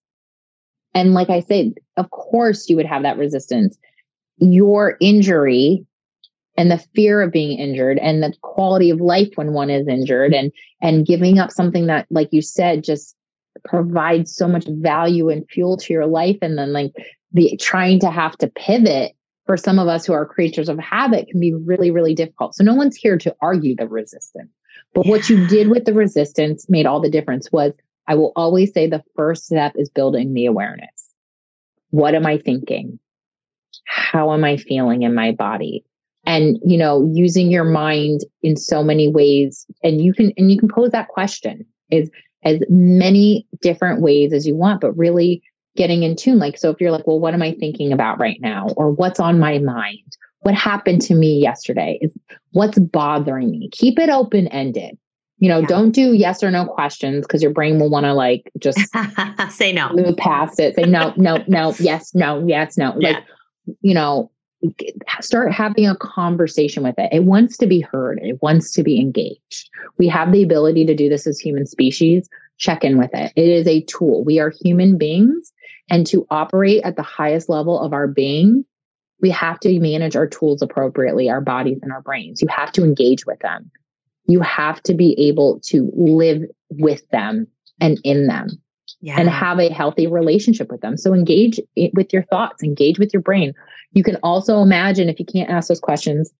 And 0.94 1.14
like 1.14 1.30
I 1.30 1.42
said, 1.42 1.76
of 1.96 2.10
course 2.10 2.68
you 2.70 2.76
would 2.76 2.86
have 2.86 3.04
that 3.04 3.18
resistance. 3.18 3.78
Your 4.40 4.98
injury 5.00 5.86
and 6.58 6.72
the 6.72 6.84
fear 6.96 7.22
of 7.22 7.32
being 7.32 7.58
injured 7.58 8.00
and 8.00 8.24
the 8.24 8.34
quality 8.42 8.90
of 8.90 9.00
life 9.00 9.30
when 9.36 9.54
one 9.54 9.70
is 9.70 9.88
injured 9.88 10.34
and 10.34 10.52
and 10.82 11.06
giving 11.06 11.40
up 11.40 11.52
something 11.52 11.86
that 11.88 12.08
like 12.10 12.30
you 12.32 12.42
said 12.42 12.84
just 12.84 13.16
provides 13.64 14.36
so 14.36 14.48
much 14.48 14.66
value 14.68 15.30
and 15.30 15.48
fuel 15.50 15.78
to 15.78 15.94
your 15.94 16.06
life 16.06 16.38
and 16.42 16.58
then 16.58 16.74
like 16.74 16.92
the 17.32 17.58
trying 17.58 18.00
to 18.00 18.10
have 18.10 18.38
to 18.38 18.48
pivot 18.48 19.14
for 19.46 19.58
some 19.58 19.80
of 19.80 19.88
us 19.88 20.06
who 20.06 20.14
are 20.14 20.26
creatures 20.26 20.70
of 20.70 20.78
habit 20.78 21.28
can 21.30 21.40
be 21.40 21.54
really, 21.54 21.90
really 21.90 22.14
difficult. 22.14 22.54
So 22.54 22.64
no 22.64 22.76
one's 22.76 22.98
here 22.98 23.18
to 23.18 23.36
argue 23.42 23.76
the 23.76 23.88
resistance. 23.88 24.52
But 24.94 25.06
yeah. 25.06 25.12
what 25.12 25.30
you 25.30 25.48
did 25.48 25.70
with 25.70 25.86
the 25.86 25.94
resistance 25.94 26.70
made 26.70 26.86
all 26.86 27.00
the 27.00 27.10
difference 27.10 27.52
was 27.52 27.72
I 28.08 28.16
will 28.16 28.34
always 28.36 28.74
say 28.74 28.88
the 28.88 29.04
first 29.16 29.46
step 29.46 29.74
is 29.76 29.90
building 29.90 30.34
the 30.34 30.46
awareness. 30.46 31.14
What 31.90 32.14
am 32.14 32.26
I 32.26 32.38
thinking? 32.38 33.00
How 33.86 34.34
am 34.34 34.44
I 34.44 34.58
feeling 34.58 35.04
in 35.04 35.16
my 35.16 35.32
body? 35.32 35.86
And, 36.28 36.60
you 36.64 36.78
know, 36.78 37.10
using 37.14 37.50
your 37.50 37.64
mind 37.64 38.22
in 38.44 38.56
so 38.58 38.84
many 38.84 39.08
ways. 39.08 39.66
And 39.84 40.04
you 40.04 40.14
can, 40.14 40.34
and 40.38 40.52
you 40.52 40.60
can 40.60 40.70
pose 40.70 40.92
that 40.92 41.08
question 41.08 41.66
is 41.90 42.12
as 42.44 42.60
many 42.70 43.48
different 43.62 44.02
ways 44.02 44.34
as 44.34 44.46
you 44.46 44.54
want, 44.54 44.82
but 44.82 44.92
really 44.92 45.42
getting 45.76 46.04
in 46.04 46.16
tune. 46.16 46.38
Like, 46.38 46.58
so 46.58 46.70
if 46.70 46.82
you're 46.82 46.92
like, 46.92 47.08
well, 47.08 47.20
what 47.20 47.34
am 47.34 47.42
I 47.42 47.54
thinking 47.54 47.94
about 47.94 48.20
right 48.20 48.40
now? 48.42 48.68
Or 48.76 48.92
what's 48.92 49.20
on 49.20 49.40
my 49.40 49.60
mind? 49.60 50.18
What 50.42 50.54
happened 50.54 51.02
to 51.04 51.16
me 51.16 51.40
yesterday? 51.40 51.98
Is 52.02 52.12
what's 52.52 52.78
bothering 52.78 53.52
me? 53.52 53.70
Keep 53.72 54.00
it 54.00 54.10
open 54.10 54.48
ended. 54.48 54.98
You 55.40 55.50
know, 55.50 55.60
yeah. 55.60 55.68
don't 55.68 55.92
do 55.92 56.14
yes 56.14 56.42
or 56.42 56.50
no 56.50 56.66
questions 56.66 57.26
because 57.26 57.44
your 57.44 57.52
brain 57.52 57.80
will 57.80 57.90
want 57.90 58.06
to 58.06 58.14
like 58.14 58.52
just 58.60 58.80
say 59.50 59.72
no, 59.72 59.94
move 59.94 60.18
past 60.18 60.60
it. 60.60 60.76
Say 60.76 60.84
no, 60.84 61.14
no, 61.16 61.44
no, 61.48 61.76
yes, 61.80 62.16
no, 62.16 62.44
yes, 62.48 62.76
no. 62.76 62.96
Yeah. 63.00 63.12
Like, 63.12 63.24
you 63.82 63.94
know, 63.94 64.32
start 65.20 65.52
having 65.52 65.88
a 65.88 65.96
conversation 65.96 66.84
with 66.84 66.96
it. 66.98 67.10
It 67.12 67.24
wants 67.24 67.58
to 67.58 67.68
be 67.68 67.80
heard. 67.80 68.20
It 68.22 68.42
wants 68.42 68.72
to 68.74 68.84
be 68.84 69.00
engaged. 69.00 69.70
We 69.98 70.08
have 70.08 70.32
the 70.32 70.44
ability 70.44 70.86
to 70.86 70.96
do 70.96 71.10
this 71.10 71.28
as 71.28 71.40
human 71.40 71.66
species. 71.66 72.30
Check 72.58 72.84
in 72.84 72.98
with 72.98 73.12
it. 73.14 73.32
It 73.36 73.48
is 73.48 73.68
a 73.68 73.82
tool. 73.82 74.24
We 74.24 74.40
are 74.40 74.52
human 74.62 74.98
beings 74.98 75.54
and 75.90 76.06
to 76.08 76.26
operate 76.30 76.84
at 76.84 76.96
the 76.96 77.04
highest 77.04 77.50
level 77.50 77.80
of 77.80 77.94
our 77.94 78.08
being, 78.08 78.66
we 79.22 79.30
have 79.32 79.60
to 79.62 79.80
manage 79.80 80.16
our 80.16 80.28
tools 80.28 80.62
appropriately, 80.62 81.30
our 81.30 81.42
bodies 81.42 81.80
and 81.82 81.92
our 81.92 82.02
brains. 82.02 82.42
You 82.42 82.48
have 82.50 82.72
to 82.74 82.84
engage 82.84 83.26
with 83.26 83.40
them. 83.40 83.72
You 84.28 84.42
have 84.42 84.82
to 84.84 84.94
be 84.94 85.16
able 85.28 85.60
to 85.66 85.90
live 85.96 86.44
with 86.70 87.08
them 87.10 87.48
and 87.80 88.00
in 88.04 88.28
them 88.28 88.50
yeah. 89.02 89.20
and 89.20 89.30
have 89.30 89.60
a 89.60 89.70
healthy 89.70 90.08
relationship 90.08 90.70
with 90.72 90.82
them. 90.82 90.98
So 90.98 91.14
engage 91.14 91.60
with 91.94 92.12
your 92.14 92.24
thoughts, 92.24 92.64
engage 92.64 93.00
with 93.00 93.14
your 93.14 93.22
brain. 93.22 93.54
You 93.94 94.04
can 94.04 94.18
also 94.24 94.62
imagine 94.62 95.10
if 95.10 95.20
you 95.20 95.26
can't 95.26 95.50
ask 95.50 95.68
those 95.68 95.80
questions. 95.80 96.32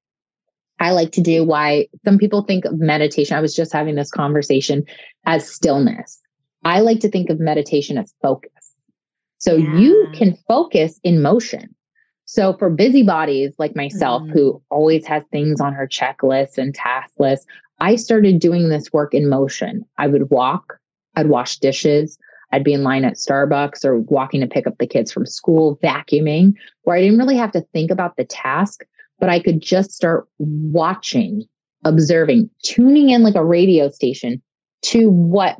I 0.80 0.92
like 0.92 1.12
to 1.14 1.22
do 1.22 1.44
why 1.44 1.88
some 2.06 2.18
people 2.18 2.44
think 2.44 2.66
of 2.66 2.80
meditation. 2.80 3.36
I 3.36 3.42
was 3.42 3.56
just 3.56 3.74
having 3.74 3.96
this 3.96 4.12
conversation 4.12 4.86
as 5.26 5.50
stillness. 5.50 6.22
I 6.64 6.82
like 6.82 7.00
to 7.02 7.10
think 7.10 7.30
of 7.30 7.40
meditation 7.40 7.98
as 7.98 8.14
focus. 8.22 8.52
So 9.40 9.56
yeah. 9.56 9.78
you 9.78 10.08
can 10.14 10.38
focus 10.48 11.00
in 11.04 11.22
motion. 11.22 11.74
So 12.26 12.54
for 12.58 12.70
busybodies 12.70 13.54
like 13.58 13.76
myself, 13.76 14.24
mm. 14.24 14.32
who 14.34 14.62
always 14.70 15.06
has 15.06 15.24
things 15.32 15.62
on 15.62 15.74
her 15.74 15.88
checklist 15.88 16.58
and 16.58 16.76
task 16.76 17.12
list, 17.20 17.48
I 17.80 17.96
started 17.96 18.40
doing 18.40 18.70
this 18.70 18.92
work 18.92 19.14
in 19.14 19.30
motion. 19.30 19.86
I 19.98 20.08
would 20.08 20.30
walk, 20.30 20.78
I'd 21.16 21.30
wash 21.30 21.58
dishes, 21.58 22.18
I'd 22.52 22.64
be 22.64 22.74
in 22.74 22.84
line 22.84 23.04
at 23.04 23.16
Starbucks 23.16 23.84
or 23.84 24.00
walking 24.00 24.42
to 24.42 24.48
pick 24.48 24.68
up 24.68 24.78
the 24.78 24.88
kids 24.88 25.12
from 25.12 25.26
school, 25.26 25.78
vacuuming, 25.84 26.54
where 26.84 26.96
I 26.96 27.02
didn't 27.02 27.20
really 27.20 27.38
have 27.38 27.52
to 27.52 27.66
think 27.74 27.92
about 27.92 28.16
the 28.16 28.26
task, 28.26 28.86
but 29.20 29.30
I 29.30 29.40
could 29.40 29.62
just 29.62 29.92
start 29.92 30.28
watching, 30.38 31.44
observing, 31.84 32.50
tuning 32.64 33.10
in 33.10 33.24
like 33.24 33.36
a 33.36 33.44
radio 33.44 33.90
station 33.90 34.42
to 34.84 35.10
what 35.10 35.58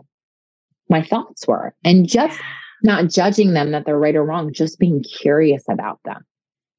my 0.90 1.04
thoughts 1.04 1.48
were 1.48 1.76
and 1.84 2.08
just 2.08 2.40
not 2.84 3.10
judging 3.10 3.54
them 3.54 3.72
that 3.72 3.86
they're 3.86 4.00
right 4.00 4.16
or 4.16 4.24
wrong, 4.24 4.54
just 4.54 4.80
being 4.80 5.04
curious 5.04 5.64
about 5.70 6.00
them. 6.06 6.24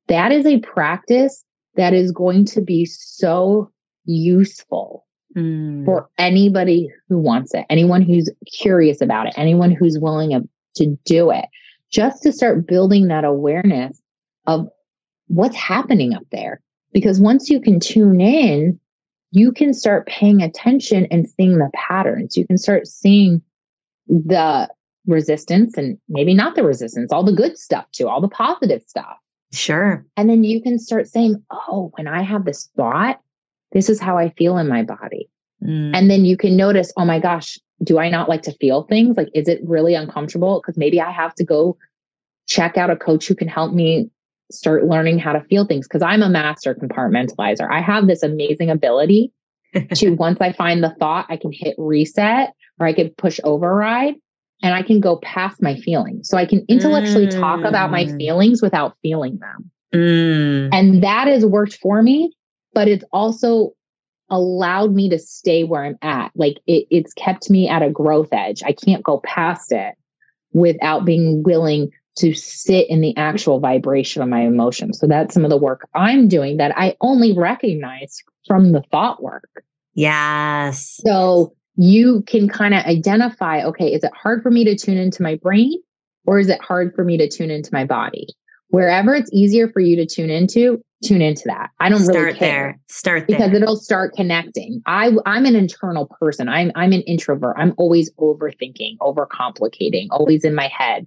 That 0.07 0.33
is 0.33 0.47
a 0.47 0.61
practice 0.61 1.45
that 1.75 1.93
is 1.93 2.13
going 2.13 2.47
to 2.47 2.63
be 2.63 2.87
so 2.87 3.71
useful 4.05 5.05
mm. 5.37 5.85
for 5.85 6.09
anybody 6.19 6.91
who 7.09 7.19
wants 7.19 7.55
it, 7.55 7.67
anyone 7.71 8.03
who's 8.03 8.31
curious 8.53 9.01
about 9.01 9.27
it, 9.27 9.35
anyone 9.37 9.71
who's 9.71 9.99
willing 9.99 10.49
to 10.77 10.99
do 11.05 11.31
it, 11.31 11.47
just 11.91 12.23
to 12.23 12.33
start 12.33 12.67
building 12.67 13.09
that 13.09 13.25
awareness 13.25 14.01
of 14.47 14.69
what's 15.29 15.57
happening 15.57 16.15
up 16.15 16.25
there. 16.33 16.61
Because 16.93 17.21
once 17.21 17.51
you 17.51 17.61
can 17.61 17.81
tune 17.81 18.21
in, 18.21 18.81
you 19.31 19.53
can 19.53 19.75
start 19.75 20.07
paying 20.07 20.43
attention 20.43 21.07
and 21.11 21.29
seeing 21.29 21.59
the 21.59 21.71
patterns. 21.75 22.37
You 22.37 22.47
can 22.47 22.57
start 22.57 22.87
seeing 22.87 23.43
the 24.07 24.69
resistance 25.07 25.77
and 25.77 25.99
maybe 26.09 26.35
not 26.35 26.55
the 26.55 26.65
resistance, 26.65 27.13
all 27.13 27.25
the 27.25 27.33
good 27.33 27.59
stuff 27.59 27.91
too, 27.93 28.09
all 28.09 28.21
the 28.21 28.29
positive 28.29 28.83
stuff. 28.87 29.17
Sure. 29.53 30.05
And 30.17 30.29
then 30.29 30.45
you 30.45 30.63
can 30.63 30.79
start 30.79 31.09
saying, 31.09 31.43
oh, 31.51 31.91
when 31.97 32.07
I 32.07 32.23
have 32.23 32.45
this 32.45 32.69
thought, 32.77 33.21
this 33.73 33.89
is 33.89 34.01
how 34.01 34.19
I 34.19 34.31
feel 34.31 34.59
in 34.59 34.69
my 34.69 34.83
body. 34.83 35.29
Mm. 35.63 35.91
And 35.95 36.11
then 36.11 36.25
you 36.25 36.37
can 36.37 36.57
notice, 36.57 36.93
oh 36.97 37.05
my 37.05 37.19
gosh, 37.19 37.59
do 37.83 37.99
I 37.99 38.09
not 38.09 38.29
like 38.29 38.43
to 38.43 38.53
feel 38.53 38.85
things? 38.85 39.17
Like, 39.17 39.29
is 39.35 39.49
it 39.49 39.61
really 39.65 39.95
uncomfortable? 39.95 40.61
Because 40.61 40.79
maybe 40.79 41.01
I 41.01 41.11
have 41.11 41.35
to 41.37 41.45
go 41.45 41.77
check 42.47 42.77
out 42.77 42.91
a 42.91 42.97
coach 42.97 43.27
who 43.27 43.35
can 43.35 43.49
help 43.49 43.73
me 43.73 44.11
start 44.51 44.85
learning 44.85 45.19
how 45.19 45.33
to 45.33 45.41
feel 45.45 45.67
things. 45.67 45.87
Because 45.87 46.03
I'm 46.03 46.23
a 46.23 46.29
master 46.29 46.75
compartmentalizer. 46.75 47.71
I 47.71 47.81
have 47.81 48.07
this 48.07 48.23
amazing 48.23 48.71
ability 48.71 49.33
to, 49.95 50.11
once 50.15 50.41
I 50.41 50.53
find 50.53 50.83
the 50.83 50.95
thought, 50.99 51.27
I 51.29 51.37
can 51.37 51.53
hit 51.53 51.75
reset 51.79 52.55
or 52.81 52.87
I 52.87 52.93
can 52.93 53.11
push 53.11 53.39
override 53.45 54.15
and 54.63 54.75
I 54.75 54.83
can 54.83 55.01
go 55.01 55.17
past 55.17 55.63
my 55.63 55.77
feelings. 55.77 56.29
So 56.29 56.37
I 56.37 56.47
can 56.47 56.65
intellectually 56.69 57.29
mm. 57.29 57.39
talk 57.39 57.65
about 57.65 57.91
my 57.91 58.05
mm. 58.05 58.17
feelings 58.17 58.61
without 58.63 58.97
feeling 59.03 59.39
them. 59.39 59.71
Mm. 59.95 60.71
And 60.73 61.03
that 61.03 61.29
has 61.29 61.45
worked 61.47 61.75
for 61.75 62.03
me, 62.03 62.33
but 62.73 62.89
it's 62.89 63.05
also 63.13 63.73
allowed 64.31 64.93
me 64.93 65.09
to 65.09 65.19
stay 65.19 65.65
where 65.65 65.85
I'm 65.85 65.99
at. 66.03 66.33
Like 66.35 66.59
it, 66.67 66.87
it's 66.91 67.13
kept 67.15 67.51
me 67.51 67.69
at 67.69 67.83
a 67.83 67.91
growth 67.91 68.29
edge. 68.33 68.63
I 68.63 68.73
can't 68.73 69.03
go 69.03 69.21
past 69.25 69.73
it 69.73 69.95
without 70.53 71.05
being 71.05 71.43
willing 71.43 71.91
to 72.19 72.35
sit 72.35 72.91
in 72.91 73.01
the 73.01 73.17
actual 73.17 73.61
vibration 73.61 74.23
of 74.23 74.29
my 74.29 74.41
emotions. 74.41 74.99
So 74.99 75.07
that's 75.07 75.33
some 75.33 75.45
of 75.45 75.51
the 75.51 75.57
work 75.57 75.89
I'm 75.95 76.29
doing 76.29 76.57
that 76.57 76.77
I 76.77 76.97
only 77.01 77.37
recognize 77.37 78.19
from 78.47 78.73
the 78.73 78.83
thought 78.91 79.23
work. 79.23 79.49
Yes. 79.95 81.01
So 81.05 81.55
you 81.77 82.23
can 82.27 82.49
kind 82.49 82.75
of 82.75 82.85
identify 82.85 83.63
okay, 83.63 83.93
is 83.93 84.03
it 84.03 84.13
hard 84.15 84.43
for 84.43 84.51
me 84.51 84.65
to 84.65 84.77
tune 84.77 84.99
into 84.99 85.23
my 85.23 85.37
brain 85.37 85.81
or 86.27 86.39
is 86.39 86.49
it 86.49 86.61
hard 86.61 86.95
for 86.95 87.05
me 87.05 87.17
to 87.19 87.29
tune 87.29 87.51
into 87.51 87.71
my 87.73 87.85
body? 87.85 88.27
Wherever 88.69 89.15
it's 89.15 89.31
easier 89.33 89.69
for 89.69 89.81
you 89.81 89.97
to 89.97 90.07
tune 90.07 90.31
into, 90.31 90.83
tune 91.03 91.23
into 91.23 91.45
that. 91.47 91.71
I 91.81 91.89
don't 91.89 92.01
start 92.01 92.17
really 92.17 92.39
care. 92.39 92.49
there. 92.49 92.81
Start 92.89 93.27
there. 93.27 93.39
because 93.39 93.55
it'll 93.55 93.77
start 93.77 94.15
connecting. 94.15 94.83
I 94.87 95.13
I'm 95.27 95.47
an 95.47 95.57
internal 95.57 96.07
person. 96.21 96.49
I'm 96.49 96.71
I'm 96.75 96.93
an 96.93 97.03
introvert. 97.03 97.57
I'm 97.59 97.75
always 97.79 98.13
overthinking, 98.15 98.99
overcomplicating, 98.99 100.09
always 100.11 100.45
in 100.45 100.55
my 100.55 100.69
head, 100.69 101.07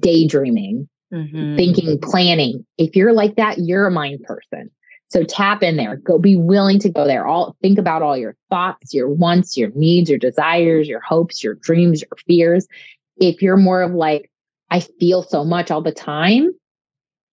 daydreaming, 0.00 0.88
mm-hmm. 1.12 1.56
thinking, 1.56 1.98
planning. 2.00 2.64
If 2.78 2.96
you're 2.96 3.12
like 3.12 3.36
that, 3.36 3.58
you're 3.58 3.86
a 3.86 3.90
mind 3.90 4.22
person. 4.22 4.70
So 5.08 5.22
tap 5.22 5.62
in 5.62 5.76
there. 5.76 5.96
Go 5.96 6.18
be 6.18 6.36
willing 6.36 6.78
to 6.80 6.88
go 6.88 7.06
there. 7.06 7.26
All 7.26 7.56
think 7.62 7.78
about 7.78 8.02
all 8.02 8.16
your 8.16 8.36
thoughts, 8.50 8.92
your 8.92 9.08
wants, 9.08 9.56
your 9.56 9.70
needs, 9.74 10.10
your 10.10 10.18
desires, 10.18 10.88
your 10.88 11.00
hopes, 11.00 11.44
your 11.44 11.54
dreams, 11.54 12.02
your 12.02 12.16
fears. 12.26 12.66
If 13.18 13.42
you're 13.42 13.56
more 13.56 13.82
of 13.82 13.92
like, 13.92 14.30
I 14.70 14.80
feel 14.80 15.22
so 15.22 15.44
much 15.44 15.70
all 15.70 15.82
the 15.82 15.92
time, 15.92 16.50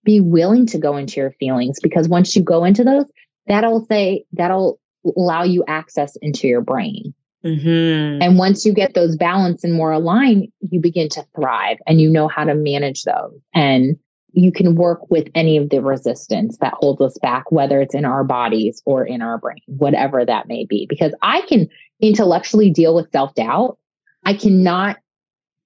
be 0.03 0.19
willing 0.19 0.65
to 0.67 0.77
go 0.77 0.97
into 0.97 1.19
your 1.19 1.31
feelings 1.31 1.79
because 1.81 2.07
once 2.07 2.35
you 2.35 2.43
go 2.43 2.63
into 2.63 2.83
those, 2.83 3.05
that'll 3.47 3.85
say, 3.85 4.25
that'll 4.33 4.79
allow 5.15 5.43
you 5.43 5.63
access 5.67 6.15
into 6.17 6.47
your 6.47 6.61
brain. 6.61 7.13
Mm-hmm. 7.43 8.21
And 8.21 8.37
once 8.37 8.65
you 8.65 8.73
get 8.73 8.93
those 8.93 9.15
balanced 9.15 9.63
and 9.63 9.73
more 9.73 9.91
aligned, 9.91 10.47
you 10.69 10.79
begin 10.79 11.09
to 11.09 11.25
thrive 11.35 11.77
and 11.87 11.99
you 11.99 12.09
know 12.09 12.27
how 12.27 12.43
to 12.43 12.53
manage 12.53 13.03
those. 13.03 13.39
And 13.53 13.97
you 14.33 14.51
can 14.51 14.75
work 14.75 15.09
with 15.09 15.27
any 15.35 15.57
of 15.57 15.69
the 15.69 15.81
resistance 15.81 16.57
that 16.59 16.73
holds 16.75 17.01
us 17.01 17.17
back, 17.19 17.51
whether 17.51 17.81
it's 17.81 17.95
in 17.95 18.05
our 18.05 18.23
bodies 18.23 18.81
or 18.85 19.03
in 19.03 19.21
our 19.21 19.37
brain, 19.37 19.59
whatever 19.65 20.23
that 20.23 20.47
may 20.47 20.65
be. 20.65 20.85
Because 20.87 21.13
I 21.21 21.41
can 21.41 21.67
intellectually 21.99 22.69
deal 22.69 22.95
with 22.95 23.11
self 23.11 23.33
doubt. 23.35 23.77
I 24.23 24.33
cannot 24.35 24.97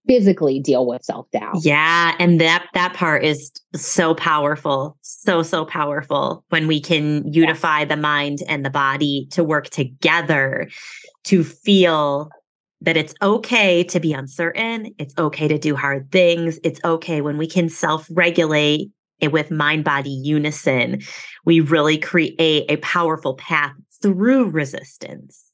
physically 0.07 0.59
deal 0.59 0.85
with 0.85 1.03
self-doubt. 1.03 1.57
Yeah, 1.61 2.15
and 2.19 2.39
that 2.41 2.67
that 2.73 2.93
part 2.93 3.23
is 3.23 3.51
so 3.75 4.13
powerful. 4.15 4.97
So 5.01 5.43
so 5.43 5.65
powerful 5.65 6.43
when 6.49 6.67
we 6.67 6.79
can 6.79 7.31
unify 7.31 7.79
yeah. 7.79 7.85
the 7.85 7.97
mind 7.97 8.39
and 8.47 8.65
the 8.65 8.69
body 8.69 9.27
to 9.31 9.43
work 9.43 9.69
together 9.69 10.69
to 11.25 11.43
feel 11.43 12.29
that 12.81 12.97
it's 12.97 13.15
okay 13.21 13.83
to 13.85 13.99
be 13.99 14.13
uncertain, 14.13 14.93
it's 14.99 15.13
okay 15.17 15.47
to 15.47 15.57
do 15.57 15.75
hard 15.75 16.11
things, 16.11 16.59
it's 16.63 16.79
okay 16.83 17.21
when 17.21 17.37
we 17.37 17.47
can 17.47 17.69
self-regulate 17.69 18.91
it 19.21 19.31
with 19.31 19.49
mind 19.49 19.83
body 19.83 20.09
unison. 20.09 21.01
We 21.45 21.61
really 21.61 21.97
create 21.97 22.35
a 22.39 22.77
powerful 22.77 23.35
path 23.35 23.73
through 24.01 24.49
resistance. 24.49 25.45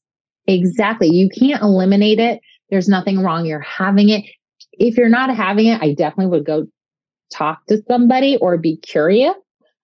Exactly. 0.48 1.08
You 1.08 1.30
can't 1.30 1.62
eliminate 1.62 2.20
it. 2.20 2.42
There's 2.70 2.90
nothing 2.90 3.20
wrong. 3.20 3.46
You're 3.46 3.60
having 3.60 4.10
it 4.10 4.26
if 4.74 4.98
you're 4.98 5.10
not 5.10 5.36
having 5.36 5.68
it, 5.68 5.82
I 5.82 5.94
definitely 5.94 6.38
would 6.38 6.46
go 6.46 6.68
talk 7.32 7.66
to 7.68 7.82
somebody 7.88 8.38
or 8.38 8.58
be 8.58 8.78
curious 8.78 9.36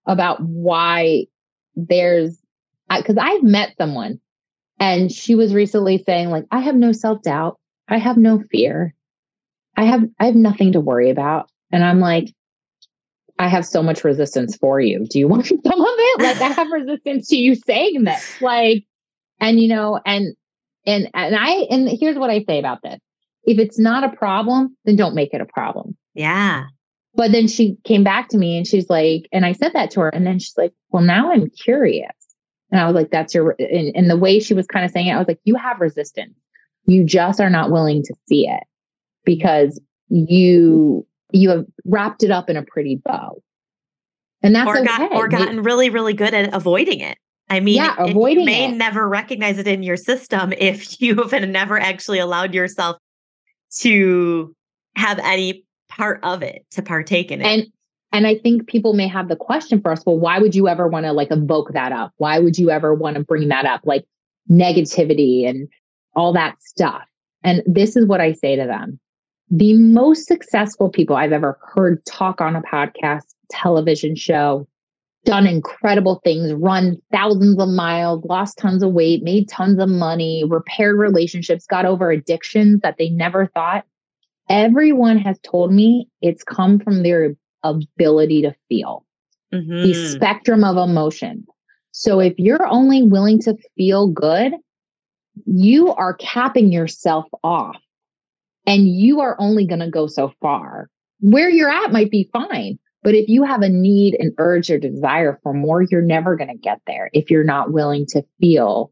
about 0.05 0.41
why 0.41 1.25
there's 1.75 2.38
because 2.95 3.17
I've 3.17 3.43
met 3.43 3.75
someone 3.77 4.19
and 4.79 5.11
she 5.11 5.35
was 5.35 5.53
recently 5.53 6.03
saying 6.03 6.29
like 6.29 6.45
I 6.51 6.59
have 6.61 6.75
no 6.75 6.91
self-doubt, 6.91 7.59
I 7.88 7.97
have 7.97 8.17
no 8.17 8.41
fear. 8.51 8.93
I 9.75 9.85
have 9.85 10.03
I 10.19 10.25
have 10.25 10.35
nothing 10.35 10.73
to 10.73 10.79
worry 10.79 11.09
about. 11.09 11.49
And 11.71 11.83
I'm 11.83 11.99
like 11.99 12.33
I 13.39 13.47
have 13.47 13.65
so 13.65 13.83
much 13.83 14.03
resistance 14.03 14.55
for 14.55 14.79
you. 14.79 15.05
Do 15.09 15.19
you 15.19 15.27
want 15.29 15.47
some 15.47 15.57
of 15.57 15.61
it? 15.63 16.21
Like 16.21 16.41
I 16.41 16.49
have 16.49 16.71
resistance 16.71 17.27
to 17.29 17.38
you 17.38 17.55
saying 17.55 18.03
this. 18.03 18.41
Like 18.41 18.85
and 19.39 19.59
you 19.59 19.67
know 19.67 19.99
and 20.05 20.35
and 20.85 21.09
and 21.13 21.35
I 21.35 21.67
and 21.69 21.89
here's 21.89 22.17
what 22.17 22.29
I 22.29 22.43
say 22.43 22.59
about 22.59 22.81
this. 22.81 22.99
If 23.47 23.57
it's 23.59 23.79
not 23.79 24.03
a 24.03 24.15
problem, 24.15 24.75
then 24.83 24.97
don't 24.97 25.15
make 25.15 25.33
it 25.33 25.41
a 25.41 25.45
problem. 25.45 25.97
Yeah. 26.13 26.65
But 27.15 27.31
then 27.31 27.47
she 27.47 27.77
came 27.85 28.03
back 28.03 28.27
to 28.29 28.37
me 28.37 28.57
and 28.57 28.67
she's 28.67 28.89
like, 28.89 29.27
and 29.31 29.45
I 29.45 29.53
said 29.53 29.71
that 29.73 29.89
to 29.91 30.01
her. 30.01 30.09
And 30.09 30.27
then 30.27 30.37
she's 30.37 30.57
like, 30.57 30.73
well, 30.91 31.01
now 31.01 31.31
I'm 31.31 31.49
curious. 31.49 32.11
And 32.71 32.81
I 32.81 32.85
was 32.85 32.93
like, 32.93 33.09
that's 33.09 33.33
your, 33.33 33.55
and, 33.57 33.95
and 33.95 34.09
the 34.09 34.17
way 34.17 34.41
she 34.41 34.53
was 34.53 34.67
kind 34.67 34.85
of 34.85 34.91
saying 34.91 35.07
it, 35.07 35.13
I 35.13 35.17
was 35.17 35.29
like, 35.29 35.39
you 35.45 35.55
have 35.55 35.79
resistance. 35.79 36.35
You 36.85 37.05
just 37.05 37.39
are 37.39 37.49
not 37.49 37.71
willing 37.71 38.03
to 38.03 38.13
see 38.27 38.47
it 38.47 38.63
because 39.23 39.79
you, 40.09 41.07
you 41.31 41.49
have 41.49 41.65
wrapped 41.85 42.23
it 42.23 42.31
up 42.31 42.49
in 42.49 42.57
a 42.57 42.63
pretty 42.63 43.01
bow. 43.03 43.41
And 44.43 44.53
that's 44.53 44.67
or, 44.67 44.77
okay. 44.77 44.85
got, 44.85 45.13
or 45.13 45.29
gotten 45.29 45.63
really, 45.63 45.89
really 45.89 46.13
good 46.13 46.33
at 46.33 46.53
avoiding 46.53 46.99
it. 46.99 47.17
I 47.49 47.61
mean, 47.61 47.77
yeah, 47.77 47.95
avoiding 47.97 48.41
you 48.41 48.45
may 48.45 48.65
it. 48.65 48.75
never 48.75 49.07
recognize 49.07 49.57
it 49.57 49.67
in 49.67 49.81
your 49.83 49.97
system 49.97 50.53
if 50.57 51.01
you 51.01 51.15
have 51.15 51.49
never 51.49 51.79
actually 51.79 52.19
allowed 52.19 52.53
yourself 52.53 52.97
to 53.80 54.55
have 54.95 55.20
any 55.20 55.65
part 55.89 56.20
of 56.24 56.43
it 56.43 56.65
to 56.72 56.82
partake 56.82 57.32
in 57.32 57.41
it. 57.41 57.45
And 57.45 57.68
and 58.13 58.26
I 58.26 58.38
think 58.38 58.68
people 58.68 58.93
may 58.93 59.07
have 59.07 59.28
the 59.28 59.36
question 59.36 59.82
for 59.82 59.91
us, 59.91 60.03
well, 60.05 60.18
why 60.18 60.39
would 60.39 60.55
you 60.55 60.68
ever 60.68 60.88
want 60.88 61.05
to 61.05 61.11
like 61.11 61.32
evoke 61.32 61.74
that 61.74 61.91
up? 61.91 62.13
Why 62.18 62.39
would 62.39 62.57
you 62.57 62.70
ever 62.70 62.93
want 62.93 63.18
to 63.18 63.24
bring 63.24 63.49
that 63.49 63.65
up? 63.65 63.82
Like 63.84 64.05
negativity 64.49 65.47
and 65.47 65.68
all 66.15 66.34
that 66.34 66.61
stuff. 66.61 67.03
And 67.43 67.61
this 67.65 67.95
is 67.95 68.05
what 68.05 68.22
I 68.22 68.34
say 68.34 68.55
to 68.55 68.65
them. 68.65 68.99
The 69.49 69.76
most 69.76 70.26
successful 70.26 70.89
people 70.89 71.15
I've 71.15 71.34
ever 71.34 71.59
heard 71.61 72.03
talk 72.05 72.41
on 72.41 72.55
a 72.55 72.61
podcast, 72.61 73.24
television 73.49 74.15
show, 74.15 74.68
done 75.28 75.45
incredible 75.45 76.21
things, 76.23 76.53
run 76.53 76.97
thousands 77.11 77.59
of 77.59 77.67
miles, 77.67 78.23
lost 78.23 78.57
tons 78.57 78.82
of 78.82 78.93
weight, 78.93 79.21
made 79.23 79.49
tons 79.49 79.78
of 79.78 79.89
money, 79.89 80.45
repaired 80.47 80.97
relationships, 80.97 81.67
got 81.67 81.86
over 81.86 82.09
addictions 82.09 82.80
that 82.82 82.95
they 82.97 83.09
never 83.09 83.45
thought. 83.47 83.84
Everyone 84.49 85.17
has 85.17 85.38
told 85.39 85.73
me 85.73 86.07
it's 86.21 86.45
come 86.45 86.80
from 86.80 87.03
their 87.03 87.36
ability 87.61 88.41
to 88.43 88.55
feel 88.69 89.05
mm-hmm. 89.53 89.84
the 89.84 89.93
spectrum 89.93 90.63
of 90.63 90.78
emotion. 90.78 91.45
So 91.91 92.21
if 92.21 92.34
you're 92.38 92.65
only 92.65 93.03
willing 93.03 93.39
to 93.41 93.57
feel 93.75 94.07
good, 94.07 94.53
you 95.45 95.93
are 95.93 96.13
capping 96.13 96.71
yourself 96.71 97.25
off 97.43 97.75
and 98.65 98.88
you 98.88 99.19
are 99.19 99.36
only 99.39 99.67
going 99.67 99.82
to 99.82 99.89
go 99.89 100.07
so 100.07 100.32
far. 100.41 100.89
Where 101.19 101.49
you're 101.49 101.69
at 101.69 101.91
might 101.91 102.11
be 102.11 102.30
fine, 102.32 102.80
but 103.07 103.15
if 103.15 103.29
you 103.29 103.45
have 103.45 103.61
a 103.61 103.69
need, 103.69 104.17
an 104.19 104.35
urge, 104.37 104.69
or 104.69 104.77
desire 104.77 105.39
for 105.41 105.53
more, 105.53 105.81
you're 105.81 106.01
never 106.01 106.35
going 106.35 106.49
to 106.49 106.57
get 106.57 106.81
there 106.87 107.09
if 107.13 107.31
you're 107.31 107.45
not 107.45 107.71
willing 107.71 108.05
to 108.07 108.21
feel 108.41 108.91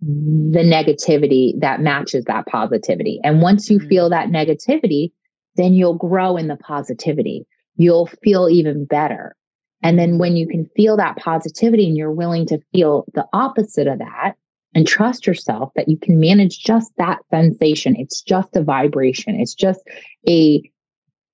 the 0.00 0.64
negativity 0.64 1.52
that 1.60 1.80
matches 1.80 2.24
that 2.24 2.46
positivity. 2.46 3.20
And 3.22 3.40
once 3.40 3.70
you 3.70 3.78
mm-hmm. 3.78 3.86
feel 3.86 4.10
that 4.10 4.30
negativity, 4.30 5.12
then 5.54 5.72
you'll 5.72 5.94
grow 5.94 6.36
in 6.36 6.48
the 6.48 6.56
positivity. 6.56 7.46
You'll 7.76 8.08
feel 8.24 8.48
even 8.48 8.86
better. 8.86 9.36
And 9.84 10.00
then 10.00 10.18
when 10.18 10.36
you 10.36 10.48
can 10.48 10.68
feel 10.74 10.96
that 10.96 11.18
positivity 11.18 11.86
and 11.86 11.96
you're 11.96 12.10
willing 12.10 12.46
to 12.46 12.58
feel 12.72 13.04
the 13.14 13.24
opposite 13.32 13.86
of 13.86 14.00
that, 14.00 14.34
and 14.74 14.84
trust 14.86 15.26
yourself 15.26 15.70
that 15.76 15.88
you 15.88 15.96
can 15.96 16.18
manage 16.18 16.58
just 16.58 16.92
that 16.98 17.20
sensation. 17.30 17.94
It's 17.96 18.20
just 18.20 18.56
a 18.56 18.62
vibration. 18.64 19.36
It's 19.38 19.54
just 19.54 19.80
a, 20.28 20.68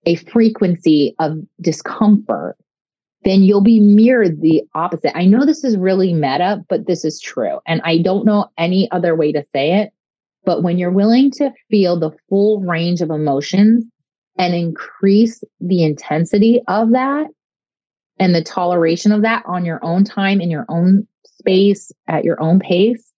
a 0.06 0.16
frequency 0.16 1.14
of 1.18 1.38
discomfort. 1.60 2.56
Then 3.24 3.42
you'll 3.42 3.60
be 3.60 3.80
mirrored 3.80 4.40
the 4.40 4.62
opposite. 4.74 5.16
I 5.16 5.26
know 5.26 5.44
this 5.44 5.62
is 5.62 5.76
really 5.76 6.14
meta, 6.14 6.64
but 6.68 6.86
this 6.86 7.04
is 7.04 7.20
true. 7.20 7.58
And 7.66 7.82
I 7.84 7.98
don't 7.98 8.24
know 8.24 8.46
any 8.56 8.90
other 8.92 9.14
way 9.14 9.30
to 9.32 9.44
say 9.54 9.80
it. 9.80 9.92
But 10.44 10.62
when 10.62 10.78
you're 10.78 10.90
willing 10.90 11.30
to 11.32 11.52
feel 11.70 11.98
the 11.98 12.12
full 12.28 12.60
range 12.60 13.02
of 13.02 13.10
emotions 13.10 13.84
and 14.38 14.54
increase 14.54 15.44
the 15.60 15.84
intensity 15.84 16.62
of 16.66 16.92
that 16.92 17.26
and 18.18 18.34
the 18.34 18.42
toleration 18.42 19.12
of 19.12 19.20
that 19.22 19.42
on 19.46 19.66
your 19.66 19.84
own 19.84 20.04
time 20.04 20.40
in 20.40 20.50
your 20.50 20.64
own 20.70 21.06
space 21.26 21.92
at 22.08 22.24
your 22.24 22.40
own 22.42 22.58
pace, 22.58 23.12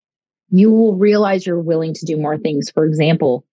you 0.50 0.70
will 0.70 0.96
realize 0.96 1.46
you're 1.46 1.60
willing 1.60 1.94
to 1.94 2.04
do 2.04 2.16
more 2.16 2.38
things. 2.38 2.70
For 2.70 2.84
example, 2.84 3.46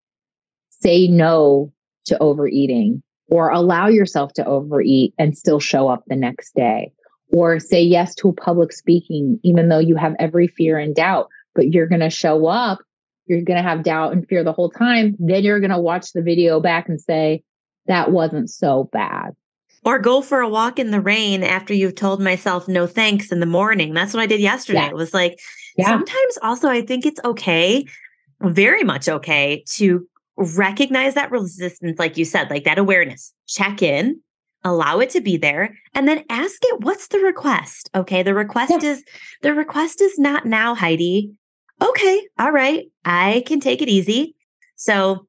say 0.82 1.08
no 1.08 1.72
to 2.06 2.18
overeating 2.18 3.04
or 3.30 3.50
allow 3.50 3.88
yourself 3.88 4.34
to 4.34 4.46
overeat 4.46 5.14
and 5.18 5.38
still 5.38 5.60
show 5.60 5.88
up 5.88 6.04
the 6.08 6.16
next 6.16 6.56
day 6.56 6.92
or 7.32 7.60
say 7.60 7.82
yes 7.82 8.16
to 8.16 8.30
a 8.30 8.34
public 8.34 8.74
speaking, 8.74 9.40
even 9.44 9.70
though 9.70 9.80
you 9.80 9.96
have 9.96 10.16
every 10.20 10.48
fear 10.48 10.78
and 10.78 10.96
doubt, 10.96 11.30
but 11.54 11.72
you're 11.72 11.88
going 11.88 12.02
to 12.02 12.10
show 12.10 12.48
up. 12.48 12.80
You're 13.28 13.42
going 13.42 13.58
to 13.58 13.70
have 13.70 13.84
doubt 13.84 14.14
and 14.14 14.28
fear 14.28 14.44
the 14.44 14.54
whole 14.54 14.72
time. 14.72 15.16
Then 15.20 15.44
you're 15.44 15.60
going 15.60 15.70
to 15.70 15.80
watch 15.80 16.14
the 16.14 16.24
video 16.24 16.60
back 16.60 16.90
and 16.90 17.00
say, 17.00 17.44
that 17.86 18.12
wasn't 18.12 18.50
so 18.50 18.90
bad. 18.92 19.36
Or 19.86 20.00
go 20.00 20.22
for 20.22 20.42
a 20.42 20.50
walk 20.50 20.80
in 20.80 20.92
the 20.92 21.00
rain 21.00 21.44
after 21.44 21.74
you've 21.74 21.96
told 21.96 22.22
myself 22.22 22.68
no 22.68 22.88
thanks 22.88 23.32
in 23.32 23.40
the 23.40 23.46
morning. 23.46 23.94
That's 23.94 24.14
what 24.14 24.22
I 24.22 24.26
did 24.26 24.42
yesterday. 24.42 24.80
Yeah. 24.80 24.90
It 24.90 24.96
was 24.96 25.14
like, 25.14 25.40
yeah. 25.78 25.86
Sometimes 25.86 26.38
also, 26.42 26.68
I 26.68 26.82
think 26.82 27.06
it's 27.06 27.22
okay, 27.24 27.86
very 28.42 28.84
much 28.84 29.08
okay, 29.08 29.64
to 29.76 30.06
recognize 30.40 31.16
that 31.16 31.32
resistance, 31.32 32.00
like 32.00 32.18
you 32.18 32.26
said, 32.26 32.50
like 32.50 32.64
that 32.64 32.80
awareness, 32.80 33.34
check 33.48 33.82
in, 33.82 34.22
allow 34.64 35.00
it 35.00 35.10
to 35.12 35.22
be 35.22 35.38
there, 35.38 35.78
and 35.94 36.08
then 36.08 36.24
ask 36.30 36.60
it, 36.64 36.82
what's 36.82 37.08
the 37.08 37.20
request? 37.20 37.90
Okay. 37.94 38.24
The 38.24 38.34
request 38.34 38.72
yeah. 38.72 38.90
is, 38.90 39.04
the 39.42 39.54
request 39.54 40.02
is 40.02 40.18
not 40.18 40.46
now, 40.46 40.76
Heidi. 40.76 41.32
Okay. 41.82 42.28
All 42.38 42.52
right. 42.52 42.86
I 43.06 43.44
can 43.46 43.60
take 43.60 43.82
it 43.82 43.90
easy. 43.90 44.36
So 44.76 45.28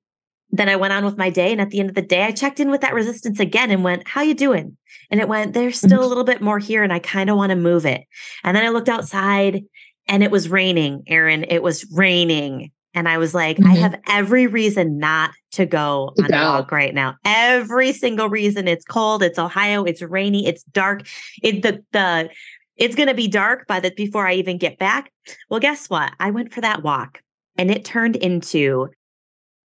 then 0.50 0.68
I 0.68 0.76
went 0.76 0.92
on 0.92 1.04
with 1.04 1.16
my 1.16 1.30
day. 1.30 1.52
And 1.52 1.60
at 1.60 1.70
the 1.70 1.80
end 1.80 1.90
of 1.90 1.94
the 1.94 2.02
day, 2.02 2.24
I 2.24 2.32
checked 2.32 2.60
in 2.60 2.70
with 2.70 2.80
that 2.80 2.94
resistance 2.94 3.38
again 3.38 3.70
and 3.70 3.84
went, 3.84 4.08
how 4.08 4.22
you 4.22 4.34
doing? 4.34 4.76
And 5.10 5.20
it 5.20 5.28
went, 5.28 5.54
there's 5.54 5.78
still 5.78 5.90
mm-hmm. 5.90 6.02
a 6.02 6.06
little 6.06 6.24
bit 6.24 6.40
more 6.40 6.58
here 6.58 6.82
and 6.82 6.92
I 6.92 6.98
kind 6.98 7.30
of 7.30 7.36
want 7.36 7.50
to 7.50 7.56
move 7.56 7.86
it. 7.86 8.04
And 8.42 8.56
then 8.56 8.64
I 8.64 8.70
looked 8.70 8.88
outside 8.88 9.64
and 10.08 10.24
it 10.24 10.30
was 10.30 10.48
raining, 10.48 11.04
Erin. 11.06 11.44
It 11.48 11.62
was 11.62 11.86
raining. 11.92 12.72
And 12.94 13.08
I 13.08 13.18
was 13.18 13.34
like, 13.34 13.56
mm-hmm. 13.56 13.70
I 13.70 13.74
have 13.76 14.00
every 14.08 14.46
reason 14.46 14.98
not 14.98 15.30
to 15.52 15.66
go 15.66 16.12
on 16.18 16.32
a 16.32 16.36
walk 16.36 16.72
right 16.72 16.94
now. 16.94 17.16
Every 17.24 17.92
single 17.92 18.28
reason. 18.28 18.66
It's 18.66 18.84
cold. 18.84 19.22
It's 19.22 19.38
Ohio. 19.38 19.84
It's 19.84 20.02
rainy. 20.02 20.46
It's 20.46 20.64
dark. 20.64 21.06
It 21.42 21.62
the 21.62 21.84
the 21.92 22.30
it's 22.76 22.94
gonna 22.94 23.14
be 23.14 23.28
dark 23.28 23.66
by 23.66 23.78
the 23.78 23.90
before 23.90 24.26
I 24.26 24.34
even 24.34 24.58
get 24.58 24.78
back. 24.78 25.12
Well, 25.48 25.60
guess 25.60 25.88
what? 25.88 26.12
I 26.18 26.30
went 26.30 26.52
for 26.52 26.60
that 26.62 26.82
walk 26.82 27.22
and 27.56 27.70
it 27.70 27.84
turned 27.84 28.16
into 28.16 28.88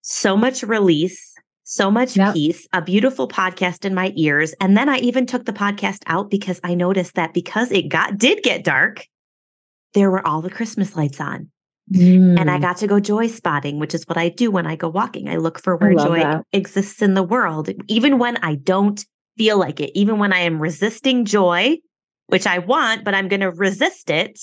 so 0.03 0.37
much 0.37 0.63
release, 0.63 1.35
so 1.63 1.91
much 1.91 2.17
yep. 2.17 2.35
peace, 2.35 2.69
a 2.73 2.83
beautiful 2.83 3.27
podcast 3.27 3.85
in 3.85 3.95
my 3.95 4.13
ears. 4.17 4.55
And 4.61 4.77
then 4.77 4.89
I 4.89 4.99
even 4.99 5.25
took 5.25 5.47
the 5.47 5.53
podcast 5.53 6.03
out 6.07 6.31
because 6.31 6.61
I 6.63 6.75
noticed 6.75 7.15
that 7.15 7.33
because 7.33 7.73
it 7.73 7.89
got 7.89 8.19
did 8.19 8.43
get 8.43 8.65
dark, 8.65 9.07
there 9.95 10.11
were 10.11 10.27
all 10.27 10.43
the 10.43 10.51
Christmas 10.51 10.95
lights 10.95 11.21
on. 11.21 11.51
Mm. 11.93 12.41
And 12.41 12.51
I 12.51 12.59
mm. 12.59 12.63
got 12.63 12.79
to 12.79 12.87
go 12.87 12.99
joy 12.99 13.27
spotting, 13.27 13.79
which 13.79 13.95
is 13.95 14.05
what 14.07 14.17
I 14.17 14.31
do 14.31 14.51
when 14.51 14.67
I 14.67 14.77
go 14.77 14.89
walking. 14.89 15.29
I 15.29 15.37
look 15.37 15.61
for 15.61 15.77
where 15.77 15.95
joy 15.95 16.21
that. 16.21 16.45
exists 16.53 17.03
in 17.03 17.15
the 17.15 17.23
world, 17.23 17.69
even 17.89 18.19
when 18.19 18.39
I 18.39 18.55
don't 18.55 19.05
feel 19.37 19.59
like 19.59 19.81
it, 19.81 19.91
even 19.95 20.19
when 20.19 20.33
I 20.33 20.41
am 20.41 20.61
resisting 20.61 21.25
joy, 21.25 21.77
which 22.29 22.47
I 22.47 22.59
want, 22.59 23.05
but 23.05 23.15
I'm 23.15 23.29
going 23.29 23.41
to 23.41 23.51
resist 23.51 24.09
it. 24.09 24.41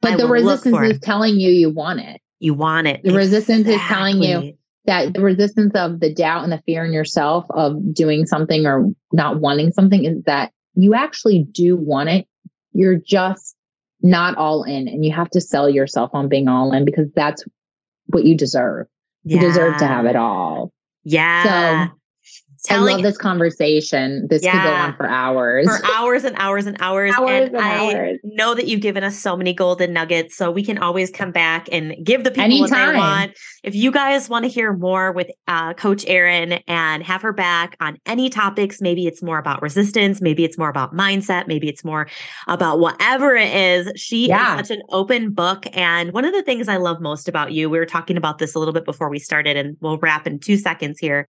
But 0.00 0.12
I 0.12 0.16
the 0.16 0.28
resistance 0.28 0.78
is 0.82 1.00
telling 1.00 1.40
you 1.40 1.50
you 1.50 1.70
want 1.70 2.00
it. 2.00 2.20
You 2.38 2.54
want 2.54 2.86
it. 2.86 3.02
The 3.02 3.08
exactly. 3.10 3.16
resistance 3.16 3.68
is 3.68 3.80
telling 3.80 4.22
you 4.22 4.52
that 4.86 5.14
the 5.14 5.22
resistance 5.22 5.72
of 5.74 6.00
the 6.00 6.12
doubt 6.12 6.44
and 6.44 6.52
the 6.52 6.62
fear 6.66 6.84
in 6.84 6.92
yourself 6.92 7.46
of 7.50 7.94
doing 7.94 8.26
something 8.26 8.66
or 8.66 8.90
not 9.12 9.40
wanting 9.40 9.72
something 9.72 10.04
is 10.04 10.22
that 10.26 10.52
you 10.74 10.94
actually 10.94 11.46
do 11.50 11.76
want 11.76 12.10
it. 12.10 12.26
You're 12.72 12.98
just 12.98 13.53
not 14.04 14.36
all 14.36 14.62
in 14.64 14.86
and 14.86 15.04
you 15.04 15.10
have 15.12 15.30
to 15.30 15.40
sell 15.40 15.68
yourself 15.68 16.10
on 16.12 16.28
being 16.28 16.46
all 16.46 16.72
in 16.72 16.84
because 16.84 17.08
that's 17.16 17.42
what 18.08 18.24
you 18.24 18.36
deserve. 18.36 18.86
Yeah. 19.24 19.40
You 19.40 19.46
deserve 19.48 19.78
to 19.78 19.86
have 19.86 20.04
it 20.04 20.14
all. 20.14 20.72
Yeah. 21.04 21.86
So 21.86 21.94
telling 22.64 22.94
I 22.94 22.96
love 22.96 23.02
this 23.02 23.18
conversation. 23.18 24.26
This 24.28 24.42
yeah, 24.42 24.52
could 24.52 24.68
go 24.68 24.74
on 24.74 24.96
for 24.96 25.06
hours. 25.06 25.66
For 25.66 25.86
hours 25.92 26.24
and 26.24 26.34
hours 26.38 26.66
and 26.66 26.76
hours. 26.80 27.14
hours 27.18 27.48
and, 27.48 27.56
and 27.56 27.64
I 27.64 28.18
know 28.24 28.54
that 28.54 28.66
you've 28.66 28.80
given 28.80 29.04
us 29.04 29.18
so 29.18 29.36
many 29.36 29.52
golden 29.52 29.92
nuggets. 29.92 30.36
So 30.36 30.50
we 30.50 30.64
can 30.64 30.78
always 30.78 31.10
come 31.10 31.30
back 31.30 31.68
and 31.70 31.94
give 32.02 32.24
the 32.24 32.30
people 32.30 32.44
Anytime. 32.44 32.86
what 32.86 32.92
they 32.92 32.98
want. 32.98 33.38
If 33.62 33.74
you 33.74 33.90
guys 33.90 34.28
want 34.28 34.44
to 34.44 34.48
hear 34.48 34.72
more 34.72 35.12
with 35.12 35.30
uh, 35.46 35.74
Coach 35.74 36.04
Erin 36.06 36.54
and 36.66 37.02
have 37.02 37.22
her 37.22 37.32
back 37.32 37.76
on 37.80 37.98
any 38.06 38.30
topics, 38.30 38.80
maybe 38.80 39.06
it's 39.06 39.22
more 39.22 39.38
about 39.38 39.62
resistance, 39.62 40.20
maybe 40.20 40.44
it's 40.44 40.58
more 40.58 40.68
about 40.68 40.94
mindset, 40.94 41.46
maybe 41.46 41.68
it's 41.68 41.84
more 41.84 42.08
about 42.46 42.78
whatever 42.78 43.36
it 43.36 43.54
is. 43.54 43.92
She 43.96 44.28
yeah. 44.28 44.54
is 44.58 44.66
such 44.66 44.76
an 44.76 44.82
open 44.90 45.32
book. 45.32 45.66
And 45.76 46.12
one 46.12 46.24
of 46.24 46.32
the 46.32 46.42
things 46.42 46.68
I 46.68 46.76
love 46.76 47.00
most 47.00 47.28
about 47.28 47.52
you, 47.52 47.68
we 47.68 47.78
were 47.78 47.86
talking 47.86 48.16
about 48.16 48.38
this 48.38 48.54
a 48.54 48.58
little 48.58 48.74
bit 48.74 48.84
before 48.84 49.08
we 49.08 49.18
started, 49.18 49.56
and 49.56 49.76
we'll 49.80 49.98
wrap 49.98 50.26
in 50.26 50.38
two 50.38 50.56
seconds 50.56 50.98
here 50.98 51.28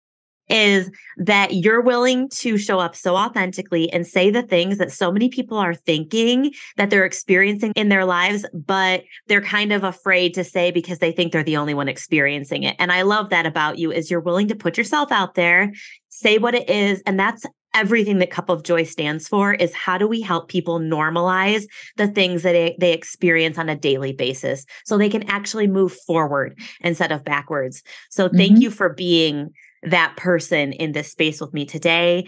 is 0.50 0.92
that 1.18 1.54
you're 1.54 1.82
willing 1.82 2.30
to 2.30 2.58
show 2.58 2.80
up 2.80 2.96
so 2.96 3.16
authentically 3.16 3.92
and 3.92 4.06
say 4.06 4.30
the 4.30 4.44
things 4.44 4.78
that 4.78 4.92
so 4.92 5.12
many 5.12 5.30
people 5.30 5.58
are 5.58 5.74
thinking 5.74 6.54
that 6.78 6.90
they're 6.90 7.06
experiencing 7.06 7.72
in 7.76 7.90
their 7.90 8.06
lives, 8.06 8.46
but 8.54 9.04
they're 9.28 9.42
kind 9.42 9.72
of 9.72 9.84
afraid 9.84 10.34
to 10.34 10.44
say 10.44 10.72
because 10.72 11.00
they 11.00 11.12
think 11.12 11.32
they're 11.32 11.44
the 11.44 11.58
only 11.58 11.74
one 11.74 11.88
experiencing 11.88 12.64
it. 12.64 12.76
And 12.80 12.92
I 12.92 13.02
love 13.02 13.30
that 13.30 13.46
about 13.46 13.78
you 13.78 13.92
is 13.92 14.12
you're 14.12 14.20
willing 14.20 14.48
to 14.50 14.56
put 14.56 14.78
yourself 14.78 15.12
out 15.12 15.36
there, 15.36 15.72
say 16.10 16.38
what 16.38 16.56
it 16.56 16.70
is, 16.70 17.02
and 17.06 17.20
that's 17.20 17.46
everything 17.76 18.20
that 18.20 18.32
cup 18.32 18.50
of 18.50 18.64
joy 18.64 18.84
stands 18.84 19.28
for 19.28 19.54
is 19.54 19.74
how 19.74 19.98
do 19.98 20.08
we 20.08 20.22
help 20.22 20.48
people 20.48 20.80
normalize 20.80 21.66
the 21.98 22.08
things 22.08 22.42
that 22.42 22.54
they, 22.54 22.76
they, 22.80 22.96
experience 22.96 23.58
on 23.58 23.68
a 23.68 23.76
daily 23.76 24.14
basis 24.14 24.66
so 24.86 24.98
they 24.98 25.10
can 25.10 25.24
actually 25.30 25.68
move 25.68 25.92
forward 26.08 26.58
instead 26.80 27.12
of 27.12 27.26
backwards 27.26 27.84
so 28.10 28.30
thank 28.30 28.54
mm-hmm. 28.54 28.62
you 28.62 28.72
for 28.72 28.88
being 28.88 29.50
that 29.86 30.16
person 30.18 30.74
in 30.74 30.92
this 30.92 31.12
space 31.12 31.42
with 31.42 31.54
me 31.54 31.66
today. 31.66 32.28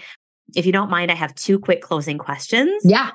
If 0.55 0.65
you 0.65 0.71
don't 0.71 0.89
mind, 0.89 1.11
I 1.11 1.15
have 1.15 1.35
two 1.35 1.59
quick 1.59 1.81
closing 1.81 2.17
questions. 2.17 2.83
Yeah. 2.85 3.11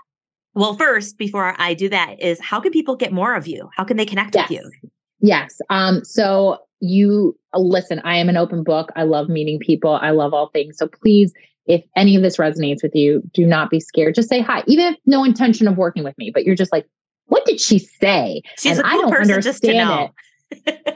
Well, 0.54 0.74
first, 0.74 1.16
before 1.16 1.54
I 1.58 1.74
do 1.74 1.88
that, 1.88 2.20
is 2.20 2.38
how 2.40 2.60
can 2.60 2.72
people 2.72 2.94
get 2.94 3.12
more 3.12 3.34
of 3.34 3.46
you? 3.46 3.70
How 3.76 3.84
can 3.84 3.96
they 3.96 4.04
connect 4.04 4.34
yes. 4.34 4.50
with 4.50 4.58
you? 4.58 4.90
Yes. 5.20 5.58
Um, 5.70 6.04
so 6.04 6.58
you 6.80 7.38
listen, 7.54 8.00
I 8.04 8.16
am 8.16 8.28
an 8.28 8.36
open 8.36 8.62
book. 8.64 8.90
I 8.96 9.04
love 9.04 9.28
meeting 9.28 9.58
people. 9.58 9.98
I 10.02 10.10
love 10.10 10.34
all 10.34 10.48
things. 10.48 10.76
So 10.76 10.88
please, 10.88 11.32
if 11.66 11.84
any 11.96 12.16
of 12.16 12.22
this 12.22 12.36
resonates 12.36 12.82
with 12.82 12.94
you, 12.94 13.22
do 13.32 13.46
not 13.46 13.70
be 13.70 13.80
scared. 13.80 14.14
Just 14.14 14.28
say 14.28 14.40
hi, 14.40 14.62
even 14.66 14.92
if 14.92 14.98
no 15.06 15.24
intention 15.24 15.68
of 15.68 15.76
working 15.76 16.02
with 16.02 16.18
me, 16.18 16.30
but 16.30 16.44
you're 16.44 16.56
just 16.56 16.72
like, 16.72 16.86
what 17.26 17.46
did 17.46 17.60
she 17.60 17.78
say? 17.78 18.42
She's 18.58 18.78
and 18.78 18.80
a 18.80 18.82
cool 18.82 18.98
I 18.98 19.02
don't 19.02 19.10
person 19.10 19.34
understand 19.34 19.42
just 19.42 19.62
to 19.62 19.72
know. 19.74 20.04
it. 20.04 20.10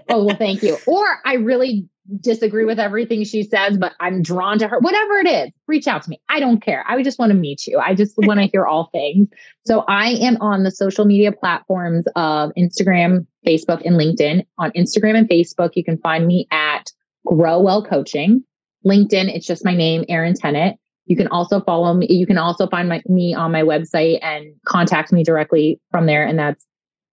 Oh, 0.09 0.25
well, 0.25 0.37
thank 0.37 0.63
you. 0.63 0.77
Or 0.87 1.05
I 1.25 1.35
really 1.35 1.89
disagree 2.21 2.65
with 2.65 2.79
everything 2.79 3.25
she 3.25 3.43
says, 3.43 3.79
but 3.79 3.93
I'm 4.01 4.23
drawn 4.23 4.59
to 4.59 4.69
her. 4.69 4.79
Whatever 4.79 5.19
it 5.19 5.27
is, 5.27 5.51
reach 5.67 5.87
out 5.87 6.03
to 6.03 6.11
me. 6.11 6.21
I 6.29 6.41
don't 6.41 6.61
care. 6.61 6.85
I 6.89 7.03
just 7.03 7.19
want 7.19 7.31
to 7.31 7.37
meet 7.37 7.67
you. 7.67 7.79
I 7.79 7.95
just 7.95 8.15
want 8.19 8.41
to 8.41 8.47
hear 8.47 8.67
all 8.67 8.89
things. 8.93 9.29
So 9.65 9.85
I 9.89 10.11
am 10.11 10.37
on 10.41 10.63
the 10.63 10.71
social 10.71 11.05
media 11.05 11.33
platforms 11.33 12.05
of 12.15 12.53
Instagram, 12.57 13.27
Facebook, 13.47 13.83
and 13.85 13.97
LinkedIn. 13.97 14.47
On 14.59 14.71
Instagram 14.73 15.17
and 15.17 15.29
Facebook, 15.29 15.71
you 15.75 15.85
can 15.85 15.99
find 15.99 16.27
me 16.27 16.47
at 16.51 16.93
Grow 17.27 17.61
Well 17.61 17.85
Coaching. 17.85 18.45
LinkedIn, 18.87 19.35
it's 19.35 19.47
just 19.47 19.65
my 19.65 19.75
name, 19.75 20.05
Erin 20.09 20.35
Tennant. 20.35 20.79
You 21.07 21.17
can 21.17 21.29
also 21.29 21.61
follow 21.61 21.95
me. 21.95 22.07
You 22.11 22.27
can 22.27 22.39
also 22.39 22.67
find 22.69 22.89
my, 22.89 23.03
me 23.07 23.35
on 23.35 23.53
my 23.53 23.63
website 23.63 24.19
and 24.23 24.55
contact 24.65 25.13
me 25.13 25.23
directly 25.23 25.81
from 25.91 26.07
there. 26.07 26.27
And 26.27 26.39
that's 26.39 26.65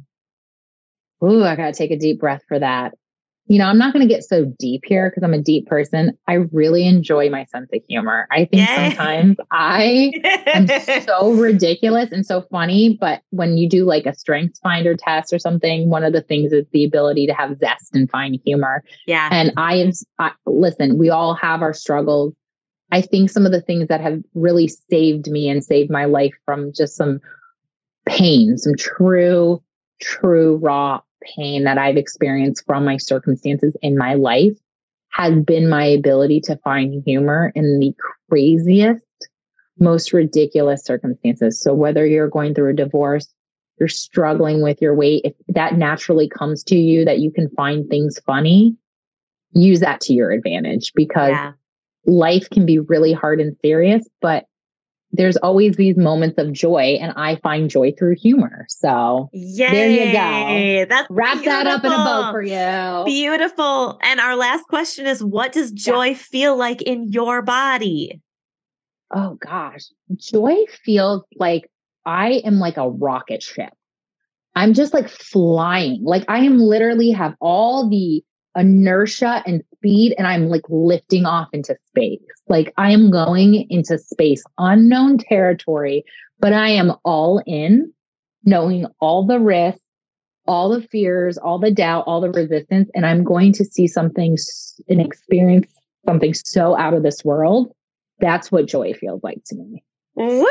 Ooh, 1.24 1.44
I 1.44 1.56
gotta 1.56 1.72
take 1.72 1.90
a 1.90 1.96
deep 1.96 2.20
breath 2.20 2.42
for 2.48 2.58
that 2.58 2.94
you 3.52 3.58
know, 3.58 3.66
I'm 3.66 3.76
not 3.76 3.92
going 3.92 4.08
to 4.08 4.12
get 4.12 4.24
so 4.24 4.46
deep 4.58 4.80
here 4.86 5.10
because 5.10 5.22
I'm 5.22 5.34
a 5.34 5.42
deep 5.42 5.66
person. 5.66 6.16
I 6.26 6.36
really 6.52 6.86
enjoy 6.86 7.28
my 7.28 7.44
sense 7.44 7.68
of 7.70 7.82
humor. 7.86 8.26
I 8.30 8.46
think 8.46 8.66
sometimes 8.66 9.36
I 9.50 10.10
am 10.46 10.66
so 11.02 11.32
ridiculous 11.32 12.10
and 12.12 12.24
so 12.24 12.46
funny, 12.50 12.96
but 12.98 13.20
when 13.28 13.58
you 13.58 13.68
do 13.68 13.84
like 13.84 14.06
a 14.06 14.14
strengths 14.14 14.58
finder 14.60 14.96
test 14.96 15.34
or 15.34 15.38
something, 15.38 15.90
one 15.90 16.02
of 16.02 16.14
the 16.14 16.22
things 16.22 16.50
is 16.50 16.64
the 16.72 16.82
ability 16.82 17.26
to 17.26 17.34
have 17.34 17.58
zest 17.58 17.94
and 17.94 18.10
find 18.10 18.40
humor. 18.42 18.82
Yeah. 19.06 19.28
And 19.30 19.52
I 19.58 19.74
am, 19.74 19.90
I, 20.18 20.30
listen, 20.46 20.96
we 20.96 21.10
all 21.10 21.34
have 21.34 21.60
our 21.60 21.74
struggles. 21.74 22.32
I 22.90 23.02
think 23.02 23.28
some 23.28 23.44
of 23.44 23.52
the 23.52 23.60
things 23.60 23.88
that 23.88 24.00
have 24.00 24.22
really 24.34 24.68
saved 24.68 25.30
me 25.30 25.50
and 25.50 25.62
saved 25.62 25.90
my 25.90 26.06
life 26.06 26.32
from 26.46 26.72
just 26.72 26.96
some 26.96 27.20
pain, 28.06 28.56
some 28.56 28.76
true, 28.78 29.62
true 30.00 30.56
raw 30.56 31.02
pain 31.36 31.64
that 31.64 31.78
I've 31.78 31.96
experienced 31.96 32.64
from 32.66 32.84
my 32.84 32.96
circumstances 32.96 33.74
in 33.82 33.96
my 33.96 34.14
life 34.14 34.56
has 35.10 35.38
been 35.44 35.68
my 35.68 35.84
ability 35.84 36.40
to 36.40 36.56
find 36.58 37.02
humor 37.04 37.52
in 37.54 37.78
the 37.78 37.94
craziest, 38.28 39.02
most 39.78 40.12
ridiculous 40.12 40.84
circumstances. 40.84 41.60
So 41.60 41.74
whether 41.74 42.06
you're 42.06 42.28
going 42.28 42.54
through 42.54 42.70
a 42.70 42.74
divorce, 42.74 43.32
you're 43.78 43.88
struggling 43.88 44.62
with 44.62 44.80
your 44.80 44.94
weight, 44.94 45.22
if 45.24 45.34
that 45.48 45.76
naturally 45.76 46.28
comes 46.28 46.62
to 46.64 46.76
you 46.76 47.04
that 47.04 47.18
you 47.18 47.30
can 47.30 47.50
find 47.50 47.88
things 47.88 48.18
funny, 48.26 48.76
use 49.52 49.80
that 49.80 50.00
to 50.02 50.14
your 50.14 50.30
advantage 50.30 50.92
because 50.94 51.30
yeah. 51.30 51.52
life 52.06 52.48
can 52.50 52.64
be 52.64 52.78
really 52.78 53.12
hard 53.12 53.40
and 53.40 53.56
serious, 53.62 54.08
but 54.20 54.46
there's 55.12 55.36
always 55.38 55.76
these 55.76 55.96
moments 55.96 56.38
of 56.38 56.52
joy 56.52 56.98
and 57.00 57.12
I 57.16 57.36
find 57.36 57.68
joy 57.68 57.92
through 57.98 58.16
humor. 58.16 58.66
So 58.68 59.28
Yay. 59.32 59.70
there 59.70 59.90
you 59.90 60.12
go. 60.12 60.94
That's 60.94 61.06
wrap 61.10 61.34
beautiful. 61.34 61.52
that 61.52 61.66
up 61.66 61.84
in 61.84 61.92
a 61.92 61.96
bow 61.96 62.32
for 62.32 62.42
you. 62.42 63.04
Beautiful. 63.04 63.98
And 64.02 64.20
our 64.20 64.36
last 64.36 64.64
question 64.68 65.06
is 65.06 65.22
what 65.22 65.52
does 65.52 65.70
joy 65.70 66.08
yeah. 66.08 66.14
feel 66.14 66.56
like 66.56 66.80
in 66.82 67.12
your 67.12 67.42
body? 67.42 68.22
Oh 69.14 69.36
gosh. 69.46 69.84
Joy 70.16 70.56
feels 70.82 71.22
like 71.36 71.70
I 72.06 72.42
am 72.44 72.58
like 72.58 72.78
a 72.78 72.88
rocket 72.88 73.42
ship. 73.42 73.72
I'm 74.54 74.72
just 74.72 74.94
like 74.94 75.08
flying. 75.08 76.02
Like 76.02 76.24
I 76.28 76.38
am 76.38 76.58
literally 76.58 77.10
have 77.10 77.34
all 77.40 77.88
the 77.88 78.24
inertia 78.56 79.42
and 79.46 79.62
speed 79.74 80.14
and 80.18 80.26
I'm 80.26 80.48
like 80.48 80.64
lifting 80.68 81.26
off 81.26 81.48
into 81.52 81.76
space. 81.88 82.20
Like 82.48 82.72
I 82.76 82.90
am 82.90 83.10
going 83.10 83.66
into 83.70 83.98
space, 83.98 84.42
unknown 84.58 85.18
territory, 85.18 86.04
but 86.38 86.52
I 86.52 86.68
am 86.68 86.92
all 87.04 87.42
in, 87.46 87.92
knowing 88.44 88.86
all 89.00 89.26
the 89.26 89.40
risks, 89.40 89.80
all 90.46 90.68
the 90.68 90.86
fears, 90.88 91.38
all 91.38 91.58
the 91.58 91.70
doubt, 91.70 92.04
all 92.06 92.20
the 92.20 92.30
resistance. 92.30 92.90
And 92.94 93.06
I'm 93.06 93.24
going 93.24 93.52
to 93.54 93.64
see 93.64 93.86
something 93.86 94.36
and 94.88 95.00
experience 95.00 95.72
something 96.04 96.34
so 96.34 96.76
out 96.76 96.94
of 96.94 97.02
this 97.02 97.24
world. 97.24 97.72
That's 98.18 98.52
what 98.52 98.66
joy 98.66 98.92
feels 98.94 99.22
like 99.22 99.42
to 99.46 99.56
me. 99.56 99.82
Woo! 100.14 100.46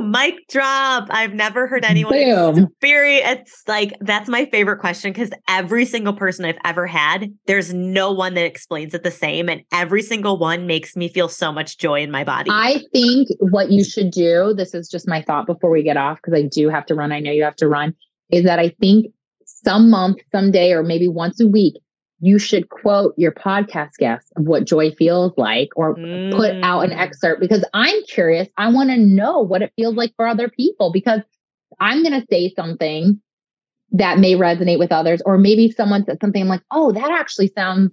Mic 0.00 0.34
drop. 0.48 1.06
I've 1.10 1.34
never 1.34 1.68
heard 1.68 1.84
anyone 1.84 2.14
experience. 2.14 3.40
It's 3.40 3.62
like 3.68 3.92
that's 4.00 4.28
my 4.28 4.46
favorite 4.46 4.78
question 4.78 5.12
because 5.12 5.30
every 5.48 5.84
single 5.84 6.12
person 6.12 6.44
I've 6.44 6.58
ever 6.64 6.86
had, 6.86 7.32
there's 7.46 7.72
no 7.72 8.10
one 8.10 8.34
that 8.34 8.44
explains 8.44 8.92
it 8.92 9.04
the 9.04 9.12
same. 9.12 9.48
And 9.48 9.62
every 9.72 10.02
single 10.02 10.36
one 10.36 10.66
makes 10.66 10.96
me 10.96 11.08
feel 11.08 11.28
so 11.28 11.52
much 11.52 11.78
joy 11.78 12.02
in 12.02 12.10
my 12.10 12.24
body. 12.24 12.50
I 12.52 12.82
think 12.92 13.28
what 13.38 13.70
you 13.70 13.84
should 13.84 14.10
do, 14.10 14.52
this 14.56 14.74
is 14.74 14.88
just 14.88 15.06
my 15.06 15.22
thought 15.22 15.46
before 15.46 15.70
we 15.70 15.84
get 15.84 15.96
off, 15.96 16.18
because 16.18 16.36
I 16.36 16.42
do 16.42 16.68
have 16.68 16.86
to 16.86 16.94
run. 16.96 17.12
I 17.12 17.20
know 17.20 17.30
you 17.30 17.44
have 17.44 17.56
to 17.56 17.68
run, 17.68 17.94
is 18.30 18.44
that 18.44 18.58
I 18.58 18.70
think 18.80 19.06
some 19.44 19.90
month, 19.90 20.18
someday, 20.32 20.72
or 20.72 20.82
maybe 20.82 21.06
once 21.06 21.40
a 21.40 21.46
week, 21.46 21.74
you 22.20 22.38
should 22.38 22.68
quote 22.68 23.14
your 23.16 23.32
podcast 23.32 23.96
guests 23.98 24.30
of 24.36 24.44
what 24.44 24.64
joy 24.64 24.90
feels 24.92 25.32
like 25.36 25.68
or 25.76 25.96
mm. 25.96 26.32
put 26.32 26.52
out 26.62 26.80
an 26.80 26.92
excerpt 26.92 27.40
because 27.40 27.64
I'm 27.74 28.02
curious. 28.04 28.48
I 28.56 28.70
want 28.70 28.90
to 28.90 28.96
know 28.96 29.40
what 29.40 29.62
it 29.62 29.72
feels 29.76 29.94
like 29.94 30.14
for 30.16 30.26
other 30.26 30.48
people 30.48 30.92
because 30.92 31.20
I'm 31.80 32.02
going 32.02 32.18
to 32.18 32.26
say 32.30 32.52
something 32.54 33.20
that 33.92 34.18
may 34.18 34.34
resonate 34.34 34.78
with 34.78 34.90
others, 34.90 35.22
or 35.24 35.38
maybe 35.38 35.70
someone 35.70 36.04
said 36.04 36.18
something 36.20 36.42
I'm 36.42 36.48
like, 36.48 36.62
oh, 36.70 36.92
that 36.92 37.10
actually 37.10 37.48
sounds 37.54 37.92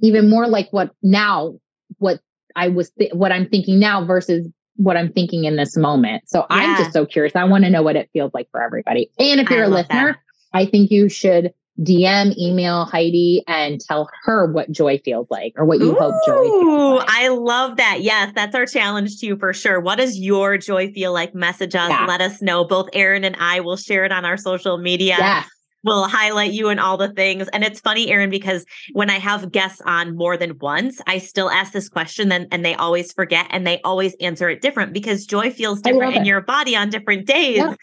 even 0.00 0.28
more 0.28 0.48
like 0.48 0.68
what 0.70 0.90
now, 1.02 1.58
what 1.98 2.20
I 2.56 2.68
was, 2.68 2.90
th- 2.90 3.12
what 3.12 3.30
I'm 3.30 3.48
thinking 3.48 3.78
now 3.78 4.04
versus 4.04 4.48
what 4.76 4.96
I'm 4.96 5.12
thinking 5.12 5.44
in 5.44 5.56
this 5.56 5.76
moment. 5.76 6.28
So 6.28 6.40
yeah. 6.40 6.56
I'm 6.56 6.76
just 6.78 6.92
so 6.92 7.06
curious. 7.06 7.36
I 7.36 7.44
want 7.44 7.64
to 7.64 7.70
know 7.70 7.82
what 7.82 7.96
it 7.96 8.10
feels 8.12 8.32
like 8.34 8.48
for 8.50 8.62
everybody. 8.62 9.10
And 9.18 9.40
if 9.40 9.50
you're 9.50 9.64
I 9.64 9.66
a 9.66 9.70
listener, 9.70 10.12
that. 10.12 10.18
I 10.52 10.66
think 10.66 10.90
you 10.90 11.08
should 11.08 11.52
DM, 11.80 12.36
email 12.38 12.86
Heidi 12.86 13.44
and 13.46 13.80
tell 13.80 14.08
her 14.24 14.50
what 14.50 14.70
joy 14.70 14.98
feels 15.04 15.26
like 15.30 15.52
or 15.56 15.64
what 15.64 15.78
you 15.78 15.92
Ooh, 15.92 15.98
hope 15.98 16.14
joy 16.26 16.42
feels 16.42 16.98
like. 17.00 17.08
I 17.10 17.28
love 17.28 17.76
that. 17.76 18.02
Yes, 18.02 18.32
that's 18.34 18.54
our 18.54 18.66
challenge 18.66 19.18
to 19.20 19.26
you 19.26 19.36
for 19.36 19.52
sure. 19.52 19.80
What 19.80 19.96
does 19.96 20.18
your 20.18 20.56
joy 20.56 20.92
feel 20.92 21.12
like? 21.12 21.34
Message 21.34 21.74
us, 21.74 21.90
yeah. 21.90 22.06
let 22.06 22.20
us 22.20 22.40
know. 22.40 22.64
Both 22.64 22.88
Erin 22.92 23.24
and 23.24 23.36
I 23.38 23.60
will 23.60 23.76
share 23.76 24.04
it 24.04 24.12
on 24.12 24.24
our 24.24 24.36
social 24.36 24.78
media. 24.78 25.16
Yes. 25.18 25.48
We'll 25.84 26.08
highlight 26.08 26.52
you 26.52 26.68
and 26.68 26.80
all 26.80 26.96
the 26.96 27.12
things. 27.12 27.46
And 27.48 27.62
it's 27.62 27.78
funny, 27.78 28.10
Erin, 28.10 28.28
because 28.28 28.66
when 28.92 29.08
I 29.08 29.20
have 29.20 29.52
guests 29.52 29.80
on 29.82 30.16
more 30.16 30.36
than 30.36 30.58
once, 30.58 31.00
I 31.06 31.18
still 31.18 31.48
ask 31.48 31.72
this 31.72 31.88
question 31.88 32.28
then 32.28 32.48
and 32.50 32.64
they 32.64 32.74
always 32.74 33.12
forget 33.12 33.46
and 33.50 33.64
they 33.64 33.80
always 33.82 34.16
answer 34.20 34.48
it 34.48 34.62
different 34.62 34.92
because 34.92 35.26
joy 35.26 35.52
feels 35.52 35.80
different 35.80 36.16
in 36.16 36.24
your 36.24 36.40
body 36.40 36.74
on 36.74 36.88
different 36.88 37.26
days. 37.26 37.58
Yeah 37.58 37.74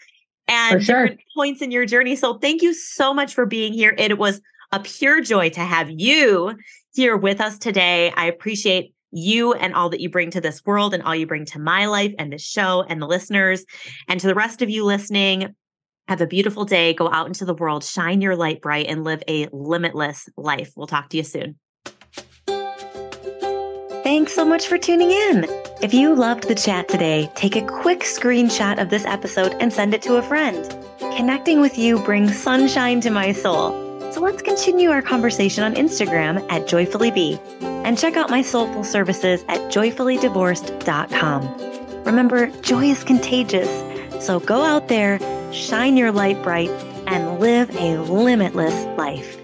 and 0.48 0.84
sure. 0.84 1.02
different 1.02 1.20
points 1.34 1.62
in 1.62 1.70
your 1.70 1.86
journey. 1.86 2.16
So 2.16 2.38
thank 2.38 2.62
you 2.62 2.74
so 2.74 3.14
much 3.14 3.34
for 3.34 3.46
being 3.46 3.72
here. 3.72 3.94
It 3.96 4.18
was 4.18 4.40
a 4.72 4.80
pure 4.80 5.20
joy 5.20 5.50
to 5.50 5.60
have 5.60 5.90
you 5.90 6.56
here 6.94 7.16
with 7.16 7.40
us 7.40 7.58
today. 7.58 8.12
I 8.16 8.26
appreciate 8.26 8.94
you 9.10 9.52
and 9.52 9.74
all 9.74 9.88
that 9.90 10.00
you 10.00 10.10
bring 10.10 10.30
to 10.32 10.40
this 10.40 10.64
world 10.66 10.92
and 10.92 11.02
all 11.02 11.14
you 11.14 11.26
bring 11.26 11.44
to 11.46 11.58
my 11.60 11.86
life 11.86 12.12
and 12.18 12.32
this 12.32 12.42
show 12.42 12.84
and 12.88 13.00
the 13.00 13.06
listeners. 13.06 13.64
And 14.08 14.18
to 14.20 14.26
the 14.26 14.34
rest 14.34 14.60
of 14.60 14.68
you 14.68 14.84
listening, 14.84 15.54
have 16.08 16.20
a 16.20 16.26
beautiful 16.26 16.64
day. 16.64 16.92
Go 16.92 17.10
out 17.10 17.26
into 17.26 17.44
the 17.44 17.54
world, 17.54 17.84
shine 17.84 18.20
your 18.20 18.36
light 18.36 18.60
bright, 18.60 18.86
and 18.88 19.04
live 19.04 19.22
a 19.28 19.48
limitless 19.52 20.28
life. 20.36 20.72
We'll 20.76 20.86
talk 20.86 21.08
to 21.10 21.16
you 21.16 21.22
soon. 21.22 21.58
Thanks 24.02 24.34
so 24.34 24.44
much 24.44 24.66
for 24.66 24.76
tuning 24.76 25.10
in. 25.10 25.48
If 25.82 25.92
you 25.92 26.14
loved 26.14 26.48
the 26.48 26.54
chat 26.54 26.88
today, 26.88 27.30
take 27.34 27.56
a 27.56 27.66
quick 27.66 28.00
screenshot 28.00 28.80
of 28.80 28.88
this 28.90 29.04
episode 29.04 29.54
and 29.60 29.72
send 29.72 29.92
it 29.92 30.02
to 30.02 30.16
a 30.16 30.22
friend. 30.22 30.64
Connecting 30.98 31.60
with 31.60 31.76
you 31.76 31.98
brings 32.00 32.38
sunshine 32.38 33.00
to 33.02 33.10
my 33.10 33.32
soul. 33.32 33.72
So 34.12 34.20
let's 34.20 34.40
continue 34.40 34.90
our 34.90 35.02
conversation 35.02 35.64
on 35.64 35.74
Instagram 35.74 36.50
at 36.50 36.62
joyfullybe 36.62 37.38
and 37.84 37.98
check 37.98 38.16
out 38.16 38.30
my 38.30 38.40
soulful 38.40 38.84
services 38.84 39.44
at 39.48 39.60
joyfullydivorced.com. 39.72 42.04
Remember, 42.04 42.46
joy 42.62 42.84
is 42.84 43.04
contagious. 43.04 43.68
So 44.24 44.40
go 44.40 44.62
out 44.62 44.88
there, 44.88 45.18
shine 45.52 45.96
your 45.96 46.12
light 46.12 46.42
bright, 46.42 46.70
and 47.06 47.40
live 47.40 47.74
a 47.76 47.98
limitless 47.98 48.86
life. 48.96 49.43